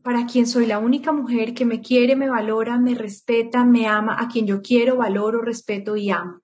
para 0.03 0.25
quien 0.25 0.47
soy 0.47 0.65
la 0.65 0.79
única 0.79 1.11
mujer 1.11 1.53
que 1.53 1.65
me 1.65 1.81
quiere, 1.81 2.15
me 2.15 2.29
valora, 2.29 2.77
me 2.77 2.95
respeta, 2.95 3.63
me 3.65 3.87
ama, 3.87 4.17
a 4.19 4.27
quien 4.27 4.47
yo 4.47 4.61
quiero, 4.61 4.97
valoro, 4.97 5.41
respeto 5.41 5.95
y 5.95 6.09
amo. 6.09 6.41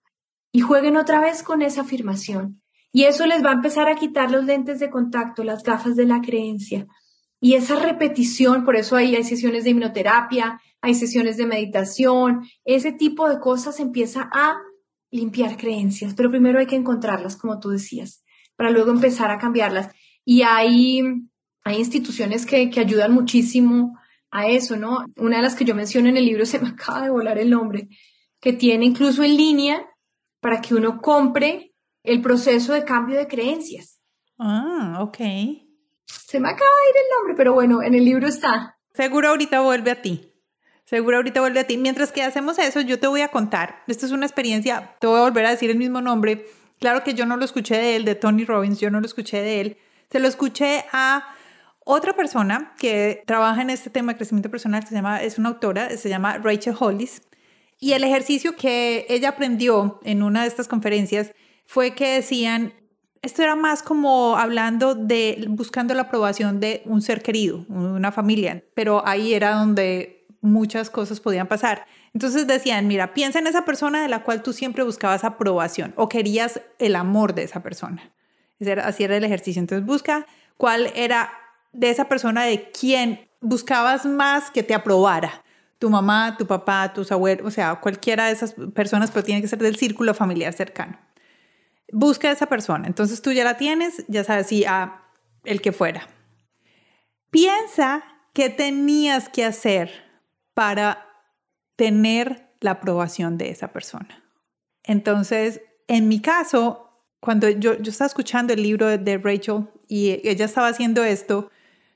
Y 0.52 0.62
jueguen 0.62 0.98
otra 0.98 1.20
vez 1.20 1.44
con 1.44 1.62
esa 1.62 1.82
afirmación. 1.82 2.62
Y 2.92 3.04
eso 3.04 3.26
les 3.26 3.44
va 3.44 3.52
a 3.52 3.54
empezar 3.54 3.88
a 3.88 3.96
quitar 3.96 4.32
los 4.32 4.46
lentes 4.46 4.80
de 4.80 4.90
contacto, 4.90 5.44
las 5.44 5.64
gafas 5.64 5.96
de 5.96 6.06
la 6.06 6.22
creencia. 6.22 6.88
Y 7.42 7.54
esa 7.54 7.76
repetición, 7.76 8.66
por 8.66 8.76
eso 8.76 8.96
hay, 8.96 9.16
hay 9.16 9.24
sesiones 9.24 9.64
de 9.64 9.72
hipnoterapia, 9.72 10.60
hay 10.82 10.96
sesiones 10.96 11.38
de 11.38 11.46
meditación, 11.46 12.42
ese 12.66 12.92
tipo 12.92 13.30
de 13.30 13.40
cosas 13.40 13.80
empieza 13.80 14.30
a 14.34 14.58
limpiar 15.12 15.58
creencias, 15.58 16.14
pero 16.14 16.30
primero 16.30 16.60
hay 16.60 16.68
que 16.68 16.76
encontrarlas, 16.76 17.36
como 17.36 17.60
tú 17.60 17.70
decías, 17.70 18.24
para 18.56 18.70
luego 18.70 18.92
empezar 18.92 19.32
a 19.32 19.38
cambiarlas. 19.38 19.94
Y 20.24 20.44
hay, 20.44 21.02
hay 21.64 21.78
instituciones 21.78 22.46
que, 22.46 22.70
que 22.70 22.80
ayudan 22.80 23.14
muchísimo 23.14 23.98
a 24.32 24.48
eso, 24.48 24.76
¿no? 24.78 25.06
Una 25.18 25.38
de 25.38 25.44
las 25.44 25.56
que 25.56 25.66
yo 25.66 25.76
menciono 25.76 26.10
en 26.10 26.18
el 26.18 26.26
libro 26.26 26.46
se 26.46 26.60
me 26.60 26.70
acaba 26.70 27.02
de 27.02 27.10
volar 27.10 27.38
el 27.38 27.50
nombre, 27.50 27.90
que 28.40 28.54
tiene 28.54 28.86
incluso 28.86 29.24
en 29.24 29.36
línea 29.36 29.86
para 30.40 30.62
que 30.62 30.76
uno 30.76 31.02
compre 31.02 31.74
el 32.04 32.22
proceso 32.22 32.74
de 32.74 32.86
cambio 32.86 33.18
de 33.18 33.28
creencias. 33.28 34.00
Ah, 34.38 35.00
ok. 35.02 35.18
Se 36.06 36.40
me 36.40 36.50
acaba 36.50 36.70
de 36.70 36.90
ir 36.90 36.96
el 36.96 37.18
nombre, 37.18 37.34
pero 37.36 37.54
bueno, 37.54 37.84
en 37.84 37.94
el 37.94 38.06
libro 38.06 38.28
está. 38.28 38.78
Seguro 38.94 39.30
ahorita 39.30 39.62
vuelve 39.62 39.92
a 39.92 40.02
ti. 40.02 40.29
Seguro 40.90 41.18
ahorita 41.18 41.40
vuelve 41.40 41.60
a 41.60 41.68
ti. 41.68 41.78
Mientras 41.78 42.12
que 42.12 42.24
hacemos 42.24 42.58
eso, 42.58 42.82
yo 42.82 43.00
te 43.00 43.06
voy 43.06 43.22
a 43.22 43.28
contar. 43.28 43.84
Esta 43.86 44.08
es 44.08 44.12
una 44.12 44.26
experiencia, 44.26 44.96
te 45.00 45.06
voy 45.06 45.20
a 45.20 45.22
volver 45.22 45.46
a 45.46 45.52
decir 45.52 45.70
el 45.70 45.78
mismo 45.78 46.02
nombre. 46.02 46.48
Claro 46.80 47.04
que 47.04 47.14
yo 47.14 47.28
no 47.28 47.38
lo 47.38 47.46
escuché 47.46 47.78
de 47.78 47.96
él, 47.96 48.06
de 48.06 48.16
Tony 48.16 48.44
Robbins, 48.44 48.80
yo 48.80 48.90
no 48.90 49.00
lo 49.00 49.06
escuché 49.06 49.40
de 49.40 49.62
él. 49.62 49.78
Se 50.10 50.20
lo 50.20 50.28
escuché 50.28 50.86
a 50.92 51.36
otra 51.86 52.14
persona 52.14 52.74
que 52.80 53.22
trabaja 53.28 53.62
en 53.62 53.70
este 53.70 53.92
tema 53.92 54.14
de 54.14 54.18
crecimiento 54.18 54.50
personal, 54.50 54.84
se 54.84 54.96
llama, 54.96 55.22
es 55.22 55.38
una 55.38 55.50
autora, 55.50 55.96
se 55.96 56.10
llama 56.10 56.40
Rachel 56.40 56.74
Hollis. 56.80 57.22
Y 57.80 57.92
el 57.92 58.04
ejercicio 58.04 58.56
que 58.56 59.06
ella 59.10 59.30
aprendió 59.30 60.00
en 60.04 60.24
una 60.24 60.42
de 60.42 60.48
estas 60.48 60.68
conferencias 60.68 61.34
fue 61.68 61.94
que 61.94 62.16
decían, 62.16 62.74
esto 63.22 63.44
era 63.44 63.56
más 63.56 63.84
como 63.84 64.38
hablando 64.38 64.96
de 64.96 65.46
buscando 65.50 65.94
la 65.94 66.04
aprobación 66.04 66.60
de 66.60 66.82
un 66.86 67.04
ser 67.04 67.22
querido, 67.22 67.64
una 67.70 68.12
familia, 68.12 68.64
pero 68.74 69.08
ahí 69.08 69.36
era 69.36 69.52
donde 69.52 70.19
muchas 70.42 70.90
cosas 70.90 71.20
podían 71.20 71.48
pasar. 71.48 71.86
Entonces 72.14 72.48
decían, 72.48 72.88
mira, 72.88 73.14
piensa 73.14 73.40
en 73.40 73.48
esa 73.48 73.66
persona 73.66 74.02
de 74.02 74.08
la 74.08 74.24
cual 74.24 74.42
tú 74.44 74.54
siempre 74.54 74.84
buscabas 74.84 75.24
aprobación 75.24 75.94
o 75.96 76.10
querías 76.10 76.62
el 76.80 76.96
amor 76.96 77.34
de 77.36 77.44
esa 77.44 77.62
persona. 77.62 78.12
Así 78.84 79.04
era 79.04 79.18
el 79.18 79.24
ejercicio. 79.24 79.60
Entonces 79.60 79.86
busca 79.86 80.26
cuál 80.58 80.92
era 80.96 81.32
de 81.72 81.90
esa 81.90 82.10
persona 82.10 82.44
de 82.44 82.72
quien 82.72 83.30
buscabas 83.42 84.06
más 84.06 84.52
que 84.52 84.64
te 84.64 84.74
aprobara. 84.74 85.44
Tu 85.78 85.90
mamá, 85.90 86.36
tu 86.38 86.46
papá, 86.46 86.92
tus 86.94 87.12
abuelos, 87.12 87.48
o 87.48 87.52
sea, 87.52 87.76
cualquiera 87.76 88.26
de 88.26 88.34
esas 88.34 88.54
personas, 88.74 89.12
pero 89.12 89.24
tiene 89.24 89.42
que 89.42 89.48
ser 89.48 89.60
del 89.60 89.78
círculo 89.78 90.14
familiar 90.14 90.52
cercano. 90.52 91.00
Busca 91.92 92.30
esa 92.32 92.48
persona. 92.48 92.86
Entonces 92.88 93.22
tú 93.22 93.32
ya 93.32 93.46
la 93.46 93.56
tienes, 93.56 94.04
ya 94.08 94.24
sabes, 94.24 94.48
si 94.48 94.66
a 94.66 95.04
el 95.46 95.62
que 95.62 95.72
fuera. 95.72 96.08
Piensa 97.32 98.04
qué 98.34 98.50
tenías 98.50 99.30
que 99.30 99.46
hacer 99.46 100.09
para 100.60 101.08
tener 101.78 102.52
la 102.60 102.72
aprobación 102.72 103.38
de 103.38 103.50
esa 103.50 103.72
persona. 103.72 104.26
Entonces, 104.84 105.62
en 105.88 106.10
mi 106.10 106.20
caso, 106.20 106.90
cuando 107.22 107.48
yo, 107.48 107.76
estaba 107.76 108.08
escuchando 108.08 108.52
el 108.52 108.62
libro 108.62 108.86
de, 108.86 109.18
Rachel 109.20 109.70
y 109.88 110.20
ella 110.28 110.44
estaba 110.44 110.68
haciendo 110.68 111.02
esto, 111.06 111.50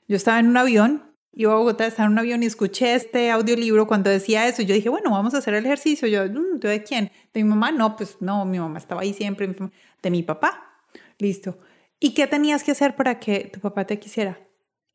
yo 0.08 0.16
estaba 0.16 0.40
en 0.40 0.46
un 0.46 0.56
avión, 0.56 1.14
iba 1.34 1.52
a 1.52 1.56
Bogotá, 1.56 1.86
estaba 1.86 2.06
en 2.06 2.12
un 2.12 2.18
avión 2.20 2.42
y 2.42 2.46
escuché 2.46 2.94
este 2.94 3.30
audiolibro 3.30 3.86
cuando 3.86 4.08
decía 4.08 4.48
eso. 4.48 4.62
Yo 4.62 4.74
dije, 4.74 4.88
bueno, 4.88 5.10
vamos 5.10 5.34
a 5.34 5.38
hacer 5.38 5.52
el 5.52 5.66
ejercicio. 5.66 6.08
Yo, 6.08 6.24
mm, 6.24 6.58
¿de 6.60 6.82
quién? 6.82 7.12
¿De 7.34 7.42
mi 7.42 7.50
mamá? 7.50 7.70
No, 7.70 7.96
pues 7.96 8.16
no, 8.20 8.46
mi 8.46 8.58
mamá 8.58 8.78
estaba 8.78 9.02
ahí 9.02 9.12
siempre. 9.12 9.54
De 10.02 10.10
mi 10.10 10.22
papá. 10.22 10.80
Listo. 11.18 11.58
¿Y 12.00 12.14
qué 12.14 12.26
tenías 12.26 12.64
que 12.64 12.70
hacer 12.70 12.96
para 12.96 13.20
que 13.20 13.50
tu 13.52 13.60
papá 13.60 13.84
te 13.84 13.98
quisiera? 13.98 14.40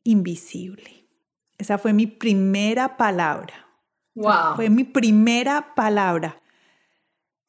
Invisible. 0.02 0.99
Esa 1.60 1.76
fue 1.76 1.92
mi 1.92 2.06
primera 2.06 2.96
palabra. 2.96 3.66
Wow. 4.14 4.56
Fue 4.56 4.70
mi 4.70 4.84
primera 4.84 5.74
palabra. 5.74 6.40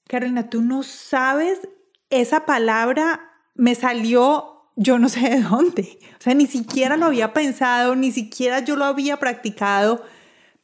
Carolina, 0.08 0.50
tú 0.50 0.62
no 0.62 0.84
sabes, 0.84 1.68
esa 2.10 2.46
palabra 2.46 3.32
me 3.56 3.74
salió 3.74 4.52
yo 4.76 5.00
no 5.00 5.10
sé 5.10 5.22
de 5.22 5.42
dónde. 5.42 6.00
O 6.20 6.22
sea, 6.22 6.34
ni 6.34 6.48
siquiera 6.48 6.98
lo 6.98 7.06
había 7.06 7.34
pensado, 7.34 7.96
ni 7.96 8.12
siquiera 8.12 8.60
yo 8.60 8.76
lo 8.76 8.86
había 8.86 9.18
practicado. 9.18 10.04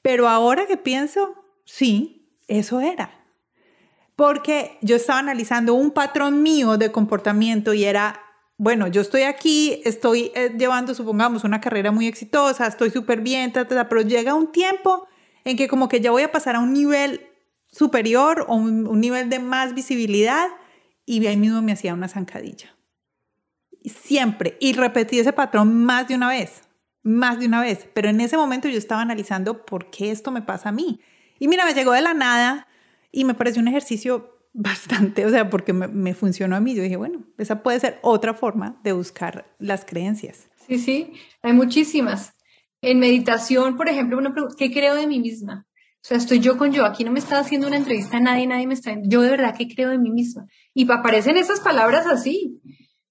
Pero 0.02 0.28
ahora 0.28 0.66
que 0.66 0.78
pienso, 0.78 1.36
sí, 1.66 2.30
eso 2.48 2.82
era. 2.82 3.12
Porque 4.16 4.78
yo 4.82 4.96
estaba 4.96 5.20
analizando 5.20 5.74
un 5.74 5.92
patrón 5.92 6.42
mío 6.42 6.78
de 6.78 6.92
comportamiento 6.92 7.74
y 7.74 7.86
era 7.86 8.20
bueno, 8.58 8.88
yo 8.88 9.02
estoy 9.02 9.22
aquí, 9.22 9.82
estoy 9.86 10.32
eh, 10.34 10.54
llevando, 10.58 10.96
supongamos, 10.96 11.44
una 11.44 11.62
carrera 11.62 11.92
muy 11.92 12.08
exitosa, 12.08 12.66
estoy 12.66 12.90
súper 12.90 13.22
bien, 13.22 13.54
pero 13.54 14.02
llega 14.02 14.34
un 14.34 14.52
tiempo 14.52 15.08
en 15.46 15.56
que 15.58 15.68
como 15.68 15.88
que 15.88 16.02
ya 16.02 16.12
voy 16.12 16.24
a 16.24 16.32
pasar 16.32 16.56
a 16.56 16.60
un 16.60 16.74
nivel 16.74 17.28
superior 17.72 18.46
o 18.48 18.56
un, 18.56 19.00
nivel 19.00 19.30
de 19.30 19.40
más 19.40 19.76
visibilidad 19.76 20.48
y 21.06 21.26
ahí 21.28 21.38
mismo 21.38 21.62
me 21.62 21.72
hacía 21.72 21.94
una 21.94 22.08
zancadilla. 22.08 22.76
Siempre. 23.86 24.58
Y 24.60 24.74
repetí 24.74 25.20
ese 25.20 25.34
patrón 25.34 25.86
más 25.86 26.08
de 26.08 26.16
una 26.16 26.28
vez, 26.28 26.64
más 27.04 27.40
de 27.40 27.46
una 27.46 27.62
vez. 27.62 27.88
Pero 27.94 28.10
en 28.10 28.20
ese 28.20 28.38
momento 28.38 28.68
yo 28.68 28.78
estaba 28.78 29.02
analizando 29.02 29.66
por 29.66 29.92
qué 29.92 30.12
esto 30.12 30.32
me 30.32 30.42
pasa 30.42 30.70
a 30.70 30.74
mí. 30.74 31.00
Y 31.40 31.48
mira, 31.48 31.64
me 31.66 31.74
llegó 31.74 31.94
de 31.94 32.02
la 32.02 32.14
nada 32.14 32.68
y 33.12 33.24
me 33.24 33.36
pareció 33.36 33.62
un 33.62 33.68
ejercicio 33.68 34.37
bastante, 34.58 35.24
o 35.24 35.30
sea, 35.30 35.52
porque 35.52 35.72
me, 35.72 36.14
funcionó 36.16 36.56
a 36.56 36.60
mí. 36.60 36.74
Yo 36.74 36.82
dije, 36.82 36.98
bueno, 36.98 37.24
esa 37.38 37.62
puede 37.62 37.80
ser 37.80 38.00
otra 38.02 38.34
forma 38.34 38.80
de 38.84 38.92
buscar 38.92 39.46
las 39.60 39.86
creencias. 39.86 40.50
Sí, 40.68 40.80
sí, 40.80 41.14
hay 41.44 41.54
muchísimas. 41.54 42.34
En 42.82 43.00
meditación, 43.00 43.78
por 43.78 43.88
ejemplo, 43.88 44.18
uno 44.18 44.34
pregunta, 44.34 44.56
¿qué 44.58 44.72
creo 44.72 44.96
de 44.96 45.08
mí 45.08 45.20
misma? 45.20 45.68
O 45.70 46.08
sea, 46.08 46.18
estoy 46.18 46.40
yo 46.40 46.58
con 46.58 46.72
yo. 46.72 46.86
Aquí 46.86 47.04
no 47.04 47.12
me 47.12 47.20
está 47.20 47.40
haciendo 47.40 47.68
una 47.68 47.78
entrevista 47.78 48.18
a 48.18 48.20
nadie, 48.20 48.48
nadie 48.48 48.68
me 48.68 48.74
está. 48.74 48.96
Yo 49.04 49.22
de 49.22 49.30
verdad 49.30 49.56
que 49.56 49.68
creo 49.68 49.90
de 49.90 50.00
mí 50.00 50.10
misma. 50.10 50.48
Y 50.74 50.92
aparecen 50.92 51.38
esas 51.38 51.60
palabras 51.60 52.08
así. 52.08 52.60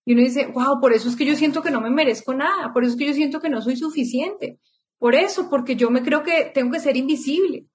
Y 0.05 0.15
uno 0.15 0.23
dice, 0.23 0.47
wow, 0.47 0.81
por 0.81 0.93
eso 0.93 1.09
es 1.09 1.17
que 1.17 1.25
yo 1.25 1.37
siento 1.37 1.63
que 1.63 1.71
no 1.71 1.81
me 1.81 1.91
merezco 1.91 2.35
nada. 2.35 2.73
Por 2.73 2.85
eso 2.85 2.93
es 2.93 2.99
que 2.99 3.07
yo 3.07 3.15
siento 3.15 3.41
que 3.41 3.51
no 3.51 3.63
soy 3.63 3.77
suficiente. 3.77 4.59
Por 4.99 5.15
eso, 5.15 5.49
porque 5.49 5.77
yo 5.77 5.91
me 5.91 6.03
creo 6.03 6.23
que 6.23 6.51
tengo 6.53 6.73
que 6.73 6.81
ser 6.81 6.97
invisible. 6.97 7.67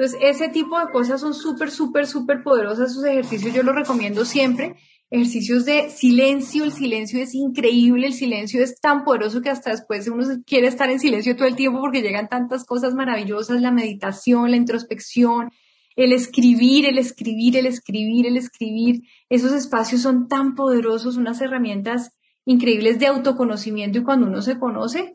Entonces, 0.00 0.18
ese 0.22 0.48
tipo 0.48 0.78
de 0.78 0.90
cosas 0.90 1.20
son 1.20 1.34
súper, 1.34 1.70
súper, 1.70 2.06
súper 2.06 2.42
poderosas. 2.42 2.92
Esos 2.92 3.04
ejercicios 3.04 3.52
yo 3.52 3.62
los 3.62 3.74
recomiendo 3.74 4.24
siempre. 4.24 4.76
Ejercicios 5.10 5.66
de 5.66 5.90
silencio. 5.90 6.64
El 6.64 6.72
silencio 6.72 7.22
es 7.22 7.34
increíble. 7.34 8.06
El 8.06 8.14
silencio 8.14 8.62
es 8.62 8.80
tan 8.80 9.04
poderoso 9.04 9.42
que 9.42 9.50
hasta 9.50 9.72
después 9.72 10.08
uno 10.08 10.24
quiere 10.46 10.68
estar 10.68 10.88
en 10.88 11.00
silencio 11.00 11.36
todo 11.36 11.48
el 11.48 11.54
tiempo 11.54 11.80
porque 11.80 12.00
llegan 12.00 12.30
tantas 12.30 12.64
cosas 12.64 12.94
maravillosas. 12.94 13.60
La 13.60 13.72
meditación, 13.72 14.50
la 14.50 14.56
introspección, 14.56 15.50
el 15.96 16.14
escribir, 16.14 16.86
el 16.86 16.96
escribir, 16.96 17.58
el 17.58 17.66
escribir, 17.66 18.26
el 18.26 18.38
escribir. 18.38 19.02
Esos 19.28 19.52
espacios 19.52 20.00
son 20.00 20.28
tan 20.28 20.54
poderosos, 20.54 21.18
unas 21.18 21.42
herramientas 21.42 22.12
increíbles 22.46 22.98
de 23.00 23.08
autoconocimiento 23.08 23.98
y 23.98 24.02
cuando 24.04 24.28
uno 24.28 24.40
se 24.40 24.58
conoce, 24.58 25.14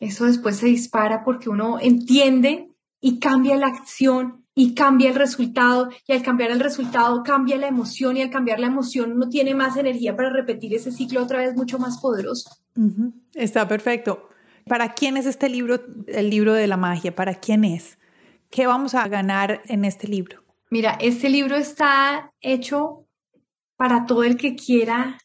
eso 0.00 0.24
después 0.24 0.56
se 0.56 0.68
dispara 0.68 1.22
porque 1.22 1.50
uno 1.50 1.78
entiende 1.78 2.70
y 3.00 3.18
cambia 3.18 3.56
la 3.56 3.66
acción 3.66 4.46
y 4.54 4.74
cambia 4.74 5.10
el 5.10 5.14
resultado 5.14 5.90
y 6.06 6.12
al 6.12 6.22
cambiar 6.22 6.50
el 6.50 6.60
resultado 6.60 7.22
cambia 7.22 7.58
la 7.58 7.68
emoción 7.68 8.16
y 8.16 8.22
al 8.22 8.30
cambiar 8.30 8.58
la 8.58 8.68
emoción 8.68 9.12
uno 9.12 9.28
tiene 9.28 9.54
más 9.54 9.76
energía 9.76 10.16
para 10.16 10.30
repetir 10.30 10.74
ese 10.74 10.90
ciclo 10.90 11.22
otra 11.22 11.40
vez 11.40 11.54
mucho 11.54 11.78
más 11.78 12.00
poderoso. 12.00 12.50
Está 13.34 13.68
perfecto. 13.68 14.30
¿Para 14.66 14.94
quién 14.94 15.16
es 15.16 15.26
este 15.26 15.48
libro, 15.48 15.80
el 16.08 16.30
libro 16.30 16.54
de 16.54 16.66
la 16.66 16.76
magia? 16.76 17.14
¿Para 17.14 17.34
quién 17.34 17.64
es? 17.64 17.98
¿Qué 18.50 18.66
vamos 18.66 18.94
a 18.94 19.06
ganar 19.08 19.62
en 19.66 19.84
este 19.84 20.08
libro? 20.08 20.42
Mira, 20.70 20.96
este 21.00 21.28
libro 21.28 21.54
está 21.54 22.32
hecho 22.40 23.06
para 23.76 24.06
todo 24.06 24.24
el 24.24 24.36
que 24.36 24.56
quiera 24.56 25.18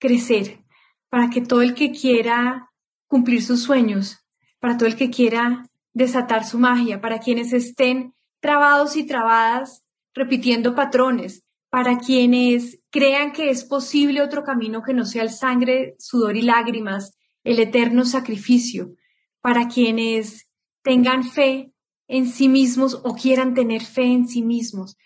crecer, 0.00 0.64
para 1.10 1.30
que 1.30 1.42
todo 1.42 1.62
el 1.62 1.74
que 1.74 1.92
quiera 1.92 2.70
cumplir 3.06 3.42
sus 3.42 3.62
sueños, 3.62 4.26
para 4.58 4.76
todo 4.76 4.88
el 4.88 4.96
que 4.96 5.10
quiera 5.10 5.67
desatar 5.92 6.44
su 6.44 6.58
magia, 6.58 7.00
para 7.00 7.18
quienes 7.18 7.52
estén 7.52 8.14
trabados 8.40 8.96
y 8.96 9.04
trabadas 9.04 9.84
repitiendo 10.14 10.74
patrones, 10.74 11.44
para 11.70 11.98
quienes 11.98 12.80
crean 12.90 13.32
que 13.32 13.50
es 13.50 13.64
posible 13.64 14.22
otro 14.22 14.42
camino 14.42 14.82
que 14.82 14.94
no 14.94 15.04
sea 15.04 15.22
el 15.22 15.30
sangre, 15.30 15.96
sudor 15.98 16.36
y 16.36 16.42
lágrimas, 16.42 17.16
el 17.44 17.58
eterno 17.58 18.04
sacrificio, 18.04 18.94
para 19.40 19.68
quienes 19.68 20.50
tengan 20.82 21.24
fe 21.24 21.72
en 22.08 22.26
sí 22.26 22.48
mismos 22.48 23.00
o 23.04 23.14
quieran 23.14 23.54
tener 23.54 23.82
fe 23.82 24.04
en 24.04 24.26
sí 24.26 24.42
mismos 24.42 24.96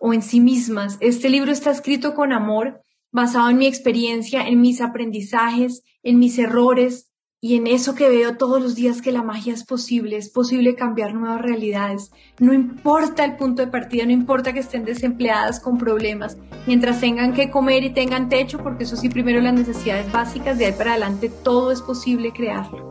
o 0.00 0.12
en 0.12 0.22
sí 0.22 0.40
mismas. 0.40 0.98
Este 1.00 1.28
libro 1.28 1.52
está 1.52 1.70
escrito 1.70 2.14
con 2.14 2.32
amor, 2.32 2.82
basado 3.12 3.50
en 3.50 3.58
mi 3.58 3.66
experiencia, 3.66 4.46
en 4.46 4.60
mis 4.60 4.80
aprendizajes, 4.80 5.82
en 6.02 6.18
mis 6.18 6.38
errores, 6.38 7.09
y 7.42 7.56
en 7.56 7.66
eso 7.66 7.94
que 7.94 8.10
veo 8.10 8.36
todos 8.36 8.60
los 8.60 8.74
días 8.74 9.00
que 9.00 9.12
la 9.12 9.22
magia 9.22 9.54
es 9.54 9.64
posible, 9.64 10.18
es 10.18 10.28
posible 10.28 10.74
cambiar 10.74 11.14
nuevas 11.14 11.40
realidades. 11.40 12.12
No 12.38 12.52
importa 12.52 13.24
el 13.24 13.36
punto 13.36 13.62
de 13.62 13.68
partida, 13.68 14.04
no 14.04 14.12
importa 14.12 14.52
que 14.52 14.58
estén 14.58 14.84
desempleadas 14.84 15.58
con 15.58 15.78
problemas, 15.78 16.36
mientras 16.66 17.00
tengan 17.00 17.32
que 17.32 17.50
comer 17.50 17.82
y 17.82 17.94
tengan 17.94 18.28
techo, 18.28 18.58
porque 18.58 18.84
eso 18.84 18.94
sí, 18.96 19.08
primero 19.08 19.40
las 19.40 19.54
necesidades 19.54 20.12
básicas, 20.12 20.58
de 20.58 20.66
ahí 20.66 20.72
para 20.72 20.90
adelante 20.90 21.30
todo 21.30 21.72
es 21.72 21.80
posible 21.80 22.30
crearlo. 22.32 22.90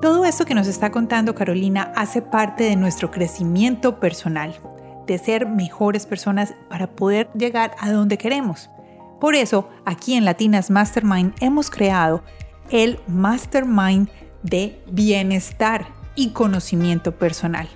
Todo 0.00 0.24
esto 0.24 0.46
que 0.46 0.54
nos 0.54 0.68
está 0.68 0.90
contando 0.90 1.34
Carolina 1.34 1.92
hace 1.96 2.22
parte 2.22 2.64
de 2.64 2.76
nuestro 2.76 3.10
crecimiento 3.10 4.00
personal, 4.00 4.54
de 5.06 5.18
ser 5.18 5.46
mejores 5.46 6.06
personas 6.06 6.54
para 6.70 6.86
poder 6.96 7.28
llegar 7.34 7.74
a 7.78 7.92
donde 7.92 8.16
queremos. 8.16 8.70
Por 9.20 9.34
eso, 9.34 9.68
aquí 9.84 10.14
en 10.14 10.24
Latinas 10.24 10.70
Mastermind 10.70 11.34
hemos 11.40 11.70
creado 11.70 12.22
el 12.70 12.98
Mastermind 13.06 14.08
de 14.42 14.82
bienestar 14.90 15.86
y 16.14 16.30
conocimiento 16.30 17.12
personal. 17.16 17.68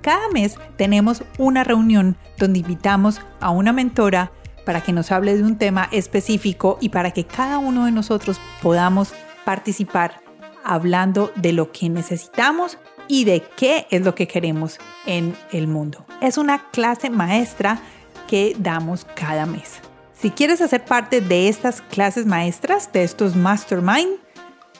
Cada 0.00 0.28
mes 0.28 0.56
tenemos 0.76 1.22
una 1.38 1.64
reunión 1.64 2.16
donde 2.38 2.58
invitamos 2.60 3.20
a 3.40 3.50
una 3.50 3.72
mentora 3.72 4.32
para 4.64 4.82
que 4.82 4.92
nos 4.92 5.12
hable 5.12 5.36
de 5.36 5.42
un 5.42 5.56
tema 5.56 5.88
específico 5.92 6.78
y 6.80 6.90
para 6.90 7.10
que 7.10 7.24
cada 7.24 7.58
uno 7.58 7.86
de 7.86 7.92
nosotros 7.92 8.40
podamos 8.62 9.12
participar 9.44 10.20
hablando 10.64 11.32
de 11.36 11.52
lo 11.52 11.72
que 11.72 11.88
necesitamos 11.88 12.78
y 13.08 13.24
de 13.24 13.42
qué 13.56 13.86
es 13.90 14.02
lo 14.02 14.14
que 14.14 14.26
queremos 14.26 14.78
en 15.06 15.36
el 15.52 15.68
mundo. 15.68 16.04
Es 16.20 16.38
una 16.38 16.70
clase 16.70 17.10
maestra 17.10 17.78
que 18.26 18.56
damos 18.58 19.06
cada 19.14 19.44
mes. 19.46 19.83
Si 20.24 20.30
quieres 20.30 20.62
hacer 20.62 20.86
parte 20.86 21.20
de 21.20 21.50
estas 21.50 21.82
clases 21.82 22.24
maestras, 22.24 22.90
de 22.90 23.04
estos 23.04 23.36
mastermind, 23.36 24.16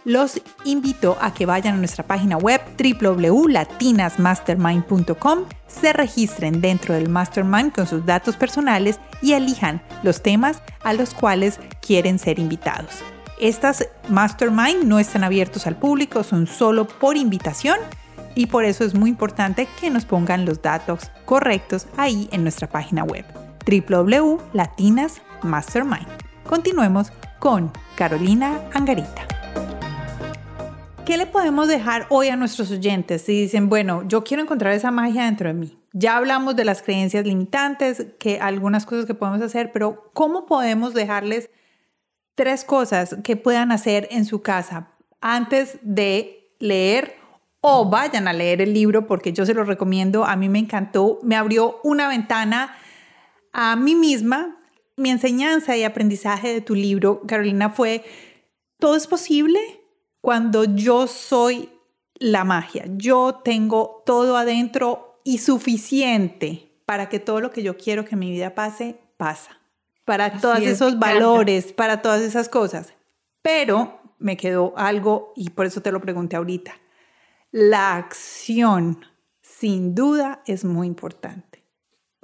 los 0.07 0.41
invito 0.65 1.19
a 1.21 1.35
que 1.35 1.45
vayan 1.45 1.75
a 1.75 1.77
nuestra 1.77 2.07
página 2.07 2.39
web 2.39 2.63
www.latinasmastermind.com, 2.79 5.41
se 5.67 5.93
registren 5.93 6.63
dentro 6.63 6.95
del 6.95 7.11
mastermind 7.11 7.75
con 7.75 7.87
sus 7.87 8.07
datos 8.07 8.37
personales 8.37 8.99
y 9.21 9.35
elijan 9.35 9.83
los 10.03 10.23
temas 10.23 10.63
a 10.83 10.95
los 10.95 11.13
cuales 11.13 11.61
quieren 11.87 12.19
ser 12.19 12.39
invitados. 12.39 13.03
Estas 13.39 13.87
mastermind 14.09 14.85
no 14.85 14.99
están 14.99 15.25
abiertos 15.25 15.67
al 15.67 15.77
público, 15.77 16.25
son 16.25 16.47
solo 16.47 16.89
por 16.89 17.19
invitación 17.19 17.77
y 18.35 18.47
por 18.47 18.65
eso 18.65 18.83
es 18.83 18.95
muy 18.95 19.11
importante 19.11 19.69
que 19.79 19.91
nos 19.91 20.07
pongan 20.07 20.47
los 20.47 20.63
datos 20.63 21.11
correctos 21.27 21.87
ahí 21.99 22.31
en 22.33 22.45
nuestra 22.45 22.67
página 22.67 23.05
web 23.05 23.27
www.latinasmastermind. 25.45 26.07
Continuemos 26.45 27.13
con 27.39 27.71
Carolina 27.97 28.61
Angarita. 28.73 29.27
¿Qué 31.05 31.19
le 31.19 31.27
podemos 31.27 31.69
dejar 31.69 32.07
hoy 32.09 32.29
a 32.29 32.37
nuestros 32.37 32.71
oyentes 32.71 33.23
si 33.23 33.43
dicen, 33.43 33.69
bueno, 33.69 34.03
yo 34.09 34.25
quiero 34.25 34.43
encontrar 34.43 34.73
esa 34.73 34.91
magia 34.91 35.25
dentro 35.25 35.49
de 35.49 35.55
mí? 35.55 35.79
Ya 35.93 36.17
hablamos 36.17 36.57
de 36.57 36.65
las 36.65 36.83
creencias 36.83 37.27
limitantes, 37.27 38.07
que 38.19 38.41
algunas 38.41 38.87
cosas 38.87 39.05
que 39.05 39.15
podemos 39.15 39.43
hacer, 39.43 39.71
pero 39.71 40.11
¿cómo 40.15 40.47
podemos 40.47 40.95
dejarles 40.95 41.51
tres 42.35 42.65
cosas 42.65 43.17
que 43.23 43.37
puedan 43.37 43.71
hacer 43.71 44.09
en 44.11 44.25
su 44.25 44.43
casa 44.43 44.93
antes 45.21 45.79
de 45.83 46.55
leer 46.59 47.17
o 47.61 47.89
vayan 47.89 48.27
a 48.27 48.33
leer 48.33 48.61
el 48.61 48.75
libro 48.75 49.07
porque 49.07 49.33
yo 49.33 49.47
se 49.47 49.55
lo 49.55 49.65
recomiendo, 49.65 50.25
a 50.25 50.37
mí 50.37 50.49
me 50.49 50.59
encantó, 50.59 51.19
me 51.23 51.37
abrió 51.37 51.81
una 51.85 52.09
ventana 52.09 52.77
a 53.53 53.77
mí 53.77 53.95
misma. 53.95 54.64
Mi 54.97 55.11
enseñanza 55.11 55.77
y 55.77 55.85
aprendizaje 55.85 56.53
de 56.53 56.61
tu 56.61 56.75
libro, 56.75 57.23
Carolina, 57.27 57.71
fue, 57.71 58.05
todo 58.79 58.97
es 58.97 59.07
posible 59.07 59.61
cuando 60.21 60.65
yo 60.65 61.07
soy 61.07 61.69
la 62.15 62.45
magia. 62.45 62.85
Yo 62.97 63.41
tengo 63.45 64.03
todo 64.07 64.37
adentro 64.37 65.21
y 65.25 65.39
suficiente 65.39 66.81
para 66.87 67.09
que 67.09 67.19
todo 67.19 67.41
lo 67.41 67.51
que 67.51 67.63
yo 67.63 67.77
quiero 67.77 68.05
que 68.05 68.17
mi 68.17 68.31
vida 68.31 68.55
pase, 68.55 69.01
pasa. 69.17 69.61
Para 70.05 70.39
todos 70.39 70.61
esos 70.61 70.99
valores, 70.99 71.73
para 71.73 72.03
todas 72.03 72.21
esas 72.21 72.49
cosas. 72.49 72.93
Pero 73.43 74.01
me 74.19 74.37
quedó 74.37 74.75
algo 74.77 75.33
y 75.35 75.51
por 75.51 75.67
eso 75.67 75.81
te 75.81 75.93
lo 75.93 76.01
pregunté 76.01 76.37
ahorita. 76.37 76.75
La 77.51 77.97
acción, 77.97 79.05
sin 79.41 79.95
duda, 79.95 80.43
es 80.47 80.65
muy 80.65 80.87
importante. 80.87 81.54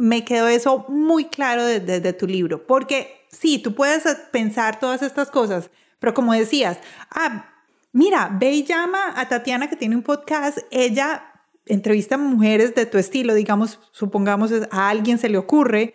Me 0.01 0.24
quedó 0.24 0.48
eso 0.48 0.84
muy 0.88 1.26
claro 1.26 1.64
desde, 1.64 2.12
tu 2.12 2.26
libro, 2.26 2.66
porque 2.66 3.26
sí, 3.30 3.59
tú 3.59 3.74
puedes 3.74 4.05
pensar 4.32 4.80
todas 4.80 5.03
estas 5.03 5.30
cosas, 5.30 5.70
pero 5.98 6.14
como 6.14 6.32
decías, 6.32 6.78
ah, 7.11 7.51
Mira, 7.92 8.30
ve 8.38 8.53
y 8.53 8.64
llama 8.64 9.14
a 9.16 9.28
Tatiana 9.28 9.68
que 9.68 9.74
tiene 9.74 9.96
un 9.96 10.03
podcast. 10.03 10.59
Ella 10.70 11.24
entrevista 11.66 12.14
a 12.14 12.18
mujeres 12.18 12.74
de 12.74 12.86
tu 12.86 12.98
estilo, 12.98 13.34
digamos, 13.34 13.80
supongamos 13.92 14.53
a 14.70 14.88
alguien 14.88 15.18
se 15.18 15.28
le 15.28 15.38
ocurre, 15.38 15.94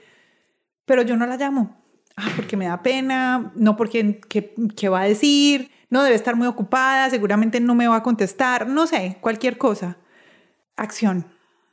pero 0.86 1.02
yo 1.04 1.16
no 1.16 1.26
la 1.26 1.38
llamo. 1.38 1.82
Ah, 2.18 2.30
porque 2.36 2.58
me 2.58 2.68
da 2.68 2.82
pena, 2.82 3.52
no 3.56 3.76
porque 3.76 4.20
qué, 4.30 4.90
va 4.90 5.02
a 5.02 5.06
decir, 5.06 5.72
no 5.90 6.04
debe 6.04 6.16
estar 6.16 6.36
muy 6.36 6.48
ocupada, 6.48 7.10
seguramente 7.10 7.60
no 7.60 7.76
me 7.76 7.88
va 7.88 7.98
a 7.98 8.04
contestar, 8.04 8.68
no 8.68 8.88
sé, 8.88 9.18
cualquier 9.22 9.58
cosa. 9.58 9.98
Acción. 10.76 11.26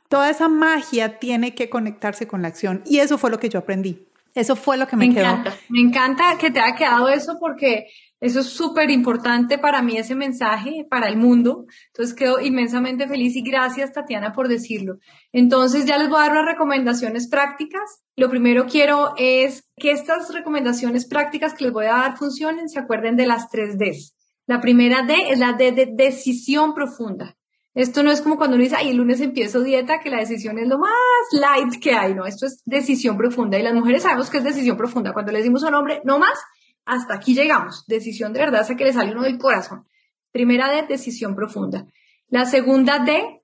Toda 0.09 0.29
esa 0.29 0.47
magia 0.49 1.19
tiene 1.19 1.55
que 1.55 1.69
conectarse 1.69 2.27
con 2.27 2.41
la 2.41 2.49
acción 2.49 2.83
y 2.85 2.99
eso 2.99 3.17
fue 3.17 3.31
lo 3.31 3.39
que 3.39 3.49
yo 3.49 3.59
aprendí. 3.59 4.07
Eso 4.35 4.55
fue 4.55 4.77
lo 4.77 4.87
que 4.87 4.95
me, 4.95 5.07
me 5.07 5.13
quedó. 5.13 5.25
Encanta. 5.25 5.53
Me 5.69 5.79
encanta 5.79 6.37
que 6.39 6.49
te 6.49 6.59
haya 6.59 6.75
quedado 6.75 7.07
eso 7.09 7.37
porque 7.39 7.85
eso 8.23 8.39
es 8.39 8.47
súper 8.47 8.89
importante 8.89 9.57
para 9.57 9.81
mí, 9.81 9.97
ese 9.97 10.15
mensaje, 10.15 10.87
para 10.89 11.09
el 11.09 11.17
mundo. 11.17 11.65
Entonces 11.87 12.15
quedo 12.15 12.39
inmensamente 12.39 13.05
feliz 13.05 13.35
y 13.35 13.41
gracias, 13.41 13.91
Tatiana, 13.91 14.31
por 14.31 14.47
decirlo. 14.47 14.99
Entonces 15.33 15.85
ya 15.85 15.97
les 15.97 16.07
voy 16.07 16.19
a 16.19 16.21
dar 16.21 16.31
unas 16.31 16.45
recomendaciones 16.45 17.27
prácticas. 17.27 18.01
Lo 18.15 18.29
primero 18.29 18.65
quiero 18.65 19.13
es 19.17 19.65
que 19.75 19.91
estas 19.91 20.33
recomendaciones 20.33 21.05
prácticas 21.05 21.53
que 21.53 21.65
les 21.65 21.73
voy 21.73 21.85
a 21.87 21.97
dar 21.97 22.17
funcionen, 22.17 22.69
se 22.69 22.79
acuerden 22.79 23.17
de 23.17 23.27
las 23.27 23.49
tres 23.49 23.77
Ds. 23.77 24.15
La 24.47 24.61
primera 24.61 25.03
D 25.03 25.15
es 25.29 25.37
la 25.37 25.53
D 25.53 25.73
de 25.73 25.87
decisión 25.93 26.73
profunda. 26.73 27.35
Esto 27.75 28.03
no 28.03 28.11
es 28.11 28.21
como 28.21 28.37
cuando 28.37 28.55
uno 28.55 28.63
dice, 28.63 28.75
ay, 28.77 28.89
el 28.89 28.97
lunes 28.97 29.19
empiezo 29.19 29.61
dieta, 29.61 29.99
que 29.99 30.11
la 30.11 30.19
decisión 30.19 30.59
es 30.59 30.67
lo 30.67 30.77
más 30.77 30.91
light 31.31 31.81
que 31.81 31.93
hay, 31.93 32.13
no, 32.13 32.25
esto 32.25 32.45
es 32.45 32.61
decisión 32.65 33.17
profunda. 33.17 33.57
Y 33.57 33.63
las 33.63 33.73
mujeres 33.73 34.03
sabemos 34.03 34.29
que 34.29 34.37
es 34.37 34.43
decisión 34.43 34.77
profunda. 34.77 35.11
Cuando 35.11 35.31
le 35.31 35.39
decimos 35.39 35.63
a 35.63 35.69
un 35.69 35.75
hombre, 35.75 36.01
no 36.03 36.19
más, 36.19 36.39
hasta 36.85 37.15
aquí 37.15 37.33
llegamos. 37.33 37.85
Decisión 37.87 38.31
de 38.31 38.41
verdad, 38.41 38.61
hasta 38.61 38.75
que 38.75 38.83
le 38.83 38.93
sale 38.93 39.11
uno 39.11 39.23
del 39.23 39.39
corazón. 39.39 39.87
Primera 40.31 40.69
D, 40.69 40.85
decisión 40.87 41.35
profunda. 41.35 41.87
La 42.27 42.45
segunda 42.45 42.99
D, 42.99 43.41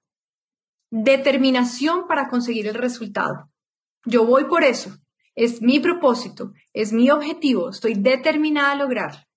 determinación 0.92 2.08
para 2.08 2.28
conseguir 2.30 2.68
el 2.68 2.76
resultado. 2.76 3.50
Yo 4.06 4.26
voy 4.26 4.46
por 4.46 4.64
eso. 4.64 4.92
Es 5.36 5.62
mi 5.62 5.80
propósito, 5.80 6.52
es 6.74 6.92
mi 6.92 7.10
objetivo, 7.10 7.70
estoy 7.70 7.94
determinada 7.94 8.72
a 8.72 8.76
lograr. 8.76 9.28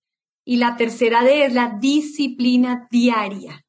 Y 0.43 0.57
la 0.57 0.75
tercera 0.75 1.23
D 1.23 1.45
es 1.45 1.53
la 1.53 1.77
disciplina 1.79 2.87
diaria. 2.91 3.62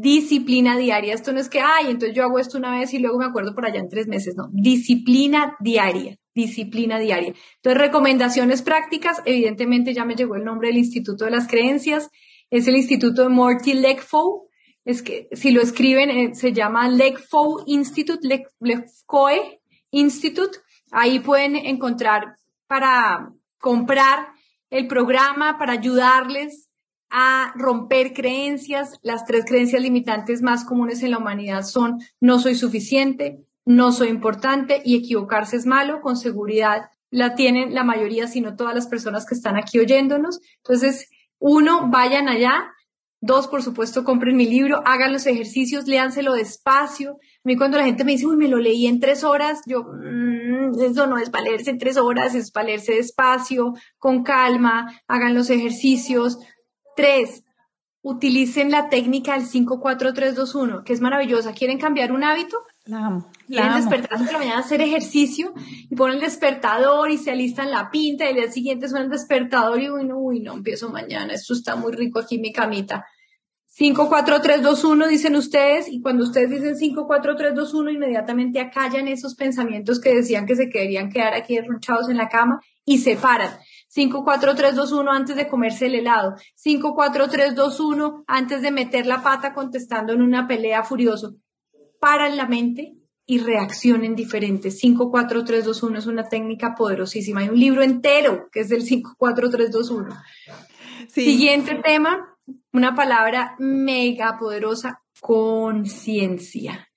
Disciplina 0.00 0.76
diaria. 0.76 1.14
Esto 1.14 1.32
no 1.32 1.40
es 1.40 1.48
que, 1.48 1.60
ay, 1.60 1.86
entonces 1.86 2.16
yo 2.16 2.24
hago 2.24 2.38
esto 2.38 2.58
una 2.58 2.78
vez 2.78 2.92
y 2.94 2.98
luego 2.98 3.18
me 3.18 3.26
acuerdo 3.26 3.54
por 3.54 3.66
allá 3.66 3.80
en 3.80 3.88
tres 3.88 4.06
meses. 4.06 4.34
No, 4.36 4.48
disciplina 4.52 5.56
diaria 5.60 6.18
disciplina 6.34 6.98
diaria. 6.98 7.32
Entonces, 7.56 7.80
recomendaciones 7.80 8.62
prácticas, 8.62 9.22
evidentemente 9.24 9.94
ya 9.94 10.04
me 10.04 10.16
llegó 10.16 10.34
el 10.34 10.44
nombre 10.44 10.68
del 10.68 10.78
Instituto 10.78 11.24
de 11.24 11.30
las 11.30 11.46
Creencias, 11.46 12.10
es 12.50 12.66
el 12.66 12.76
Instituto 12.76 13.22
de 13.22 13.28
Morty 13.28 13.74
Legfoe, 13.74 14.48
es 14.84 15.02
que 15.02 15.28
si 15.32 15.50
lo 15.50 15.62
escriben 15.62 16.10
eh, 16.10 16.34
se 16.34 16.52
llama 16.52 16.88
Legfoe 16.88 17.62
Institute, 17.66 18.20
Legfoe 18.60 19.60
Institute, 19.90 20.58
ahí 20.90 21.20
pueden 21.20 21.56
encontrar 21.56 22.36
para 22.66 23.32
comprar 23.58 24.28
el 24.70 24.86
programa, 24.88 25.56
para 25.56 25.72
ayudarles 25.74 26.63
a 27.10 27.52
romper 27.56 28.12
creencias. 28.12 28.98
Las 29.02 29.24
tres 29.24 29.44
creencias 29.46 29.82
limitantes 29.82 30.42
más 30.42 30.64
comunes 30.64 31.02
en 31.02 31.10
la 31.10 31.18
humanidad 31.18 31.62
son 31.62 31.98
no 32.20 32.38
soy 32.38 32.54
suficiente, 32.54 33.44
no 33.64 33.92
soy 33.92 34.08
importante 34.08 34.82
y 34.84 34.96
equivocarse 34.96 35.56
es 35.56 35.66
malo, 35.66 36.00
con 36.00 36.16
seguridad 36.16 36.90
la 37.10 37.36
tienen 37.36 37.74
la 37.74 37.84
mayoría, 37.84 38.26
sino 38.26 38.56
todas 38.56 38.74
las 38.74 38.88
personas 38.88 39.24
que 39.24 39.36
están 39.36 39.56
aquí 39.56 39.78
oyéndonos. 39.78 40.40
Entonces, 40.56 41.08
uno, 41.38 41.88
vayan 41.88 42.28
allá. 42.28 42.72
Dos, 43.20 43.46
por 43.46 43.62
supuesto, 43.62 44.04
compren 44.04 44.36
mi 44.36 44.46
libro, 44.46 44.82
hagan 44.84 45.12
los 45.12 45.26
ejercicios, 45.26 45.86
léanselo 45.86 46.34
despacio. 46.34 47.12
A 47.12 47.44
mí 47.44 47.56
cuando 47.56 47.78
la 47.78 47.84
gente 47.84 48.04
me 48.04 48.12
dice, 48.12 48.26
uy, 48.26 48.36
me 48.36 48.48
lo 48.48 48.58
leí 48.58 48.86
en 48.86 49.00
tres 49.00 49.24
horas, 49.24 49.62
yo, 49.64 49.84
mm, 49.84 50.78
eso 50.80 51.06
no 51.06 51.16
es 51.16 51.30
para 51.30 51.44
leerse 51.44 51.70
en 51.70 51.78
tres 51.78 51.96
horas, 51.96 52.34
es 52.34 52.50
para 52.50 52.66
leerse 52.66 52.94
despacio, 52.94 53.74
con 53.96 54.24
calma, 54.24 55.00
hagan 55.06 55.34
los 55.34 55.48
ejercicios. 55.50 56.38
Tres, 56.96 57.44
utilicen 58.02 58.70
la 58.70 58.88
técnica 58.88 59.32
del 59.32 59.48
54321, 59.48 60.84
que 60.84 60.92
es 60.92 61.00
maravillosa. 61.00 61.52
¿Quieren 61.52 61.78
cambiar 61.78 62.12
un 62.12 62.22
hábito? 62.22 62.58
La 62.84 63.06
amo. 63.06 63.30
Quieren 63.46 63.76
despertarse 63.76 64.24
por 64.24 64.32
la 64.34 64.38
mañana 64.40 64.58
a 64.58 64.60
hacer 64.60 64.82
ejercicio 64.82 65.54
y 65.88 65.96
ponen 65.96 66.16
el 66.16 66.20
despertador 66.20 67.10
y 67.10 67.16
se 67.16 67.30
alistan 67.30 67.70
la 67.70 67.90
pinta 67.90 68.26
y 68.26 68.28
el 68.28 68.36
día 68.36 68.52
siguiente 68.52 68.88
suena 68.88 69.06
el 69.06 69.10
despertador 69.10 69.80
y 69.80 69.88
uy 69.90 70.04
no, 70.04 70.18
uy 70.18 70.40
no, 70.40 70.52
empiezo 70.52 70.90
mañana, 70.90 71.32
esto 71.32 71.54
está 71.54 71.76
muy 71.76 71.92
rico 71.92 72.18
aquí 72.18 72.36
en 72.36 72.42
mi 72.42 72.52
camita. 72.52 73.06
5, 73.76 74.08
4, 74.08 74.40
3, 74.40 74.62
2, 74.62 74.84
1 74.84 75.08
dicen 75.08 75.34
ustedes 75.34 75.88
y 75.88 76.00
cuando 76.00 76.22
ustedes 76.24 76.50
dicen 76.50 76.76
5, 76.76 77.06
4, 77.08 77.36
3, 77.36 77.54
2, 77.54 77.74
1 77.74 77.90
inmediatamente 77.90 78.60
acallan 78.60 79.08
esos 79.08 79.34
pensamientos 79.34 79.98
que 79.98 80.14
decían 80.14 80.46
que 80.46 80.54
se 80.54 80.68
querían 80.68 81.10
quedar 81.10 81.34
aquí 81.34 81.56
derrochados 81.56 82.08
en 82.08 82.18
la 82.18 82.28
cama 82.28 82.60
y 82.84 82.98
se 82.98 83.16
paran. 83.16 83.50
5, 83.94 84.24
4, 84.24 84.56
3, 84.56 84.74
2, 84.74 84.90
1 84.90 85.12
antes 85.12 85.36
de 85.36 85.46
comerse 85.46 85.86
el 85.86 85.94
helado. 85.94 86.34
5, 86.56 86.96
4, 86.96 87.28
3, 87.28 87.54
2, 87.54 87.78
1 87.78 88.24
antes 88.26 88.60
de 88.60 88.72
meter 88.72 89.06
la 89.06 89.22
pata 89.22 89.54
contestando 89.54 90.12
en 90.12 90.20
una 90.20 90.48
pelea 90.48 90.82
furioso. 90.82 91.36
Paran 92.00 92.36
la 92.36 92.48
mente 92.48 92.96
y 93.24 93.38
reaccionen 93.38 94.16
diferentes. 94.16 94.80
5, 94.80 95.12
4, 95.12 95.44
3, 95.44 95.64
2, 95.64 95.82
1 95.84 95.98
es 96.00 96.06
una 96.06 96.28
técnica 96.28 96.74
poderosísima. 96.74 97.42
Hay 97.42 97.50
un 97.50 97.60
libro 97.60 97.84
entero 97.84 98.48
que 98.50 98.60
es 98.62 98.68
del 98.68 98.82
5, 98.82 99.14
4, 99.16 99.48
3, 99.48 99.70
2, 99.70 99.90
1. 99.90 100.16
Siguiente 101.06 101.76
tema, 101.76 102.36
una 102.72 102.96
palabra 102.96 103.54
mega 103.60 104.36
poderosa, 104.40 105.02
conciencia 105.20 106.88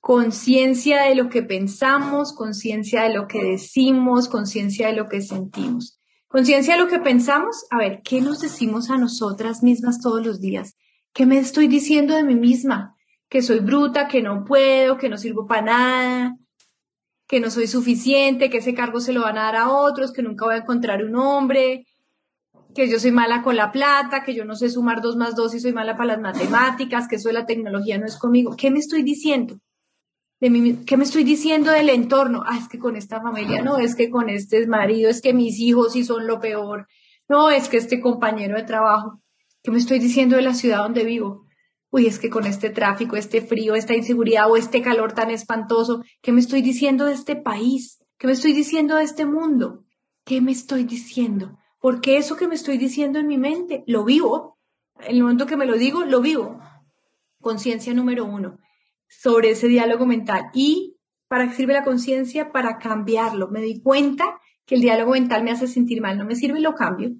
conciencia 0.00 1.04
de 1.04 1.14
lo 1.14 1.28
que 1.28 1.44
pensamos, 1.44 2.34
conciencia 2.34 3.04
de 3.04 3.14
lo 3.14 3.28
que 3.28 3.40
decimos, 3.40 4.28
conciencia 4.28 4.88
de 4.88 4.94
lo 4.94 5.08
que 5.08 5.20
sentimos. 5.20 6.01
Conciencia 6.32 6.76
de 6.76 6.80
lo 6.80 6.88
que 6.88 6.98
pensamos, 6.98 7.66
a 7.68 7.76
ver, 7.76 8.00
¿qué 8.02 8.22
nos 8.22 8.40
decimos 8.40 8.88
a 8.88 8.96
nosotras 8.96 9.62
mismas 9.62 10.00
todos 10.00 10.24
los 10.24 10.40
días? 10.40 10.76
¿Qué 11.12 11.26
me 11.26 11.38
estoy 11.38 11.68
diciendo 11.68 12.16
de 12.16 12.24
mí 12.24 12.34
misma? 12.34 12.96
Que 13.28 13.42
soy 13.42 13.58
bruta, 13.58 14.08
que 14.08 14.22
no 14.22 14.42
puedo, 14.46 14.96
que 14.96 15.10
no 15.10 15.18
sirvo 15.18 15.46
para 15.46 15.60
nada, 15.60 16.36
que 17.28 17.38
no 17.38 17.50
soy 17.50 17.66
suficiente, 17.66 18.48
que 18.48 18.58
ese 18.58 18.72
cargo 18.72 18.98
se 19.00 19.12
lo 19.12 19.20
van 19.20 19.36
a 19.36 19.42
dar 19.42 19.56
a 19.56 19.68
otros, 19.68 20.10
que 20.10 20.22
nunca 20.22 20.46
voy 20.46 20.54
a 20.54 20.58
encontrar 20.62 21.04
un 21.04 21.16
hombre, 21.16 21.84
que 22.74 22.88
yo 22.88 22.98
soy 22.98 23.12
mala 23.12 23.42
con 23.42 23.56
la 23.56 23.70
plata, 23.70 24.22
que 24.22 24.34
yo 24.34 24.46
no 24.46 24.56
sé 24.56 24.70
sumar 24.70 25.02
dos 25.02 25.16
más 25.16 25.36
dos 25.36 25.54
y 25.54 25.60
soy 25.60 25.74
mala 25.74 25.98
para 25.98 26.14
las 26.14 26.20
matemáticas, 26.22 27.08
que 27.08 27.16
eso 27.16 27.28
de 27.28 27.34
la 27.34 27.44
tecnología 27.44 27.98
no 27.98 28.06
es 28.06 28.16
conmigo. 28.16 28.56
¿Qué 28.56 28.70
me 28.70 28.78
estoy 28.78 29.02
diciendo? 29.02 29.58
¿Qué 30.42 30.96
me 30.96 31.04
estoy 31.04 31.22
diciendo 31.22 31.70
del 31.70 31.88
entorno? 31.88 32.42
Ah, 32.44 32.58
es 32.58 32.66
que 32.66 32.80
con 32.80 32.96
esta 32.96 33.20
familia, 33.20 33.62
no, 33.62 33.78
es 33.78 33.94
que 33.94 34.10
con 34.10 34.28
este 34.28 34.66
marido, 34.66 35.08
es 35.08 35.22
que 35.22 35.32
mis 35.32 35.60
hijos 35.60 35.92
sí 35.92 36.02
son 36.02 36.26
lo 36.26 36.40
peor, 36.40 36.88
no, 37.28 37.48
es 37.50 37.68
que 37.68 37.76
este 37.76 38.00
compañero 38.00 38.56
de 38.56 38.64
trabajo. 38.64 39.22
¿Qué 39.62 39.70
me 39.70 39.78
estoy 39.78 40.00
diciendo 40.00 40.34
de 40.34 40.42
la 40.42 40.54
ciudad 40.54 40.78
donde 40.78 41.04
vivo? 41.04 41.46
Uy, 41.92 42.08
es 42.08 42.18
que 42.18 42.28
con 42.28 42.44
este 42.44 42.70
tráfico, 42.70 43.14
este 43.14 43.40
frío, 43.40 43.76
esta 43.76 43.94
inseguridad 43.94 44.50
o 44.50 44.56
este 44.56 44.82
calor 44.82 45.12
tan 45.12 45.30
espantoso, 45.30 46.02
¿qué 46.20 46.32
me 46.32 46.40
estoy 46.40 46.60
diciendo 46.60 47.04
de 47.04 47.14
este 47.14 47.36
país? 47.36 48.02
¿Qué 48.18 48.26
me 48.26 48.32
estoy 48.32 48.52
diciendo 48.52 48.96
de 48.96 49.04
este 49.04 49.26
mundo? 49.26 49.84
¿Qué 50.24 50.40
me 50.40 50.50
estoy 50.50 50.82
diciendo? 50.82 51.56
Porque 51.78 52.16
eso 52.16 52.36
que 52.36 52.48
me 52.48 52.56
estoy 52.56 52.78
diciendo 52.78 53.20
en 53.20 53.28
mi 53.28 53.38
mente, 53.38 53.84
lo 53.86 54.04
vivo. 54.04 54.58
En 54.98 55.14
el 55.14 55.22
momento 55.22 55.46
que 55.46 55.56
me 55.56 55.66
lo 55.66 55.78
digo, 55.78 56.04
lo 56.04 56.20
vivo. 56.20 56.58
Conciencia 57.40 57.94
número 57.94 58.24
uno, 58.24 58.58
sobre 59.20 59.50
ese 59.50 59.68
diálogo 59.68 60.06
mental. 60.06 60.46
¿Y 60.54 60.96
para 61.28 61.48
qué 61.48 61.54
sirve 61.54 61.74
la 61.74 61.84
conciencia? 61.84 62.50
Para 62.50 62.78
cambiarlo. 62.78 63.48
Me 63.48 63.60
di 63.60 63.80
cuenta 63.80 64.40
que 64.64 64.76
el 64.76 64.80
diálogo 64.80 65.12
mental 65.12 65.44
me 65.44 65.50
hace 65.50 65.66
sentir 65.66 66.00
mal. 66.00 66.16
No 66.16 66.24
me 66.24 66.34
sirve, 66.34 66.60
lo 66.60 66.74
cambio. 66.74 67.12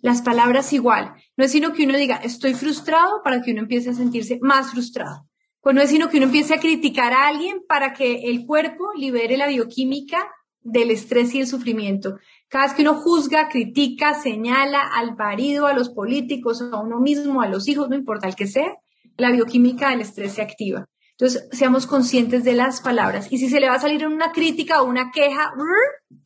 Las 0.00 0.22
palabras 0.22 0.72
igual. 0.72 1.14
No 1.36 1.44
es 1.44 1.52
sino 1.52 1.72
que 1.72 1.84
uno 1.84 1.96
diga, 1.96 2.16
estoy 2.16 2.54
frustrado 2.54 3.22
para 3.24 3.42
que 3.42 3.52
uno 3.52 3.62
empiece 3.62 3.90
a 3.90 3.94
sentirse 3.94 4.38
más 4.42 4.72
frustrado. 4.72 5.28
Pues 5.60 5.74
no 5.74 5.80
es 5.82 5.90
sino 5.90 6.08
que 6.08 6.18
uno 6.18 6.26
empiece 6.26 6.54
a 6.54 6.60
criticar 6.60 7.12
a 7.12 7.26
alguien 7.28 7.62
para 7.68 7.92
que 7.92 8.30
el 8.30 8.44
cuerpo 8.46 8.92
libere 8.94 9.36
la 9.36 9.48
bioquímica 9.48 10.28
del 10.60 10.90
estrés 10.90 11.34
y 11.34 11.40
el 11.40 11.46
sufrimiento. 11.46 12.18
Cada 12.48 12.66
vez 12.66 12.74
que 12.74 12.82
uno 12.82 12.94
juzga, 12.94 13.48
critica, 13.48 14.14
señala 14.14 14.80
al 14.80 15.16
marido, 15.16 15.66
a 15.66 15.72
los 15.72 15.90
políticos, 15.90 16.60
a 16.60 16.80
uno 16.80 17.00
mismo, 17.00 17.40
a 17.40 17.48
los 17.48 17.68
hijos, 17.68 17.88
no 17.88 17.96
importa 17.96 18.28
el 18.28 18.34
que 18.34 18.46
sea, 18.46 18.76
la 19.16 19.30
bioquímica 19.30 19.90
del 19.90 20.02
estrés 20.02 20.32
se 20.32 20.42
activa. 20.42 20.88
Entonces, 21.18 21.48
seamos 21.50 21.86
conscientes 21.86 22.44
de 22.44 22.52
las 22.52 22.82
palabras. 22.82 23.28
Y 23.30 23.38
si 23.38 23.48
se 23.48 23.58
le 23.58 23.68
va 23.68 23.76
a 23.76 23.80
salir 23.80 24.06
una 24.06 24.32
crítica 24.32 24.82
o 24.82 24.88
una 24.88 25.10
queja, 25.10 25.50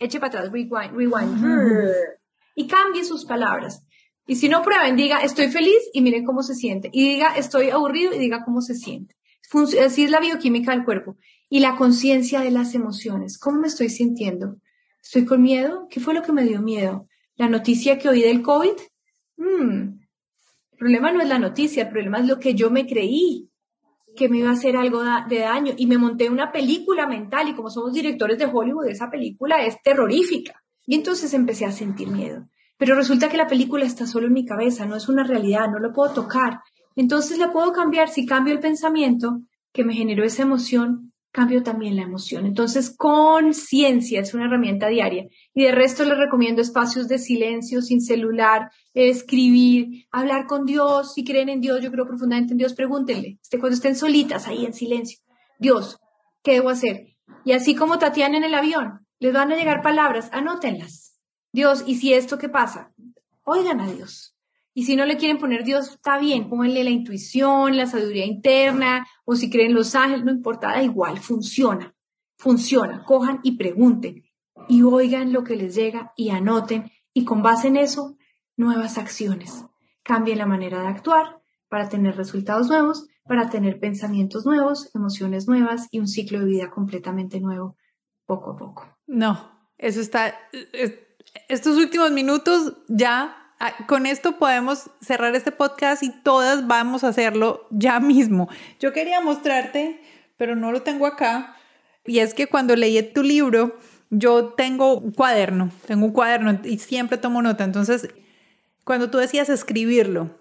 eche 0.01 0.19
para 0.19 0.39
atrás, 0.39 0.53
rewind, 0.53 0.97
rewind, 0.97 1.45
y 2.57 2.67
cambie 2.67 3.05
sus 3.05 3.25
palabras. 3.25 3.87
Y 4.27 4.37
si 4.37 4.49
no 4.49 4.63
prueben, 4.63 4.97
diga, 4.97 5.23
estoy 5.23 5.49
feliz 5.49 5.79
y 5.93 6.03
miren 6.03 6.25
cómo 6.25 6.43
se 6.43 6.57
siente. 6.57 6.91
Y 6.93 7.15
diga, 7.15 7.37
estoy 7.37 7.71
aburrido 7.71 8.13
y 8.15 8.19
diga 8.19 8.45
cómo 8.45 8.61
se 8.63 8.75
siente. 8.75 9.15
Así 9.85 10.05
es 10.05 10.11
la 10.11 10.21
bioquímica 10.21 10.73
del 10.73 10.85
cuerpo. 10.85 11.17
Y 11.49 11.61
la 11.61 11.77
conciencia 11.77 12.41
de 12.41 12.51
las 12.51 12.75
emociones. 12.75 13.39
¿Cómo 13.39 13.61
me 13.61 13.69
estoy 13.69 13.91
sintiendo? 13.91 14.57
¿Estoy 15.03 15.25
con 15.25 15.41
miedo? 15.41 15.87
¿Qué 15.89 16.01
fue 16.01 16.15
lo 16.15 16.23
que 16.23 16.33
me 16.33 16.45
dio 16.45 16.63
miedo? 16.63 17.07
¿La 17.37 17.49
noticia 17.49 17.99
que 17.99 18.09
oí 18.09 18.23
del 18.23 18.43
COVID? 18.43 18.73
Hmm. 19.37 20.01
El 20.73 20.79
problema 20.79 21.13
no 21.13 21.21
es 21.21 21.29
la 21.29 21.39
noticia, 21.39 21.85
el 21.85 21.91
problema 21.91 22.19
es 22.19 22.27
lo 22.27 22.39
que 22.39 22.55
yo 22.55 22.71
me 22.71 22.87
creí 22.87 23.50
que 24.17 24.29
me 24.29 24.39
iba 24.39 24.51
a 24.51 24.55
hacer 24.55 24.77
algo 24.77 25.03
de 25.29 25.39
daño. 25.39 25.73
Y 25.77 25.87
me 25.87 25.99
monté 25.99 26.29
una 26.29 26.53
película 26.53 27.07
mental 27.07 27.49
y 27.49 27.55
como 27.55 27.71
somos 27.71 27.93
directores 27.93 28.39
de 28.39 28.47
Hollywood, 28.47 28.87
esa 28.87 29.11
película 29.11 29.65
es 29.65 29.81
terrorífica. 29.83 30.63
Y 30.87 30.95
entonces 30.95 31.33
empecé 31.35 31.67
a 31.67 31.73
sentir 31.73 32.09
miedo. 32.09 32.49
Pero 32.77 32.95
resulta 32.95 33.29
que 33.29 33.37
la 33.37 33.47
película 33.47 33.85
está 33.85 34.07
solo 34.07 34.27
en 34.27 34.33
mi 34.33 34.47
cabeza, 34.47 34.87
no 34.87 34.97
es 34.97 35.09
una 35.09 35.23
realidad, 35.23 35.69
no 35.71 35.79
lo 35.79 35.93
puedo 35.93 36.13
tocar. 36.15 36.61
Entonces 36.97 37.39
la 37.39 37.53
puedo 37.53 37.73
cambiar 37.73 38.09
si 38.09 38.27
cambio 38.27 38.55
el 38.55 38.61
pensamiento 38.61 39.41
que 39.73 39.85
me 39.85 39.95
generó 39.95 40.25
esa 40.25 40.43
emoción 40.43 41.10
cambio 41.33 41.63
también 41.63 41.97
la 41.97 42.03
emoción. 42.03 42.47
Entonces, 42.47 42.95
conciencia 42.97 44.21
es 44.21 44.35
una 44.35 44.47
herramienta 44.47 44.89
diaria. 44.89 45.27
Y 45.55 45.65
de 45.65 45.73
resto 45.73 46.05
les 46.05 46.19
recomiendo 46.19 46.61
espacios 46.63 47.09
de 47.09 47.19
silencio, 47.19 47.83
sin 47.83 48.01
celular, 48.01 48.71
escribir, 48.95 50.07
hablar 50.11 50.47
con 50.47 50.65
Dios. 50.65 51.15
Si 51.15 51.25
creen 51.25 51.49
en 51.49 51.61
Dios, 51.61 51.81
yo 51.83 51.91
creo 51.91 52.07
profundamente 52.07 52.53
en 52.53 52.59
Dios, 52.59 52.75
pregúntenle. 52.75 53.39
Este, 53.43 53.59
cuando 53.59 53.75
estén 53.75 53.97
solitas 53.97 54.49
ahí 54.49 54.65
en 54.65 54.75
silencio, 54.75 55.21
Dios, 55.59 55.99
¿qué 56.43 56.55
debo 56.55 56.71
hacer? 56.71 57.17
Y 57.45 57.53
así 57.53 57.75
como 57.75 57.99
Tatiana 57.99 58.37
en 58.37 58.45
el 58.45 58.55
avión, 58.55 59.07
les 59.19 59.33
van 59.33 59.53
a 59.53 59.57
llegar 59.57 59.83
palabras, 59.83 60.31
anótenlas. 60.33 61.19
Dios, 61.53 61.85
¿y 61.87 61.97
si 61.97 62.13
esto 62.13 62.39
qué 62.39 62.49
pasa? 62.49 62.93
Oigan 63.45 63.81
a 63.81 63.91
Dios. 63.91 64.35
Y 64.73 64.85
si 64.85 64.97
no 64.97 65.05
le 65.05 65.17
quieren 65.17 65.39
poner 65.39 65.65
Dios, 65.65 65.91
está 65.91 66.19
bien, 66.19 66.49
pónganle 66.49 66.85
la 66.85 66.91
intuición, 66.91 67.77
la 67.77 67.87
sabiduría 67.87 68.25
interna, 68.25 69.07
o 69.25 69.35
si 69.35 69.51
creen 69.51 69.75
los 69.75 69.95
ángeles, 69.95 70.25
no 70.25 70.31
importa, 70.31 70.69
da 70.69 70.83
igual, 70.83 71.19
funciona, 71.19 71.95
funciona. 72.37 73.05
Cojan 73.05 73.41
y 73.43 73.57
pregunten 73.57 74.25
y 74.69 74.83
oigan 74.83 75.33
lo 75.33 75.43
que 75.43 75.57
les 75.57 75.75
llega 75.75 76.13
y 76.17 76.31
anoten 76.31 76.91
y 77.13 77.25
con 77.25 77.43
base 77.43 77.69
en 77.69 77.77
eso, 77.77 78.17
nuevas 78.57 78.99
acciones. 78.99 79.65
Cambien 80.03 80.39
la 80.39 80.47
manera 80.47 80.81
de 80.83 80.89
actuar 80.89 81.41
para 81.69 81.89
tener 81.89 82.17
resultados 82.17 82.69
nuevos, 82.69 83.09
para 83.25 83.51
tener 83.51 83.81
pensamientos 83.81 84.47
nuevos, 84.47 84.95
emociones 84.95 85.49
nuevas 85.49 85.89
y 85.91 85.99
un 85.99 86.09
ciclo 86.09 86.41
de 86.41 86.47
vida 86.47 86.71
completamente 86.71 87.41
nuevo, 87.41 87.77
poco 88.27 88.53
a 88.53 88.57
poco. 88.57 88.99
No, 89.07 89.51
eso 89.79 90.01
está, 90.01 90.35
estos 91.49 91.77
últimos 91.77 92.13
minutos 92.13 92.77
ya 92.89 93.40
con 93.87 94.07
esto 94.07 94.39
podemos 94.39 94.91
cerrar 95.01 95.35
este 95.35 95.53
podcast 95.53 96.03
y 96.03 96.11
todas 96.11 96.67
vamos 96.67 97.05
a 97.05 97.09
hacerlo 97.09 97.67
ya 97.71 98.01
mismo. 98.01 98.49
Yo 98.79 98.93
quería 98.93 99.21
mostrarte, 99.21 100.01
pero 100.37 100.57
no 100.57 100.73
lo 100.73 100.83
tengo 100.83 101.07
acá. 101.07 101.57
Y 102.07 102.21
es 102.21 102.33
que 102.33 102.47
cuando 102.47 102.75
leí 102.75 103.03
tu 103.13 103.23
libro, 103.23 103.79
yo 104.09 104.55
tengo 104.55 104.99
un 104.99 105.13
cuaderno, 105.13 105.71
tengo 105.87 106.07
un 106.07 106.13
cuaderno 106.13 106.59
y 106.65 106.79
siempre 106.79 107.19
tomo 107.19 107.43
nota. 107.43 107.65
Entonces, 107.65 108.09
cuando 108.85 109.11
tú 109.11 109.19
decías 109.19 109.49
escribirlo, 109.49 110.41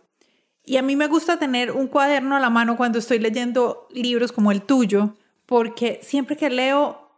y 0.64 0.78
a 0.78 0.82
mí 0.82 0.96
me 0.96 1.08
gusta 1.08 1.40
tener 1.40 1.72
un 1.72 1.88
cuaderno 1.88 2.36
a 2.36 2.40
la 2.40 2.50
mano 2.50 2.78
cuando 2.78 3.00
estoy 3.00 3.20
leyendo 3.20 3.88
libros 3.92 4.32
como 4.32 4.52
el 4.52 4.62
tuyo, 4.62 5.16
porque 5.46 6.00
siempre 6.04 6.38
que 6.38 6.50
leo, 6.50 7.12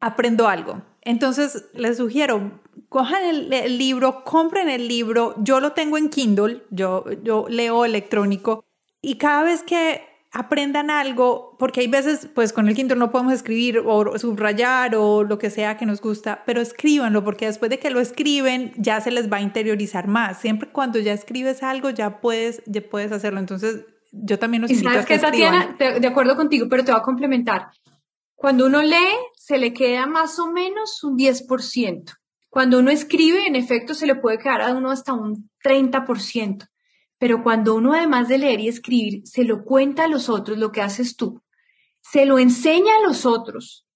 aprendo 0.00 0.48
algo. 0.48 0.82
Entonces, 1.06 1.66
les 1.72 1.98
sugiero, 1.98 2.60
cojan 2.88 3.22
el, 3.22 3.78
libro, 3.78 4.24
compren 4.24 4.68
el 4.68 4.88
libro. 4.88 5.36
Yo 5.38 5.60
lo 5.60 5.70
tengo 5.70 5.98
en 5.98 6.08
Kindle, 6.08 6.64
yo, 6.70 7.04
yo 7.22 7.46
leo 7.48 7.84
electrónico 7.84 8.64
y 9.00 9.14
cada 9.14 9.44
vez 9.44 9.62
que 9.62 10.02
aprendan 10.32 10.90
algo, 10.90 11.54
porque 11.60 11.80
hay 11.82 11.86
veces, 11.86 12.28
pues 12.34 12.52
con 12.52 12.66
el 12.66 12.74
Kindle 12.74 12.96
no 12.96 13.12
podemos 13.12 13.32
escribir 13.32 13.78
o 13.86 14.18
subrayar 14.18 14.96
o 14.96 15.22
lo 15.22 15.38
que 15.38 15.48
sea 15.48 15.76
que 15.76 15.86
nos 15.86 16.00
gusta, 16.00 16.42
pero 16.44 16.60
escríbanlo, 16.60 17.22
porque 17.22 17.46
después 17.46 17.70
de 17.70 17.78
que 17.78 17.90
lo 17.90 18.00
escriben 18.00 18.72
ya 18.76 19.00
se 19.00 19.12
les 19.12 19.32
va 19.32 19.36
a 19.36 19.42
interiorizar 19.42 20.08
más. 20.08 20.40
Siempre 20.40 20.68
cuando 20.70 20.98
ya 20.98 21.12
escribes 21.12 21.62
algo 21.62 21.90
ya 21.90 22.20
puedes, 22.20 22.64
ya 22.66 22.80
puedes 22.80 23.12
hacerlo. 23.12 23.38
Entonces, 23.38 23.84
yo 24.10 24.40
también 24.40 24.62
los 24.62 24.72
invito 24.72 24.90
a 24.90 25.04
que, 25.04 25.20
Tatiana, 25.20 25.76
de 25.78 26.06
acuerdo 26.08 26.34
contigo, 26.34 26.66
pero 26.68 26.84
te 26.84 26.90
voy 26.90 27.00
a 27.00 27.04
complementar. 27.04 27.68
Cuando 28.36 28.66
uno 28.66 28.82
lee, 28.82 29.16
se 29.34 29.58
le 29.58 29.72
queda 29.72 30.06
más 30.06 30.38
o 30.38 30.52
menos 30.52 31.02
un 31.02 31.16
10%. 31.18 32.12
Cuando 32.50 32.78
uno 32.78 32.90
escribe, 32.90 33.46
en 33.46 33.56
efecto, 33.56 33.94
se 33.94 34.06
le 34.06 34.14
puede 34.14 34.38
quedar 34.38 34.62
a 34.62 34.74
uno 34.74 34.90
hasta 34.90 35.14
un 35.14 35.50
30%. 35.64 36.68
Pero 37.18 37.42
cuando 37.42 37.74
uno, 37.74 37.94
además 37.94 38.28
de 38.28 38.38
leer 38.38 38.60
y 38.60 38.68
escribir, 38.68 39.22
se 39.24 39.44
lo 39.44 39.64
cuenta 39.64 40.04
a 40.04 40.08
los 40.08 40.28
otros, 40.28 40.58
lo 40.58 40.70
que 40.70 40.82
haces 40.82 41.16
tú, 41.16 41.42
se 42.02 42.26
lo 42.26 42.38
enseña 42.38 42.92
a 42.96 43.08
los 43.08 43.24
otros, 43.24 43.86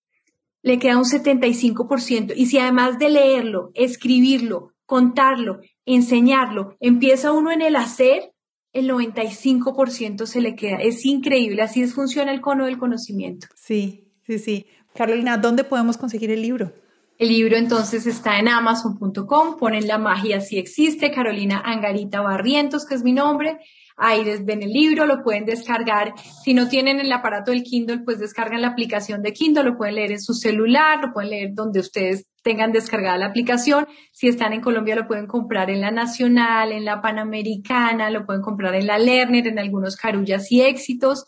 le 0.63 0.79
queda 0.79 0.97
un 0.97 1.05
75%. 1.05 2.33
Y 2.35 2.47
si 2.47 2.59
además 2.59 2.99
de 2.99 3.11
leerlo, 3.11 3.71
escribirlo, 3.75 4.73
contarlo, 4.87 5.61
enseñarlo, 5.85 6.77
empieza 6.81 7.33
uno 7.33 7.53
en 7.53 7.61
el 7.61 7.77
hacer, 7.77 8.33
el 8.73 8.89
95% 8.89 10.27
se 10.27 10.41
le 10.41 10.55
queda. 10.55 10.79
Es 10.79 11.05
increíble, 11.05 11.63
así 11.63 11.83
es, 11.83 11.95
funciona 11.95 12.33
el 12.33 12.41
cono 12.41 12.65
del 12.65 12.79
conocimiento. 12.79 13.49
Sí, 13.55 14.10
sí, 14.31 14.39
sí. 14.39 14.67
Carolina, 14.95 15.37
¿dónde 15.37 15.65
podemos 15.65 15.97
conseguir 15.97 16.31
el 16.31 16.43
libro? 16.43 16.73
El 17.19 17.29
libro 17.29 17.57
entonces 17.57 18.07
está 18.07 18.39
en 18.39 18.49
amazon.com, 18.49 19.59
ponen 19.59 19.87
la 19.87 19.99
magia 19.99 20.41
si 20.41 20.59
existe, 20.59 21.11
Carolina 21.11 21.61
Angarita 21.63 22.23
Barrientos, 22.23 22.87
que 22.87 22.95
es 22.95 23.03
mi 23.03 23.13
nombre. 23.13 23.59
Ahí 24.03 24.25
ven 24.43 24.63
el 24.63 24.71
libro, 24.71 25.05
lo 25.05 25.23
pueden 25.23 25.45
descargar. 25.45 26.15
Si 26.43 26.55
no 26.55 26.69
tienen 26.69 27.01
el 27.01 27.13
aparato 27.13 27.51
del 27.51 27.63
Kindle, 27.63 27.99
pues 27.99 28.19
descargan 28.19 28.63
la 28.63 28.69
aplicación 28.69 29.21
de 29.21 29.35
Kindle, 29.35 29.65
lo 29.65 29.77
pueden 29.77 29.97
leer 29.97 30.13
en 30.13 30.23
su 30.23 30.33
celular, 30.33 31.01
lo 31.03 31.13
pueden 31.13 31.29
leer 31.29 31.51
donde 31.53 31.81
ustedes 31.81 32.27
tengan 32.43 32.73
descargada 32.73 33.19
la 33.19 33.27
aplicación. 33.27 33.87
Si 34.13 34.27
están 34.27 34.55
en 34.55 34.63
Colombia, 34.63 34.97
lo 34.97 35.07
pueden 35.07 35.27
comprar 35.27 35.69
en 35.69 35.83
la 35.83 35.91
Nacional, 35.91 36.73
en 36.73 36.87
la 36.87 37.03
Panamericana, 37.03 38.09
lo 38.09 38.25
pueden 38.25 38.41
comprar 38.41 38.75
en 38.75 38.87
la 38.87 38.99
Lerner, 38.99 39.47
en 39.47 39.59
algunos 39.59 39.97
Carullas 39.97 40.51
y 40.51 40.63
Éxitos, 40.63 41.27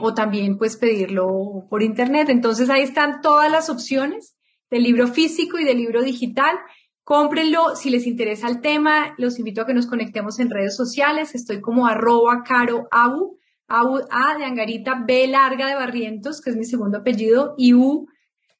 o 0.00 0.14
también 0.14 0.58
pues 0.58 0.76
pedirlo 0.76 1.66
por 1.68 1.82
internet. 1.82 2.28
Entonces 2.28 2.70
ahí 2.70 2.82
están 2.82 3.20
todas 3.20 3.50
las 3.50 3.70
opciones 3.70 4.36
del 4.70 4.82
libro 4.82 5.08
físico 5.08 5.58
y 5.58 5.64
del 5.64 5.78
libro 5.78 6.02
digital 6.02 6.58
Cómprenlo. 7.10 7.74
Si 7.74 7.90
les 7.90 8.06
interesa 8.06 8.48
el 8.48 8.60
tema, 8.60 9.14
los 9.18 9.40
invito 9.40 9.62
a 9.62 9.66
que 9.66 9.74
nos 9.74 9.88
conectemos 9.88 10.38
en 10.38 10.48
redes 10.48 10.76
sociales. 10.76 11.34
Estoy 11.34 11.60
como 11.60 11.88
arroba 11.88 12.44
caro 12.44 12.86
abu, 12.92 13.36
abu 13.66 14.00
A 14.10 14.38
de 14.38 14.44
Angarita, 14.44 15.02
B 15.04 15.26
larga 15.26 15.66
de 15.66 15.74
Barrientos, 15.74 16.40
que 16.40 16.50
es 16.50 16.56
mi 16.56 16.64
segundo 16.64 16.98
apellido, 16.98 17.56
y 17.58 17.74
U 17.74 18.06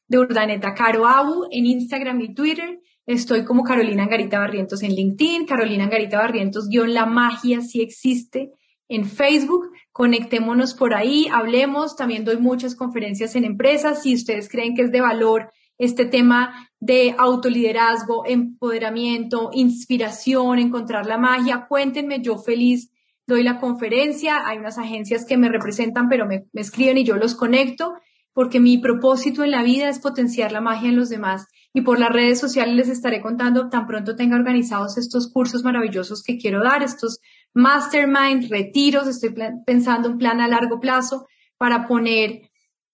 de 0.09 0.19
Urdaneta 0.19 0.75
Caro 0.75 1.07
Abu 1.07 1.47
en 1.53 1.65
Instagram 1.65 2.21
y 2.23 2.35
Twitter. 2.35 2.81
Estoy 3.07 3.45
como 3.45 3.63
Carolina 3.63 4.03
Angarita 4.03 4.41
Barrientos 4.41 4.83
en 4.83 4.95
LinkedIn, 4.97 5.47
Carolina 5.47 5.85
Angarita 5.85 6.19
Barrientos 6.19 6.69
guion 6.69 6.93
La 6.93 7.07
Magia 7.07 7.61
si 7.61 7.81
existe 7.81 8.51
en 8.89 9.05
Facebook. 9.05 9.71
Conectémonos 10.01 10.73
por 10.73 10.95
ahí, 10.95 11.29
hablemos. 11.31 11.95
También 11.95 12.25
doy 12.25 12.39
muchas 12.39 12.75
conferencias 12.75 13.37
en 13.37 13.45
empresas. 13.45 14.03
Si 14.03 14.15
ustedes 14.15 14.49
creen 14.49 14.75
que 14.75 14.81
es 14.81 14.93
de 14.93 15.03
valor 15.03 15.53
este 15.77 16.07
tema 16.07 16.71
de 16.79 17.15
autoliderazgo, 17.19 18.25
empoderamiento, 18.25 19.51
inspiración, 19.53 20.59
encontrar 20.59 21.05
la 21.05 21.19
magia, 21.19 21.67
cuéntenme, 21.69 22.23
yo 22.23 22.39
feliz 22.39 22.91
doy 23.27 23.43
la 23.43 23.61
conferencia. 23.61 24.49
Hay 24.49 24.57
unas 24.57 24.79
agencias 24.79 25.27
que 25.27 25.37
me 25.37 25.51
representan, 25.51 26.09
pero 26.09 26.25
me, 26.25 26.47
escriben 26.55 26.97
y 26.97 27.05
yo 27.05 27.17
los 27.17 27.35
conecto 27.35 27.93
porque 28.33 28.59
mi 28.59 28.79
propósito 28.79 29.45
en 29.45 29.51
la 29.51 29.63
vida 29.63 29.91
es 29.91 29.99
potenciar 29.99 30.51
la 30.51 30.63
magia 30.63 30.89
en 30.89 30.97
los 30.97 31.11
demás. 31.11 31.47
Y 31.75 31.83
por 31.83 31.99
las 31.99 32.09
redes 32.09 32.41
sociales 32.41 32.75
les 32.75 32.89
estaré 32.89 33.21
contando 33.21 33.69
tan 33.69 33.87
pronto 33.87 34.17
tenga 34.17 34.37
organizados 34.37 34.97
estos 34.97 35.31
cursos 35.31 35.63
maravillosos 35.63 36.23
que 36.23 36.39
quiero 36.39 36.63
dar, 36.65 36.83
estos 36.83 37.19
mastermind, 37.55 38.51
retiros, 38.51 39.09
estoy 39.09 39.35
pensando 39.67 40.09
un 40.09 40.19
plan 40.19 40.41
a 40.41 40.49
largo 40.49 40.81
plazo 40.81 41.27
para 41.59 41.87
poner 41.87 42.51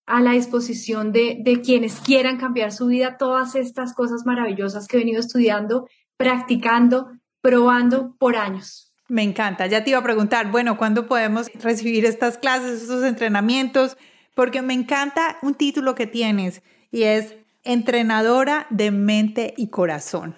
a 0.06 0.20
la 0.20 0.32
disposición 0.32 1.12
de, 1.12 1.38
de 1.42 1.60
quienes 1.60 2.00
quieran 2.00 2.38
cambiar 2.38 2.72
su 2.72 2.86
vida 2.86 3.16
todas 3.18 3.54
estas 3.54 3.92
cosas 3.94 4.22
maravillosas 4.24 4.86
que 4.86 4.96
he 4.96 5.00
venido 5.00 5.20
estudiando, 5.20 5.88
practicando, 6.16 7.10
probando 7.40 8.14
por 8.18 8.36
años. 8.36 8.94
Me 9.08 9.22
encanta. 9.22 9.66
Ya 9.66 9.84
te 9.84 9.90
iba 9.90 9.98
a 9.98 10.04
preguntar, 10.04 10.50
bueno, 10.50 10.76
¿cuándo 10.76 11.06
podemos 11.06 11.50
recibir 11.62 12.04
estas 12.04 12.38
clases, 12.38 12.82
estos 12.82 13.04
entrenamientos? 13.04 13.96
porque 14.36 14.60
me 14.60 14.74
encanta 14.74 15.38
un 15.40 15.54
título 15.54 15.94
que 15.94 16.06
tienes 16.06 16.62
y 16.92 17.04
es 17.04 17.34
entrenadora 17.64 18.66
de 18.68 18.90
mente 18.90 19.54
y 19.56 19.70
corazón. 19.70 20.36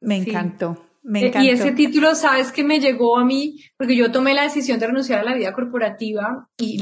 Me 0.00 0.16
encantó. 0.16 0.86
Me 1.04 1.26
encantó. 1.26 1.46
Y 1.46 1.50
ese 1.50 1.72
título, 1.72 2.14
sabes 2.14 2.50
que 2.50 2.64
me 2.64 2.80
llegó 2.80 3.18
a 3.18 3.24
mí, 3.24 3.60
porque 3.76 3.94
yo 3.94 4.10
tomé 4.10 4.32
la 4.32 4.42
decisión 4.42 4.78
de 4.78 4.86
renunciar 4.86 5.20
a 5.20 5.24
la 5.24 5.34
vida 5.34 5.52
corporativa 5.52 6.48
y, 6.56 6.78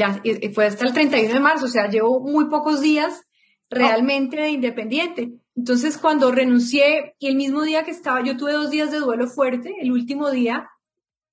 fue 0.54 0.66
hasta 0.66 0.86
el 0.86 0.92
31 0.92 1.34
de 1.34 1.40
marzo, 1.40 1.66
o 1.66 1.68
sea, 1.68 1.88
llevo 1.88 2.20
muy 2.20 2.48
pocos 2.48 2.80
días 2.80 3.24
realmente 3.68 4.36
de 4.36 4.50
independiente. 4.50 5.32
Entonces, 5.56 5.98
cuando 5.98 6.30
renuncié 6.30 7.14
y 7.18 7.26
el 7.26 7.36
mismo 7.36 7.62
día 7.62 7.82
que 7.82 7.90
estaba, 7.90 8.22
yo 8.22 8.36
tuve 8.36 8.52
dos 8.52 8.70
días 8.70 8.92
de 8.92 9.00
duelo 9.00 9.26
fuerte, 9.26 9.74
el 9.80 9.90
último 9.90 10.30
día 10.30 10.68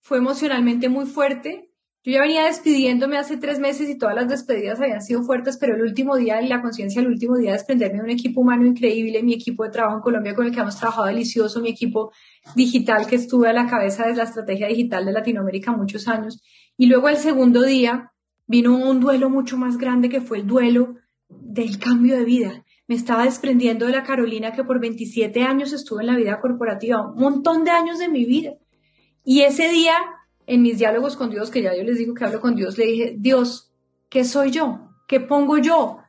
fue 0.02 0.18
emocionalmente 0.18 0.90
muy 0.90 1.06
fuerte, 1.06 1.69
yo 2.10 2.16
ya 2.16 2.22
venía 2.22 2.46
despidiéndome 2.46 3.18
hace 3.18 3.38
tres 3.38 3.60
meses 3.60 3.88
y 3.90 3.98
todas 3.98 4.16
las 4.16 4.28
despedidas 4.28 4.80
habían 4.80 5.02
sido 5.02 5.22
fuertes, 5.22 5.58
pero 5.58 5.76
el 5.76 5.82
último 5.84 6.16
día, 6.18 6.42
la 6.42 6.62
conciencia 6.62 7.02
el 7.02 7.08
último 7.08 7.38
día 7.38 7.52
de 7.52 7.58
desprenderme 7.58 8.00
de 8.00 8.04
un 8.04 8.10
equipo 8.10 8.42
humano 8.42 8.66
increíble, 8.66 9.22
mi 9.22 9.34
equipo 9.34 9.64
de 9.64 9.70
trabajo 9.70 9.98
en 9.98 10.02
Colombia 10.02 10.34
con 10.34 10.48
el 10.48 10.52
que 10.52 10.60
hemos 10.60 10.78
trabajado 10.78 11.08
delicioso, 11.08 11.62
mi 11.62 11.70
equipo 11.70 12.12
digital 12.56 13.06
que 13.06 13.16
estuve 13.16 13.50
a 13.50 13.54
la 13.54 13.68
cabeza 13.68 14.08
de 14.08 14.16
la 14.16 14.24
estrategia 14.24 14.68
digital 14.68 15.06
de 15.06 15.12
Latinoamérica 15.12 15.72
muchos 15.72 16.08
años. 16.08 16.42
Y 16.78 16.88
luego 16.88 17.10
el 17.10 17.18
segundo 17.18 17.62
día 17.62 18.12
vino 18.48 18.76
un 18.76 19.00
duelo 19.00 19.30
mucho 19.30 19.58
más 19.58 19.78
grande 19.78 20.10
que 20.10 20.22
fue 20.22 20.40
el 20.40 20.48
duelo 20.48 20.96
del 21.30 21.78
cambio 21.78 22.18
de 22.18 22.26
vida. 22.26 22.66
Me 22.88 22.96
estaba 22.96 23.26
desprendiendo 23.26 23.86
de 23.86 23.92
la 23.92 24.04
Carolina 24.04 24.52
que 24.52 24.64
por 24.64 24.80
27 24.80 25.44
años 25.44 25.74
estuvo 25.74 26.00
en 26.00 26.08
la 26.08 26.16
vida 26.16 26.40
corporativa, 26.40 27.08
un 27.08 27.22
montón 27.22 27.64
de 27.64 27.72
años 27.72 28.00
de 28.00 28.10
mi 28.10 28.26
vida. 28.26 28.54
Y 29.24 29.42
ese 29.42 29.70
día 29.70 29.94
en 30.50 30.64
mis 30.64 30.80
diálogos 30.80 31.16
con 31.16 31.30
Dios, 31.30 31.52
que 31.52 31.62
ya 31.62 31.76
yo 31.76 31.84
les 31.84 32.00
digo 32.00 32.16
que 32.16 32.26
hablo 32.26 32.42
con 32.42 32.56
Dios, 32.56 32.76
le 32.78 32.86
dije, 32.86 33.16
Dios, 33.18 33.72
¿qué 34.10 34.26
soy 34.26 34.50
yo? 34.50 34.90
¿Qué 35.08 35.20
pongo 35.20 35.60
yo? 35.60 36.00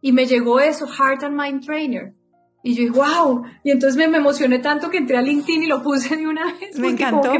Y 0.00 0.12
me 0.12 0.24
llegó 0.24 0.60
eso, 0.60 0.86
Heart 0.86 1.24
and 1.24 1.40
Mind 1.40 1.66
Trainer. 1.66 2.14
Y 2.62 2.74
yo 2.74 2.82
dije, 2.82 2.92
wow. 2.92 3.42
Y 3.64 3.72
entonces 3.72 3.96
me, 3.96 4.16
emocioné 4.16 4.60
tanto 4.60 4.88
que 4.88 4.98
entré 4.98 5.16
a 5.16 5.22
LinkedIn 5.22 5.64
y 5.64 5.66
lo 5.66 5.82
puse 5.82 6.16
de 6.16 6.28
una 6.28 6.44
vez. 6.44 6.78
Me 6.78 6.90
encantó. 6.90 7.32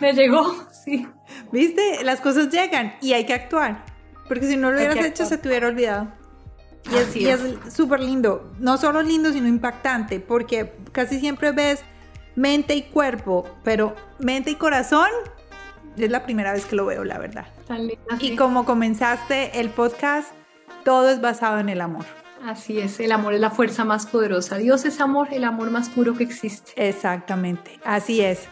Me 0.00 0.12
llegó, 0.12 0.54
sí. 0.84 1.04
Viste, 1.50 2.04
las 2.04 2.20
cosas 2.20 2.48
llegan 2.48 2.94
y 3.02 3.14
hay 3.14 3.26
que 3.26 3.34
actuar. 3.34 3.84
Porque 4.28 4.46
si 4.46 4.56
no 4.56 4.70
lo 4.70 4.76
hubieras 4.76 5.04
hecho, 5.04 5.26
se 5.26 5.36
te 5.36 5.48
hubiera 5.48 5.66
olvidado. 5.66 6.12
Y 7.16 7.26
es 7.26 7.40
súper 7.74 8.00
lindo. 8.00 8.52
No 8.60 8.78
solo 8.78 9.02
lindo, 9.02 9.32
sino 9.32 9.48
impactante. 9.48 10.20
Porque 10.20 10.74
casi 10.92 11.18
siempre 11.18 11.50
ves 11.50 11.82
mente 12.36 12.76
y 12.76 12.82
cuerpo, 12.82 13.44
pero 13.64 13.96
mente 14.20 14.52
y 14.52 14.54
corazón 14.54 15.08
es 16.04 16.10
la 16.10 16.24
primera 16.24 16.52
vez 16.52 16.64
que 16.66 16.76
lo 16.76 16.86
veo, 16.86 17.04
la 17.04 17.18
verdad. 17.18 17.46
y 18.20 18.36
como 18.36 18.64
comenzaste 18.64 19.60
el 19.60 19.70
podcast, 19.70 20.32
todo 20.84 21.08
es 21.10 21.20
basado 21.20 21.58
en 21.58 21.68
el 21.68 21.80
amor. 21.80 22.04
Así 22.44 22.78
es, 22.78 23.00
el 23.00 23.12
amor 23.12 23.34
es 23.34 23.40
la 23.40 23.50
fuerza 23.50 23.84
más 23.84 24.06
poderosa. 24.06 24.56
Dios 24.56 24.84
es 24.84 25.00
amor, 25.00 25.28
el 25.32 25.44
amor 25.44 25.70
más 25.70 25.88
puro 25.88 26.14
que 26.14 26.24
existe. 26.24 26.72
Exactamente, 26.76 27.78
así 27.84 28.20
es. 28.20 28.48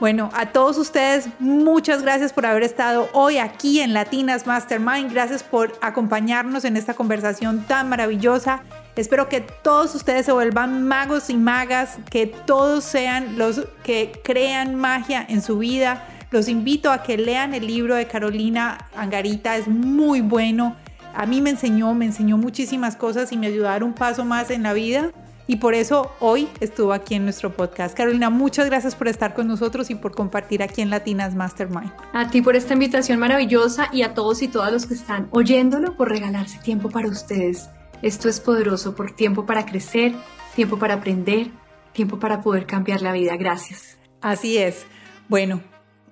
Bueno, 0.00 0.30
a 0.34 0.46
todos 0.46 0.76
ustedes, 0.76 1.28
muchas 1.38 2.02
gracias 2.02 2.32
por 2.32 2.46
haber 2.46 2.64
estado 2.64 3.08
hoy 3.12 3.38
aquí 3.38 3.80
en 3.80 3.92
Latinas 3.92 4.46
Mastermind. 4.46 5.12
Gracias 5.12 5.44
por 5.44 5.72
acompañarnos 5.82 6.64
en 6.64 6.76
esta 6.76 6.94
conversación 6.94 7.64
tan 7.64 7.88
maravillosa. 7.88 8.62
Espero 8.96 9.28
que 9.28 9.40
todos 9.40 9.94
ustedes 9.94 10.26
se 10.26 10.32
vuelvan 10.32 10.86
magos 10.86 11.30
y 11.30 11.36
magas, 11.36 11.98
que 12.10 12.26
todos 12.26 12.82
sean 12.82 13.38
los 13.38 13.66
que 13.84 14.20
crean 14.24 14.74
magia 14.74 15.24
en 15.28 15.42
su 15.42 15.58
vida 15.58 16.02
los 16.34 16.48
invito 16.48 16.90
a 16.90 17.04
que 17.04 17.16
lean 17.16 17.54
el 17.54 17.64
libro 17.64 17.94
de 17.94 18.08
Carolina 18.08 18.88
Angarita, 18.96 19.56
es 19.56 19.68
muy 19.68 20.20
bueno. 20.20 20.74
A 21.14 21.26
mí 21.26 21.40
me 21.40 21.50
enseñó, 21.50 21.94
me 21.94 22.06
enseñó 22.06 22.36
muchísimas 22.36 22.96
cosas 22.96 23.30
y 23.30 23.36
me 23.36 23.46
ayudó 23.46 23.68
a 23.68 23.70
dar 23.70 23.84
un 23.84 23.92
paso 23.92 24.24
más 24.24 24.50
en 24.50 24.64
la 24.64 24.72
vida. 24.72 25.12
Y 25.46 25.56
por 25.56 25.74
eso 25.74 26.10
hoy 26.18 26.48
estuvo 26.58 26.92
aquí 26.92 27.14
en 27.14 27.22
nuestro 27.22 27.54
podcast. 27.54 27.96
Carolina, 27.96 28.30
muchas 28.30 28.66
gracias 28.66 28.96
por 28.96 29.06
estar 29.06 29.32
con 29.32 29.46
nosotros 29.46 29.90
y 29.90 29.94
por 29.94 30.16
compartir 30.16 30.64
aquí 30.64 30.82
en 30.82 30.90
Latinas 30.90 31.36
Mastermind. 31.36 31.92
A 32.12 32.28
ti 32.28 32.42
por 32.42 32.56
esta 32.56 32.72
invitación 32.72 33.20
maravillosa 33.20 33.88
y 33.92 34.02
a 34.02 34.12
todos 34.14 34.42
y 34.42 34.48
todas 34.48 34.72
los 34.72 34.86
que 34.86 34.94
están 34.94 35.28
oyéndolo 35.30 35.96
por 35.96 36.08
regalarse 36.08 36.58
tiempo 36.58 36.90
para 36.90 37.06
ustedes. 37.06 37.68
Esto 38.02 38.28
es 38.28 38.40
poderoso 38.40 38.96
por 38.96 39.12
tiempo 39.12 39.46
para 39.46 39.66
crecer, 39.66 40.14
tiempo 40.56 40.80
para 40.80 40.94
aprender, 40.94 41.52
tiempo 41.92 42.18
para 42.18 42.40
poder 42.40 42.66
cambiar 42.66 43.02
la 43.02 43.12
vida. 43.12 43.36
Gracias. 43.36 43.98
Así 44.20 44.58
es. 44.58 44.84
Bueno, 45.28 45.60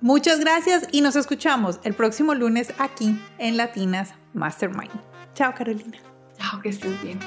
Muchas 0.02 0.40
gracias 0.40 0.88
y 0.90 1.00
nos 1.00 1.14
escuchamos 1.14 1.78
el 1.84 1.94
próximo 1.94 2.34
lunes 2.34 2.74
aquí 2.78 3.16
en 3.38 3.56
Latinas 3.56 4.14
Mastermind. 4.34 4.90
Chao 5.34 5.54
Carolina. 5.54 5.96
Chao, 6.36 6.60
que 6.60 6.70
estés 6.70 7.00
bien. 7.04 7.20